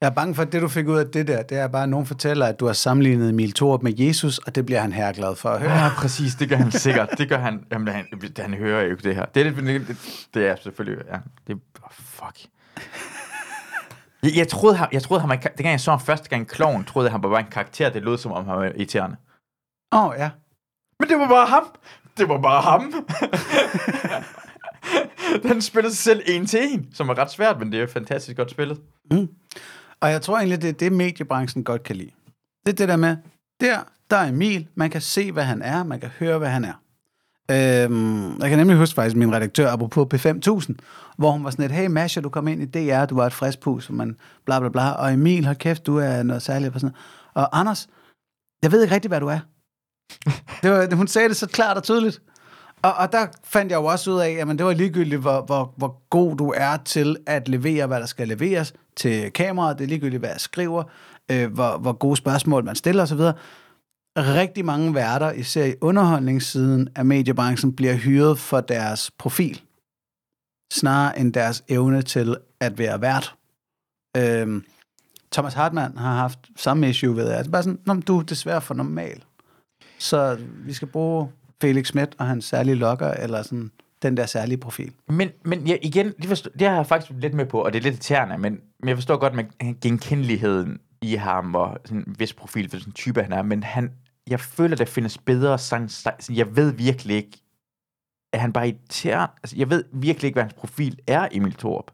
[0.00, 1.82] Jeg er bange for, at det, du fik ud af det der, det er bare,
[1.82, 4.92] at nogen fortæller, at du har sammenlignet Emil Thorup med Jesus, og det bliver han
[4.92, 5.72] herreglad for at høre.
[5.72, 6.34] Ja, præcis.
[6.34, 7.08] Det gør han sikkert.
[7.18, 7.64] Det gør han.
[7.72, 9.24] Jamen, han, han hører jo ikke det her.
[9.24, 11.04] Det er, det, det, det er selvfølgelig...
[11.12, 11.56] Ja, det.
[11.82, 12.46] Oh, fuck.
[14.22, 16.84] Jeg, jeg troede, han, jeg troede, en kar- dengang jeg så ham første gang kloven,
[16.84, 17.90] troede jeg, han var bare en karakter.
[17.90, 19.16] Det lød som om, han var irriterende.
[19.92, 20.30] Åh, oh, ja.
[21.00, 21.64] Men det var bare ham.
[22.18, 22.94] Det var bare ham.
[25.44, 28.36] Han spillede sig selv en til en, som var ret svært, men det er fantastisk
[28.36, 28.80] godt spillet.
[30.00, 32.10] Og jeg tror egentlig, det er det, mediebranchen godt kan lide.
[32.66, 33.16] Det er det der med,
[33.60, 33.78] der,
[34.10, 36.74] der er Emil, man kan se, hvad han er, man kan høre, hvad han er.
[37.50, 40.74] Øhm, jeg kan nemlig huske faktisk min redaktør, apropos P5000,
[41.16, 43.32] hvor hun var sådan lidt, hey Masha, du kom ind i DR, du var et
[43.32, 46.74] frisk pus, og man bla bla bla, og Emil, hold kæft, du er noget særligt.
[46.74, 46.96] Og, sådan
[47.34, 47.88] og Anders,
[48.62, 49.40] jeg ved ikke rigtig, hvad du er.
[50.62, 52.22] Det var, hun sagde det så klart og tydeligt.
[52.82, 55.74] Og, og der fandt jeg jo også ud af, at det var ligegyldigt, hvor, hvor,
[55.76, 59.78] hvor god du er til at levere, hvad der skal leveres til kameraet.
[59.78, 60.82] Det er ligegyldigt, hvad jeg skriver,
[61.30, 63.20] øh, hvor, hvor gode spørgsmål man stiller osv.
[64.18, 69.60] Rigtig mange værter, især i underholdningssiden af mediebranchen, bliver hyret for deres profil,
[70.72, 73.34] snarere end deres evne til at være vært.
[74.16, 74.64] Øhm,
[75.32, 77.32] Thomas Hartmann har haft samme issue ved det.
[77.32, 79.24] Altså bare sådan, "Nå, du er desværre for normal.
[79.98, 81.28] Så vi skal bruge
[81.60, 83.70] Felix Schmidt og hans særlige lokker, eller sådan
[84.02, 84.92] den der særlige profil.
[85.08, 87.78] Men, men ja, igen, det, forstår, det har jeg faktisk lidt med på, og det
[87.78, 89.44] er lidt irriterende, men, men jeg forstår godt med
[89.80, 93.62] genkendeligheden i ham, og sådan en vis profil for sådan en type, han er, men
[93.62, 93.92] han,
[94.26, 95.90] jeg føler, der findes bedre sang,
[96.30, 97.42] jeg ved virkelig ikke,
[98.32, 101.90] at han bare irriterer, altså jeg ved virkelig ikke, hvad hans profil er, Emil Thorup.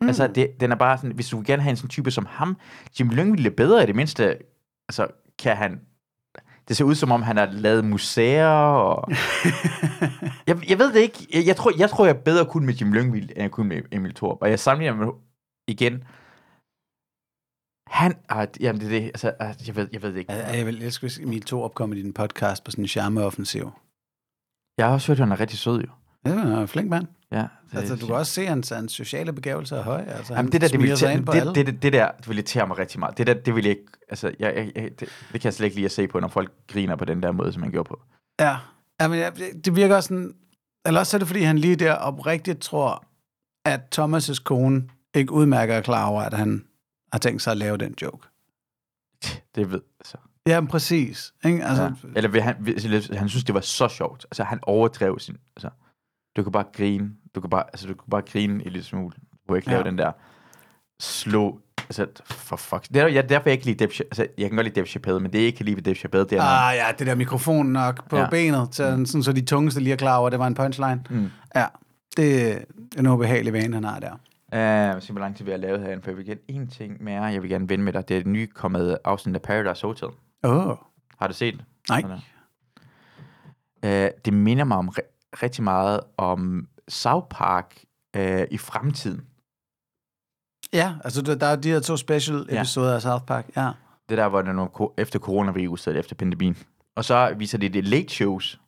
[0.00, 0.06] Mm.
[0.06, 2.26] Altså, det, den er bare sådan, hvis du vil gerne have en sådan type som
[2.26, 2.56] ham,
[3.00, 4.38] Jim Lyngvild er bedre i det mindste,
[4.88, 5.06] altså,
[5.38, 5.80] kan han,
[6.68, 9.10] det ser ud som om, han har lavet museer, og
[10.48, 11.26] jeg, jeg ved det ikke.
[11.32, 13.68] Jeg, jeg, tror, jeg tror, jeg er bedre kun med Jim Lyngvild, end jeg kun
[13.68, 14.42] med Emil Thorup.
[14.42, 15.12] Og jeg sammenligner med
[15.68, 16.04] igen.
[17.86, 20.32] Han, ah, jamen det er det, altså, ah, jeg ved, jeg ved det ikke.
[20.32, 23.72] Jeg, jeg vil elske, hvis Emil Thorup kom i din podcast på sådan en charmeoffensiv.
[24.78, 25.90] Jeg har også hørt, at han er rigtig sød, jo.
[26.26, 27.06] Ja, han er en flink mand.
[27.36, 30.04] Ja, det, Altså, du kan også se, at hans, hans sociale begavelse er høj.
[30.08, 31.26] Altså, Jamen, det der, det vil, alle.
[31.26, 33.18] det, det, det, det, der, det vil irritere mig rigtig meget.
[33.18, 35.64] Det der, det vil jeg ikke, altså, jeg, jeg, jeg, det, det kan jeg slet
[35.64, 37.88] ikke lide at se på, når folk griner på den der måde, som han gjorde
[37.88, 38.00] på.
[38.40, 38.56] Ja,
[39.00, 39.30] Jamen, ja,
[39.64, 40.34] det virker også sådan...
[40.86, 43.04] Eller også er det, fordi han lige der oprigtigt tror,
[43.64, 46.66] at Thomas' kone ikke udmærker er klar over, at han
[47.12, 48.28] har tænkt sig at lave den joke.
[49.54, 50.16] Det ved, altså.
[50.46, 51.34] Ja, men præcis.
[51.44, 51.64] Ikke?
[51.64, 52.08] Altså, Ja.
[52.16, 54.26] Eller han, han synes, det var så sjovt.
[54.30, 55.36] Altså, han overdrev sin...
[55.56, 55.70] Altså,
[56.36, 57.10] du kan bare grine.
[57.36, 59.14] Du kan bare, altså, du kan bare grine en lille smule.
[59.48, 59.84] Du kan ikke lave Ja.
[59.90, 60.12] den der
[61.00, 62.88] slå altså, for fuck.
[62.88, 64.10] Det er, ja, derfor jeg ikke lide Dave Chappelle.
[64.10, 66.26] Altså, jeg kan godt lide Dave Chappelle, men det er ikke lige ved Dave Chappelle.
[66.26, 66.70] Det er, ah.
[66.70, 68.28] Ah ja, det der mikrofon nok på Ja.
[68.30, 69.06] benet, til, mm.
[69.06, 71.04] sådan, så de tungeste lige er klar over, at det var en punchline.
[71.10, 71.30] Mm.
[71.54, 71.66] Ja,
[72.16, 72.58] det er
[72.98, 74.12] en ubehagelig vane, han har der.
[74.52, 76.66] Uh, jeg se, hvor lang tid vi har lavet herinde, for jeg vil gerne en
[76.68, 78.08] ting mere, jeg vil gerne vende med dig.
[78.08, 80.08] Det er det nye kommet afsnit af Paradise Hotel.
[80.44, 80.76] Åh, oh,
[81.18, 81.64] Har du set det?
[81.88, 82.02] nej.
[83.82, 87.74] Uh, det minder mig om ri- rigtig meget om South Park
[88.18, 89.24] uh, i fremtiden.
[90.72, 92.56] Ja, altså der, der er de her to special Ja.
[92.60, 93.46] episoder af South Park.
[93.56, 93.70] Ja.
[94.08, 96.56] Det der, hvor det er nogle, efter coronavirus, eller efter pandemien.
[96.96, 98.60] Og så viser de det late shows,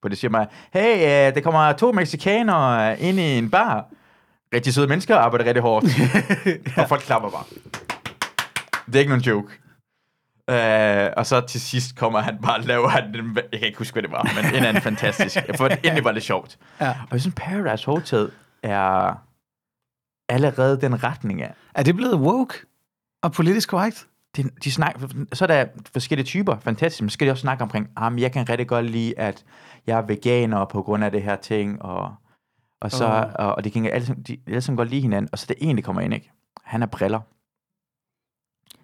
[0.00, 0.94] hvor det siger mig, hey,
[1.30, 3.86] uh, der kommer to mexikanere ind i en bar.
[4.54, 5.86] Rigtig søde mennesker, arbejder rigtig hårdt.
[5.98, 6.52] ja.
[6.82, 7.44] Og folk klapper bare.
[8.86, 9.52] Det er ikke nogen joke.
[10.50, 13.78] Uh, og så til sidst kommer han bare og laver han den, jeg kan ikke
[13.78, 15.36] huske, hvad det var, men en anden fantastisk.
[15.58, 16.58] For endelig var det sjovt.
[16.80, 16.90] Ja.
[16.90, 18.30] Og jeg synes, Paradise Hotel
[18.62, 19.14] er
[20.28, 21.54] allerede den retning af.
[21.74, 22.54] Er det blevet woke
[23.22, 24.06] og politisk korrekt?
[24.36, 27.88] De, de snakker, så er der forskellige typer, fantastisk, men skal de også snakke omkring,
[27.96, 29.44] ah, jeg kan rigtig godt lide, at
[29.86, 32.14] jeg er veganer på grund af det her ting, og,
[32.80, 33.46] og, så, Åh.
[33.46, 35.82] og, og de kan alle, de, alle sammen godt lide hinanden, og så det ene,
[35.82, 36.30] kommer ind, ikke?
[36.64, 37.20] Han er briller.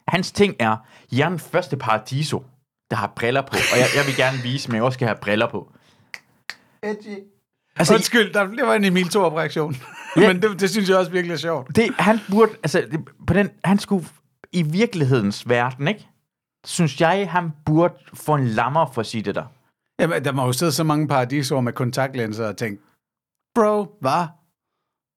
[0.09, 0.77] Hans ting er,
[1.13, 2.45] jeg er den første paradiso,
[2.91, 5.19] der har briller på, og jeg, jeg vil gerne vise, men jeg også skal have
[5.23, 5.73] briller på.
[6.83, 7.19] Edgy.
[7.77, 9.77] Altså, Undskyld, der, det var en Emil Thorup reaktion.
[10.17, 10.27] Ja.
[10.33, 11.77] Men det, det synes jeg også virkelig er sjovt.
[11.77, 14.07] det, han burde, altså, det, på den, han skulle,
[14.53, 16.09] i virkelighedens verden, ikke?
[16.67, 19.45] Synes jeg, han burde få en lammer for at sige det der.
[19.99, 22.83] Jamen, der må jo sidde så mange paradisord med kontaktlinser og tænke,
[23.55, 24.27] bro, hvad?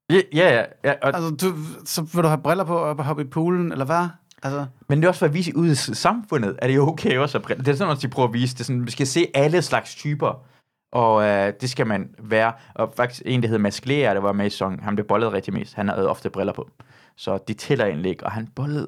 [0.10, 0.66] Ja, ja, ja.
[0.84, 1.56] ja og, Altså, du,
[1.86, 4.08] så vil du have briller på og hoppe i poolen, eller hvad?
[4.44, 7.18] Altså, men det er også for at vise ud i samfundet, er det jo okay
[7.18, 7.58] også at.
[7.58, 8.54] Det er sådan, at de prøver at vise.
[8.56, 10.44] Det er sådan, vi skal se alle slags typer,
[10.92, 12.54] og øh, det skal man være.
[12.76, 15.34] Og faktisk en, der hedder Mads Glea, der var med i sæsonen, han blev bollet
[15.34, 15.74] rigtig mest.
[15.74, 16.70] Han havde ofte briller på.
[17.18, 18.88] Så det tæller egentlig ikke, og han bollede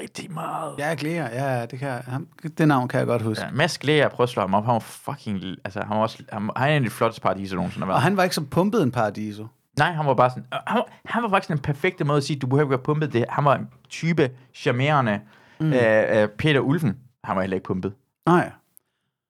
[0.00, 0.74] rigtig meget.
[0.78, 2.26] ja, Glea, ja, det, kan, ham,
[2.58, 3.44] det navn kan jeg godt huske.
[3.44, 4.64] Ja, Mads Glea, prøv at slå ham op.
[4.64, 5.40] Han var fucking...
[5.64, 7.94] Altså, han var, også, han, han er en af de flotteste paradiser, nogensinde har Og
[7.94, 8.02] været.
[8.02, 9.46] han var ikke så pumpet en paradiso.
[9.78, 10.44] Nej, han var bare sådan...
[10.66, 13.12] Han var, han var faktisk den perfekte måde at sige, du behøver ikke være pumpet.
[13.12, 13.24] Det.
[13.28, 15.20] Han var en type charmerende.
[15.60, 15.72] Mm.
[15.72, 17.92] Øh, øh, Peter Ulfen, han var heller ikke pumpet.
[18.26, 18.50] Nej.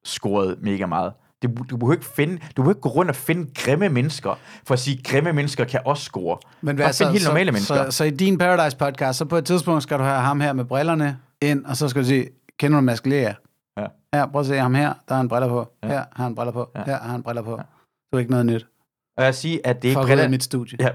[0.04, 1.12] Scorede mega meget.
[1.42, 4.74] Du, du, behøver ikke finde, du behøver ikke gå rundt og finde grimme mennesker, for
[4.74, 6.38] at sige, grimme mennesker kan også score.
[6.60, 7.90] Men Bare find helt normale så, mennesker.
[7.90, 10.52] Så, så, i din Paradise podcast, så på et tidspunkt skal du have ham her
[10.52, 12.28] med brillerne ind, og så skal du sige,
[12.58, 13.32] kender du Mads Glea?
[13.76, 13.86] Ja.
[14.14, 15.68] Ja, prøv at se ham her, der har han briller på.
[15.82, 15.88] Ja.
[15.88, 16.70] Her har han briller på.
[16.74, 16.82] Ja.
[16.86, 17.50] Her har han briller på.
[17.50, 17.56] Ja.
[17.56, 18.66] Det er ikke noget nyt.
[19.16, 20.78] Og jeg siger, at det er For ikke at mit studie.
[20.80, 20.88] Ja.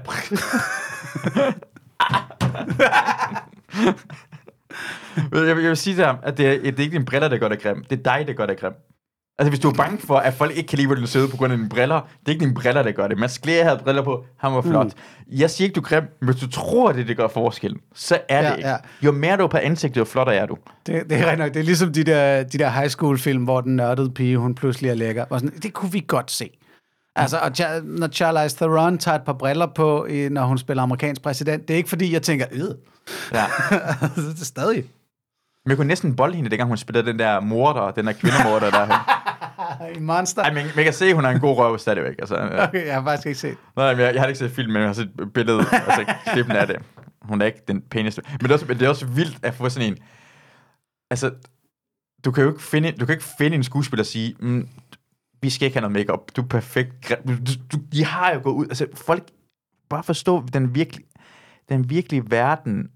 [5.16, 7.28] jeg, vil, jeg vil sige til ham, at det er, det er ikke dine briller,
[7.28, 7.84] der gør dig grim.
[7.90, 8.72] Det er dig, der gør dig grim.
[9.38, 11.36] Altså, hvis du er bange for, at folk ikke kan lide, hvor du sidder på
[11.36, 13.18] grund af dine briller, det er ikke dine briller, der gør det.
[13.18, 14.86] Mads Glea havde briller på, han var flot.
[14.86, 14.92] Mm.
[15.38, 18.18] Jeg siger ikke, du er grim, men hvis du tror, det, det gør forskellen, så
[18.28, 18.68] er Ja, det ikke.
[18.68, 18.76] ja.
[19.02, 20.56] Jo mere du er på ansigtet, jo flottere er du.
[20.86, 21.54] Det, det er nok.
[21.54, 24.54] Det er ligesom de der, de der high school film, hvor den nørdede pige, hun
[24.54, 25.24] pludselig er lækker.
[25.30, 26.50] Og sådan, det kunne vi godt se.
[27.16, 31.22] Altså, og Char- når Charlize Theron tager et par briller på, når hun spiller amerikansk
[31.22, 33.44] præsident, det er ikke fordi, jeg tænker, øh, Ja.
[34.16, 34.84] det er stadig.
[35.64, 38.70] Men jeg kunne næsten bolde hende, dengang hun spillede den der morder, den der kvindemorder
[38.70, 39.88] der.
[39.96, 40.42] En monster.
[40.42, 42.14] Ej, men man kan se, at hun har en god røv stadigvæk.
[42.18, 42.64] Altså, ja.
[42.68, 43.56] Okay, jeg har faktisk ikke set.
[43.76, 46.56] Nej, men jeg, jeg har ikke set film, men jeg har set billedet, altså klippen
[46.56, 46.76] af det.
[47.22, 48.22] Hun er ikke den pæneste.
[48.30, 49.98] Men det er også, det er også vildt at få sådan en...
[51.10, 51.30] Altså,
[52.24, 54.68] du kan jo ikke finde, du kan ikke finde en skuespiller og sige, mm,
[55.42, 56.36] vi skal ikke have noget makeup.
[56.36, 57.12] Du er perfekt.
[57.28, 58.66] Du, du, du, de har jo gået ud.
[58.66, 59.30] Altså, folk...
[59.88, 61.04] Bare forstå, den virkelig,
[61.68, 62.90] den virkelige verden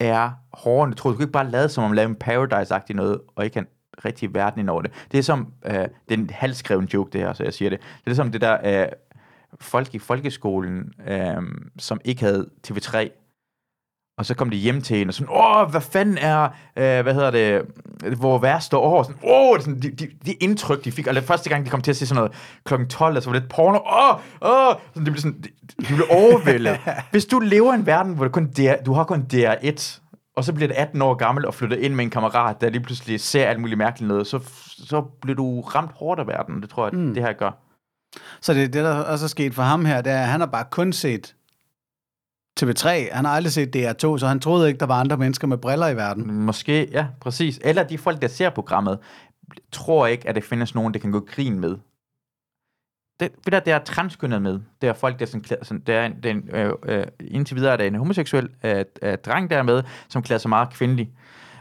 [0.00, 1.10] er hårdere, end du tror.
[1.10, 4.04] Du kan ikke bare lade som om lave en Paradise-agtig noget, og ikke have en
[4.04, 4.92] rigtig verden ind over det.
[5.12, 7.80] Det er som, øh, det er en halvskreven joke, det her, så jeg siger det.
[8.04, 8.88] Det er som det der, øh,
[9.60, 11.42] folk i folkeskolen, øh,
[11.78, 13.25] som ikke havde TV3,
[14.18, 16.42] og så kom de hjem til en og sådan, åh, hvad fanden er,
[16.76, 17.62] øh, hvad hedder det,
[18.16, 21.64] hvor værste år, sådan, åh, sådan, de, de, de indtryk, de fik, og første gang,
[21.64, 22.32] de kom til at se sådan noget
[22.64, 25.48] klokken 12, altså var lidt porno, åh, åh, sådan, det blev sådan, de,
[25.88, 26.78] de blev overvældet.
[27.10, 30.00] Hvis du lever i en verden, hvor du, kun DR, du har kun DR1,
[30.36, 32.82] og så bliver det 18 år gammel og flytter ind med en kammerat, der lige
[32.82, 36.62] pludselig ser alt muligt mærkeligt noget, så, så bliver du ramt hårdt af verden.
[36.62, 37.14] Det tror jeg, mm.
[37.14, 37.50] det her gør.
[38.40, 40.46] Så det, det, der også er sket for ham her, det er, at han har
[40.46, 41.34] bare kun set
[42.60, 43.14] TV3.
[43.14, 45.88] Han har aldrig set DR2, så han troede ikke, der var andre mennesker med briller
[45.88, 46.34] i verden.
[46.34, 47.60] Måske, ja, præcis.
[47.64, 48.98] Eller de folk, der ser programmet,
[49.72, 51.76] tror ikke, at der findes nogen, der kan gå grin med.
[53.20, 54.60] Det, det der, det er transkønnet med.
[54.80, 57.72] Det er folk, der sådan, klæder- sådan der er en, den, øh, øh, indtil videre
[57.72, 61.10] er der en homoseksuel øh, øh, dreng der med, som klæder sig meget kvindelig.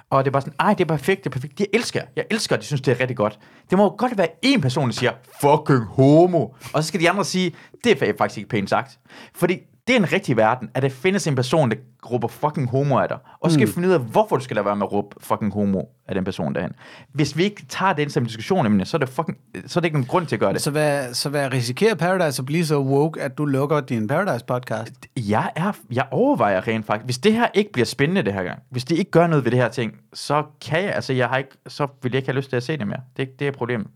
[0.09, 1.57] Og det er bare sådan, ej, det er perfekt, det er perfekt.
[1.59, 2.26] De elsker jeg.
[2.31, 3.39] Elsker, de synes, det er rigtig godt.
[3.69, 5.11] Det må jo godt være en person, der siger,
[5.41, 6.47] fucking homo.
[6.73, 8.99] Og så skal de andre sige, det er faktisk ikke pænt sagt.
[9.35, 11.78] Fordi det er en rigtig verden, at der findes en person, der
[12.12, 13.18] råber fucking homo af dig.
[13.40, 13.74] Og skal mm.
[13.74, 16.24] finde ud af, hvorfor du skal lade være med at råbe fucking homo af den
[16.24, 16.72] person derhen.
[17.14, 19.98] Hvis vi ikke tager den som diskussion, så er det, fucking, så er det ikke
[19.98, 20.62] nogen grund til at gøre det.
[20.62, 24.94] Så hvad, så hvad risikerer Paradise at blive så woke, at du lukker din Paradise-podcast?
[25.18, 28.60] Jeg, er, jeg overvejer rent faktisk, hvis det her ikke bliver spændende det her gang,
[28.70, 31.38] hvis de ikke gør noget ved det her ting, så kan jeg, altså jeg har
[31.38, 33.02] ikke, så vil jeg ikke have lyst til at se det mere.
[33.18, 33.88] Det, det er problemet.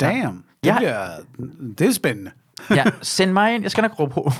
[0.00, 0.78] Damn, det, Ja.
[0.78, 1.06] bliver,
[1.78, 2.30] det er spændende.
[2.70, 3.62] Ja, send mig ind.
[3.62, 4.32] Jeg skal nok råbe på.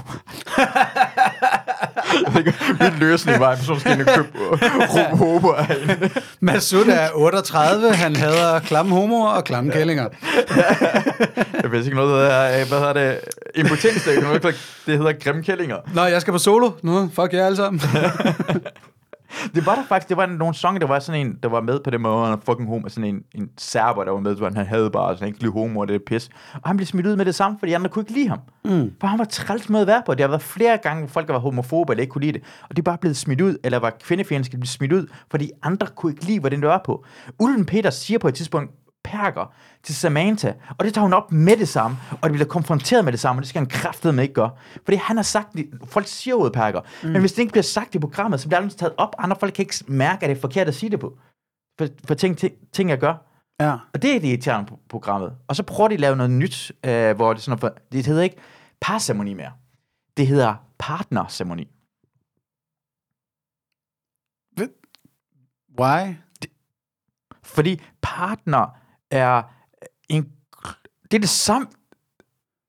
[2.81, 6.11] min løsning var, at personen skal ind og købe råbe homo hende.
[6.41, 10.09] Masud er 38, han hader klamme homoer og klamme kællinger.
[11.63, 13.19] Jeg ved ikke noget, der hedder, hvad hedder det,
[13.55, 14.53] impotens, det, er
[14.87, 15.77] det hedder grimkællinger.
[15.95, 16.71] Nå, jeg skal på solo.
[16.83, 17.81] Nu, fuck jer alle sammen.
[19.55, 21.81] Det var der faktisk, det var nogle sange, der var sådan en, der var med
[21.85, 24.91] på det måde, han fucking homo, sådan en, en serber, der var med, han havde
[24.91, 26.31] bare sådan en ikke homo, og det er pis.
[26.55, 28.39] Og han blev smidt ud med det samme, fordi andre kunne ikke lide ham.
[28.65, 28.93] Mm.
[29.01, 30.15] For han var træls med at være på.
[30.15, 32.43] Det har været flere gange, hvor folk der var homofobe, eller ikke kunne lide det.
[32.69, 35.87] Og de er bare blevet smidt ud, eller var kvindefjendske, blive smidt ud, fordi andre
[35.87, 37.05] kunne ikke lide, hvordan det var på.
[37.39, 38.71] Ulven Peter siger på et tidspunkt,
[39.05, 43.05] perker til Samantha, og det tager hun op med det samme, og det bliver konfronteret
[43.05, 44.51] med det samme, og det skal han kraftedeme ikke gøre.
[44.85, 47.09] Fordi han har sagt, det- folk siger jo perker, mm.
[47.09, 49.53] men hvis det ikke bliver sagt i programmet, så bliver det taget op, andre folk
[49.55, 51.19] kan ikke mærke, at det er forkert at sige det på.
[51.79, 53.15] For, for ting, ting, ting, jeg gør.
[53.61, 53.73] Ja.
[53.95, 55.37] Og det er det irriterende på programmet.
[55.49, 58.23] Og så prøver de at lave noget nyt, øh, hvor det sådan noget, det hedder
[58.23, 58.37] ikke
[58.81, 59.53] parceremoni mere.
[60.17, 61.69] Det hedder partnerceremoni.
[65.81, 66.15] Why?
[67.43, 68.67] Fordi partner
[69.11, 69.43] er
[70.09, 70.27] en...
[71.11, 71.67] Det er det samme.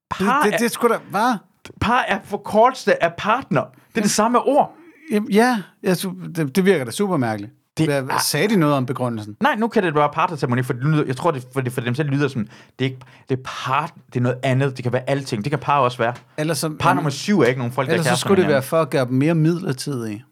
[0.09, 0.99] Par, Det, det, det skulle da...
[1.09, 1.21] Hvad?
[1.21, 1.37] er,
[1.81, 3.61] par er forkortelse af partner.
[3.63, 4.75] Det er det samme ord.
[5.11, 5.97] Jamen, Ja, jeg,
[6.35, 7.53] det, det virker da super mærkeligt.
[7.77, 9.37] Det Hvad, er- sagde de noget om begrundelsen?
[9.39, 11.81] Nej, nu kan det være partnerceremoni, for det lyder, jeg tror, det for, det for
[11.81, 12.47] dem selv lyder som,
[12.79, 14.77] det er, ikke, det er part, det er noget andet.
[14.77, 15.43] Det kan være alting.
[15.43, 16.13] Det kan par også være.
[16.37, 18.61] Ellers så, Par nummer syv er ikke nogen folk, der ellers så skulle det være
[18.61, 20.25] for at gøre dem mere midlertidige.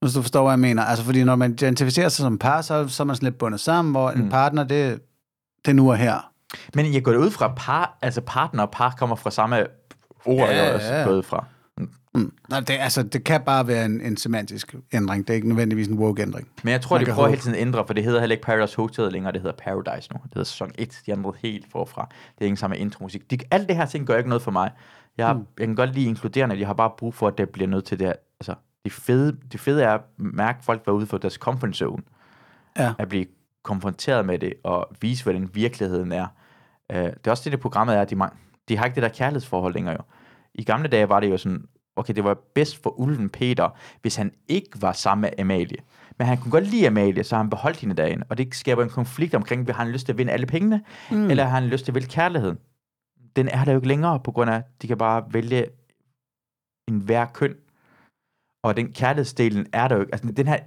[0.00, 0.84] Hvis du forstår, hvad jeg mener.
[0.84, 3.60] Altså, fordi når man identificerer sig som par, så, så er man sådan lidt bundet
[3.60, 4.20] sammen, hvor Mm.
[4.20, 5.00] en partner, det,
[5.66, 6.30] det nu er her.
[6.74, 9.66] Men jeg går ud fra par, altså partner og par kommer fra samme
[10.24, 11.04] ord, Ja, jeg er også ja.
[11.04, 11.44] gået fra.
[12.14, 12.32] Mm.
[12.48, 15.26] Nej, det, altså, det kan bare være en, en semantisk ændring.
[15.26, 16.48] Det er ikke nødvendigvis en woke-ændring.
[16.62, 17.30] Men jeg tror, Man de prøver håbe.
[17.30, 20.12] hele tiden at ændre, for det hedder heller ikke Paradise Hotel længere, det hedder Paradise
[20.12, 20.20] nu.
[20.24, 22.08] Det hedder sæson 1, de ændrede helt forfra.
[22.38, 23.30] Det er ikke samme intromusik.
[23.30, 24.70] De, alt det her ting gør ikke noget for mig.
[25.18, 25.46] Jeg, mm.
[25.58, 27.98] jeg kan godt lide inkluderende, jeg har bare brug for, at det bliver nødt til
[27.98, 28.14] det her.
[28.40, 31.76] Altså, det fede, det fede er at mærke at folk være ude for deres comfort
[31.76, 32.02] zone.
[32.78, 32.92] Ja.
[32.98, 33.26] At blive
[33.62, 36.26] konfronteret med det, og vise, hvordan virkeligheden er.
[36.92, 38.36] Uh, det er også det, det programmet er, at de, mang-
[38.68, 40.02] de har ikke det der kærlighedsforhold længere jo.
[40.54, 43.68] I gamle dage var det jo sådan, okay, det var bedst for ulven Peter,
[44.02, 45.78] hvis han ikke var sammen med Amalie.
[46.18, 48.26] Men han kunne godt lide Amalie, så han beholdt hende derinde.
[48.28, 51.30] Og det skaber en konflikt omkring, har han lyst til at vinde alle pengene, mm.
[51.30, 52.58] eller har han lyst til at vælge kærligheden?
[53.36, 55.66] Den er der jo ikke længere, på grund af, at de kan bare vælge
[56.88, 57.54] en hver køn.
[58.64, 60.14] Og den kærlighedsdelen er der jo ikke.
[60.14, 60.58] Altså, den her,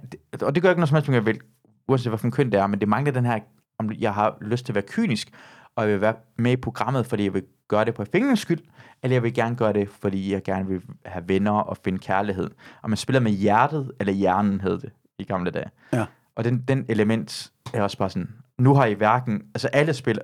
[0.42, 1.40] og det gør ikke noget som helst, jeg vil,
[1.88, 3.40] uanset hvilken køn det er, men det mangler den her,
[3.78, 5.28] om jeg har lyst til at være kynisk,
[5.76, 8.60] og jeg vil være med i programmet, fordi jeg vil gøre det på fingernes skyld,
[9.02, 12.50] eller jeg vil gerne gøre det, fordi jeg gerne vil have venner og finde kærlighed.
[12.82, 15.70] Og man spiller med hjertet, eller hjernen hed det i gamle dage.
[15.92, 16.06] Ja.
[16.36, 20.22] Og den, den element er også bare sådan, nu har I hverken, altså alle spiller,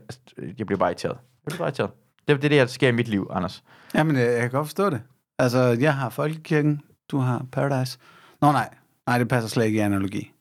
[0.59, 1.17] jeg bliver bare irriteret.
[1.45, 1.91] Jeg bliver bare irriteret.
[2.29, 3.65] Det, det er det, der sker i mit liv, Anders.
[3.95, 5.03] Jamen, øh, jeg kan godt forstå det.
[5.39, 6.81] Altså, jeg har Folkekirken,
[7.11, 7.99] du har Paradise.
[8.41, 8.69] Nå nej,
[9.07, 10.33] nej, det passer slet ikke i analogi.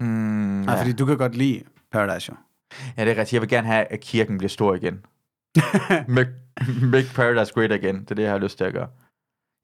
[0.00, 0.80] Mm, Nej, ja.
[0.80, 1.62] fordi du kan godt lide
[1.92, 2.36] Paradise, jo.
[2.96, 3.32] ja, det er rigtigt.
[3.32, 5.04] Jeg vil gerne have, at kirken bliver stor igen.
[6.16, 6.30] make,
[6.82, 8.00] make Paradise great again.
[8.00, 8.88] Det er det, jeg har lyst til at gøre.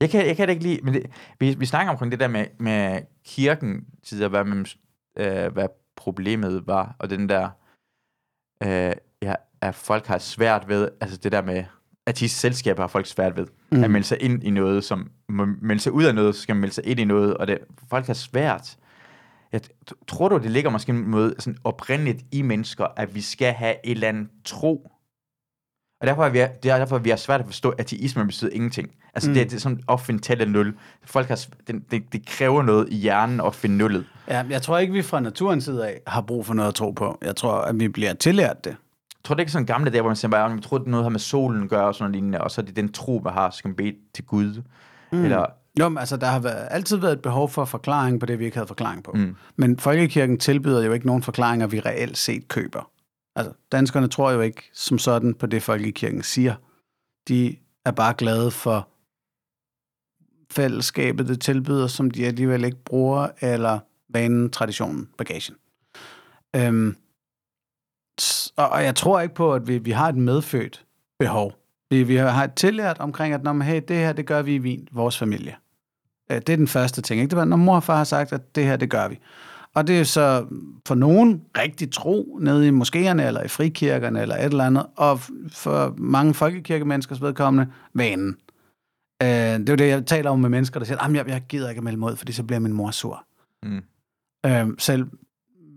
[0.00, 1.06] Jeg kan, jeg kan det ikke lide, men det,
[1.40, 4.66] vi, vi snakker omkring det der med, med kirken, til hvad, man,
[5.18, 7.48] øh, hvad problemet var, og den der,
[8.62, 8.92] øh,
[9.22, 11.64] ja, at folk har svært ved, altså det der med,
[12.06, 13.84] at de selskaber har folk svært ved, mm.
[13.84, 15.10] at melde sig ind i noget, som
[15.62, 17.58] melde sig ud af noget, så skal man melde sig ind i noget, og det,
[17.90, 18.76] folk har svært.
[19.52, 19.60] Jeg
[20.08, 23.74] tror du, det ligger måske en måde sådan oprindeligt i mennesker, at vi skal have
[23.84, 24.90] et eller andet tro,
[26.00, 28.50] og derfor er vi, det er derfor, vi har svært at forstå, at ateisme betyder
[28.52, 28.90] ingenting.
[29.14, 29.34] Altså, mm.
[29.34, 30.76] det, er- det er sådan at finde tallet nul.
[31.04, 34.06] Folk har, det, det, det kræver noget i hjernen at finde nullet.
[34.28, 36.90] Ja, jeg tror ikke, vi fra naturens side af har brug for noget at tro
[36.90, 37.18] på.
[37.22, 38.70] Jeg tror, at vi bliver tillært det.
[38.70, 38.76] Jeg
[39.24, 40.90] tror, det er ikke sådan gamle dage, hvor man siger, bare, man tror, det er
[40.90, 42.92] noget har med solen at gøre, og sådan noget lignende, og så er det den
[42.92, 44.62] tro, man har, så skal man bede til Gud.
[45.12, 45.24] Mm.
[45.24, 45.46] Eller,
[45.80, 48.44] Jo, men altså, der har været, altid været et behov for forklaring på det, vi
[48.44, 49.12] ikke havde forklaring på.
[49.12, 49.36] Mm.
[49.56, 52.90] Men Folkekirken tilbyder jo ikke nogen forklaringer, vi reelt set køber.
[53.36, 56.54] Altså, danskerne tror jo ikke som sådan på det, Folkekirken siger.
[57.28, 58.88] De er bare glade for
[60.50, 63.78] fællesskabet, det tilbyder, som de alligevel ikke bruger, eller
[64.08, 65.56] vanen, traditionen, bagagen.
[66.56, 66.96] Øhm,
[68.56, 70.84] og, og jeg tror ikke på, at vi, vi har et medfødt
[71.18, 71.52] behov
[71.90, 74.54] Vi, vi har et tillært omkring, at når man, hey, det her, det gør vi
[74.54, 75.56] i Wien, vores familie.
[76.30, 77.20] Øh, Det er den første ting.
[77.20, 77.30] Ikke?
[77.30, 79.18] Det var, når mor og far har sagt, at det her, det gør vi.
[79.74, 80.46] Og det er så
[80.86, 85.20] for nogen rigtig tro nede i moskéerne, eller i frikirkerne, eller et eller andet, og
[85.48, 88.36] for mange folkekirkemenneskers vedkommende, vanen.
[89.22, 91.42] Øh, det er jo det, jeg taler om med mennesker, der siger, at jeg, jeg
[91.48, 93.24] gider ikke at melde ud, fordi så bliver min mor sur.
[93.62, 93.82] Mm.
[94.46, 95.06] Øh, selv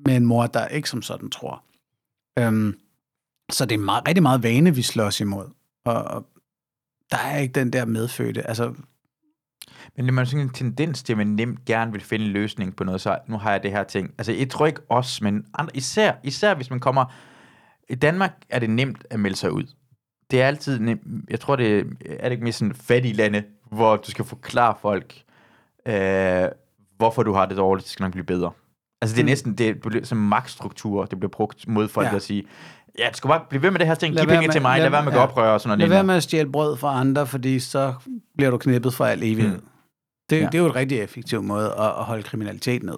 [0.05, 1.63] med en mor, der ikke som sådan tror.
[2.39, 2.73] Øh,
[3.51, 5.45] så det er meget, rigtig meget vane, vi slås imod.
[5.85, 6.25] Og, og
[7.11, 8.47] der er ikke den der medfødte.
[8.47, 8.73] Altså,
[9.97, 12.75] Men det er sådan en tendens til, at man nemt gerne vil finde en løsning
[12.75, 14.11] på noget, så nu har jeg det her ting.
[14.17, 17.05] Altså, jeg tror ikke os, men andre, især, især hvis man kommer...
[17.89, 19.63] I Danmark er det nemt at melde sig ud.
[20.31, 21.01] Det er altid nemt.
[21.29, 24.75] Jeg tror, det er, er det ikke mere sådan fattige lande, hvor du skal forklare
[24.81, 25.15] folk,
[25.85, 26.45] øh,
[26.97, 28.51] hvorfor du har det dårligt, det skal nok blive bedre.
[29.01, 29.29] Altså, det er Mm.
[29.29, 32.09] næsten det bliver som magtstruktur, det bliver brugt mod folk Ja.
[32.09, 32.15] ja.
[32.15, 32.43] at sige,
[32.99, 34.77] ja, du skal bare blive ved med det her ting, giv penge med- til mig,
[34.77, 35.23] lad- lad være med at ja.
[35.23, 35.89] oprør og sådan noget.
[35.89, 37.93] lad være med at stjæle brød fra andre, fordi så
[38.37, 39.57] bliver du knippet for al evighed.
[39.57, 39.63] Mm.
[40.29, 40.45] Det, Ja.
[40.45, 42.97] det er jo et rigtig effektiv måde at, at holde kriminalitet ned.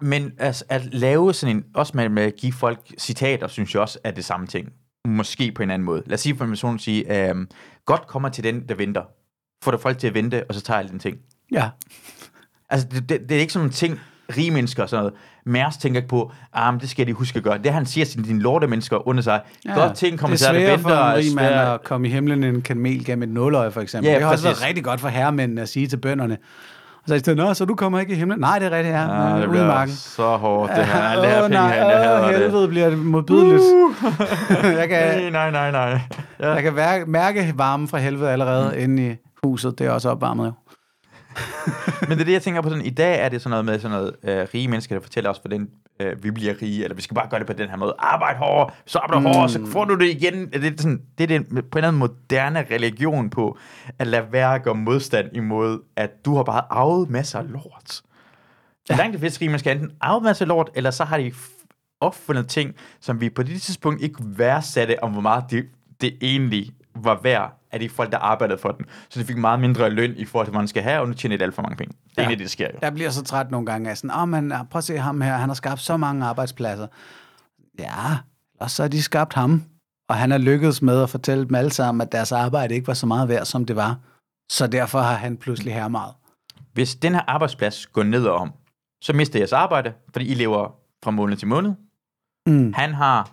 [0.00, 3.82] Men altså, at lave sådan en, også med, med at give folk citater, synes jeg
[3.82, 4.72] også er det samme ting.
[5.08, 6.02] Måske på en anden måde.
[6.06, 7.48] Lad os sige for en person sige, øhm,
[7.86, 9.02] godt kommer til den, der venter.
[9.64, 11.16] Får du folk til at vente, og så tager alle den ting.
[11.52, 11.68] Ja.
[12.70, 14.00] Altså, det, det, det er ikke sådan en ting,
[14.36, 15.14] rige mennesker og sådan noget.
[15.48, 17.58] Mærs tænker ikke på, ah, men det skal de huske at gøre.
[17.58, 19.40] Det han siger til dine lorte mennesker under sig.
[19.66, 20.88] Ja, godt ting kommer det er til at sværere venter.
[20.90, 23.70] for en og rig mand sværere- at komme i himlen en kamel gennem et nåløje,
[23.70, 24.08] for eksempel.
[24.10, 26.36] Ja, det har også været rigtig godt for herremændene at sige til bønderne.
[27.02, 28.38] Og så i stedet, Nå, så du kommer ikke i himlen?
[28.40, 29.24] Nej, det er rigtigt, ja.
[29.24, 29.94] Ah, ja det bliver marken.
[29.94, 31.00] så hårdt, det her.
[31.02, 32.38] Alle det her Åh, penge nej, jeg åh, hader det.
[32.38, 33.62] helvede bliver det modbydeligt.
[34.78, 36.00] jeg, kan, Nej, nej, nej.
[36.40, 36.50] Ja.
[36.52, 38.82] jeg kan mærke, mærke varmen fra helvede allerede mm.
[38.82, 39.14] inde i
[39.44, 39.78] huset.
[39.78, 40.52] Det er også opvarmet jo.
[42.00, 42.68] Men det er det, jeg tænker på.
[42.68, 45.30] Sådan, I dag er det sådan noget med sådan noget øh, rige mennesker, der fortæller
[45.30, 45.68] os, hvordan
[46.00, 47.94] øh, vi bliver rige, eller vi skal bare gøre det på den her måde.
[47.98, 49.26] Arbejde hårdere, så arbejder mm.
[49.26, 50.50] hårdere, så får du det igen.
[50.50, 53.58] Det er, sådan, det er det, på en eller anden moderne religion på,
[53.98, 58.02] at lade være at gøre modstand imod, at du har bare arvet masser af lort.
[58.90, 58.96] Ja.
[58.96, 61.32] Langt de fleste rige mennesker enten arvet masser af lort, eller så har de
[62.00, 65.64] opfundet ting, som vi på det tidspunkt ikke værdsatte om, hvor meget det,
[66.00, 66.72] det egentlig
[67.04, 68.86] var værd af de folk, der arbejdede for den.
[69.08, 71.14] Så de fik meget mindre løn i forhold til, hvad man skal have, og nu
[71.14, 71.92] tjener de alt for mange penge.
[71.92, 72.22] Det er Ja.
[72.22, 72.78] egentlig det, der sker jo.
[72.82, 75.20] Jeg bliver så træt nogle gange af sådan, åh, oh, men prøv at se ham
[75.20, 76.86] her, han har skabt så mange arbejdspladser.
[77.78, 78.18] Ja,
[78.60, 79.62] og så har de skabt ham,
[80.08, 82.94] og han har lykkedes med at fortælle dem alle sammen, at deres arbejde ikke var
[82.94, 83.96] så meget værd, som det var.
[84.50, 86.12] Så derfor har han pludselig her meget.
[86.72, 88.52] Hvis den her arbejdsplads går ned om,
[89.02, 91.72] så mister jeres arbejde, fordi I lever fra måned til måned.
[92.46, 92.72] Mm.
[92.72, 93.30] Han har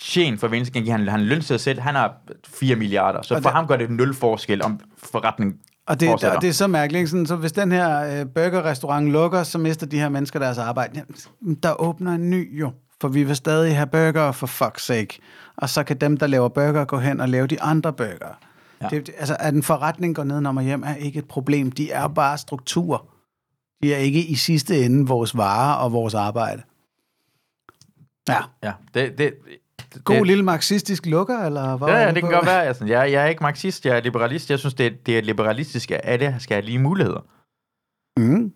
[0.00, 2.14] tjent for eneste gang, han, han løn til sig selv, han har
[2.46, 5.54] 4 milliarder, så Og for det- ham gør det nul forskel om forretning
[5.86, 6.36] Og det, fortsætter.
[6.36, 7.10] og det er så mærkeligt.
[7.10, 10.96] Sådan, så hvis den her øh, burgerrestaurant lukker, så mister de her mennesker deres arbejde.
[11.42, 15.18] Jamen, der åbner en ny jo, for vi vil stadig have burger for fuck's sake.
[15.56, 18.38] Og så kan dem, der laver burger, gå hen og lave de andre burger.
[18.82, 18.88] Ja.
[18.88, 21.72] Det, altså, at en forretning går ned og hjem, er ikke et problem.
[21.72, 23.08] De er bare struktur.
[23.82, 26.62] De er ikke i sidste ende vores varer og vores arbejde.
[28.28, 28.38] Ja.
[28.62, 29.34] Ja, det, det,
[30.04, 31.88] God det, lille marxistisk lukker, eller hvad?
[31.88, 32.56] Ja, ja, du det kan godt være.
[32.56, 34.50] Jeg, er sådan, jeg, jeg er ikke marxist, jeg er liberalist.
[34.50, 37.20] Jeg synes, det, det er liberalistisk, at alle skal have lige muligheder.
[38.18, 38.24] Mm.
[38.24, 38.52] Men,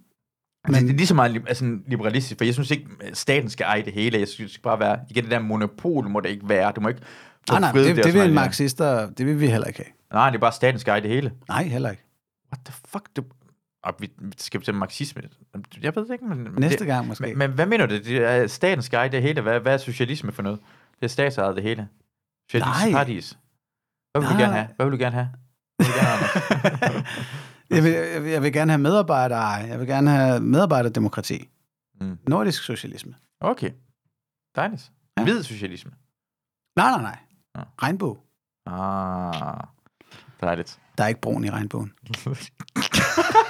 [0.67, 3.51] Men- det, det er lige så meget altså, liberalistisk, for jeg synes ikke, at staten
[3.51, 4.19] skal eje det hele.
[4.19, 6.73] Jeg synes, det skal bare være, igen, det der monopol må det ikke være.
[6.77, 7.01] Du må ikke
[7.51, 9.93] Nej, nej, forvride det, det, det vil marxister, det vil vi heller ikke have.
[10.13, 11.33] Nej, det er bare, staten skal eje det hele.
[11.49, 12.05] Nej, heller ikke.
[12.53, 13.09] What the fuck?
[13.17, 13.23] Du...
[13.83, 15.23] Og vi vi skal til marxisme.
[15.83, 16.49] Jeg ved det ikke, men...
[16.59, 17.25] Næste det, gang måske.
[17.27, 17.95] Men, men hvad mener du?
[17.95, 19.41] Det er, staten skal eje det hele.
[19.41, 20.59] Hvad, hvad er socialisme for noget?
[21.01, 21.89] Det er statsejet det hele.
[22.51, 22.93] Socialistisk Nej.
[22.93, 23.39] paradis.
[24.13, 24.43] Hvad vil du Nej.
[24.43, 24.69] gerne have?
[24.77, 25.29] Hvad vil du gerne have?
[25.77, 27.05] Hvad vil du gerne have?
[27.71, 29.49] Jeg vil, jeg, vil, jeg vil gerne have medarbejdere.
[29.49, 31.49] Jeg vil gerne have medarbejderdemokrati.
[32.01, 32.19] Mm.
[32.29, 33.15] Nordisk socialisme.
[33.41, 33.71] Okay.
[34.57, 34.93] Dejligt.
[35.19, 35.23] Ja.
[35.25, 35.91] Hvid socialisme.
[36.77, 37.19] Nej, nej, nej.
[37.57, 37.63] Ja.
[37.83, 38.17] Regnbue.
[38.67, 39.61] Ah,
[40.41, 40.81] dejligt.
[40.99, 41.93] Der er ikke brun i regnbuen.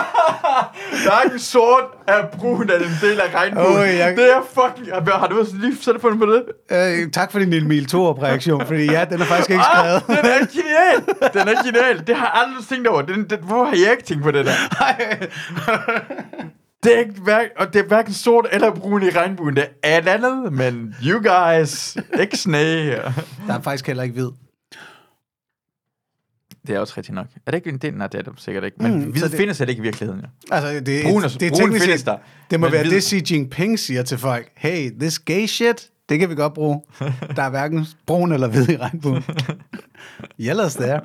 [1.04, 3.66] der er ikke sort af brun af den del af regnbuen.
[3.76, 4.88] Åh, jeg- Det er fucking...
[5.12, 6.42] Har du lige selv fundet på det?
[6.70, 9.94] Øh, tak for din Emil Thorup-reaktion, fordi ja, den er faktisk ikke skrevet.
[9.94, 11.32] Ah, den er genial!
[11.34, 12.06] Den er genial.
[12.06, 13.02] Det har jeg aldrig tænkt over.
[13.02, 14.52] Den, den, hvor har jeg ikke tænkt på det der?
[16.84, 19.56] Det er ikke hverken, og det er hverken sort eller brun i regnbuen.
[19.56, 22.86] Det er et andet, men you guys, ikke sne.
[22.90, 23.02] der
[23.48, 24.28] er faktisk heller ikke hvid.
[26.66, 27.26] Det er også rigtigt nok.
[27.46, 27.94] Er det ikke en del?
[27.94, 28.76] Nej, det er det sikkert ikke.
[28.80, 30.20] Men Mm, hvid det- findes heller ikke i virkeligheden.
[30.50, 30.54] Ja.
[30.56, 32.16] Altså, det, det, Brun, er, det er teknisk set, der.
[32.50, 34.48] det må men være hvid- det, Xi Jinping siger til folk.
[34.56, 36.82] Hey, this gay shit, det kan vi godt bruge.
[37.36, 39.24] Der er hverken brun eller hvid i regnbuen.
[40.48, 41.00] Yellow's there.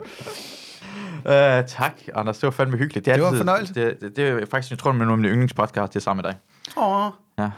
[1.26, 2.38] Uh, tak, Anders.
[2.38, 3.06] Det var fandme hyggeligt.
[3.06, 3.74] Det, er Det var altid- fornøjelse.
[3.74, 6.32] Det, det, det, er faktisk, jeg tror, det er min yndlingspodcast, det er sammen med
[6.32, 6.40] dig.
[6.78, 7.10] Åh,
[7.40, 7.50] Ja,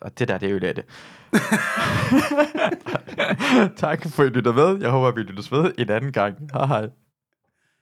[0.00, 0.84] og det der, det er jo det.
[3.76, 4.80] tak for at I lytter med.
[4.80, 6.34] Jeg håber, vi lyttes ved en anden gang.
[6.52, 6.86] Hej hej.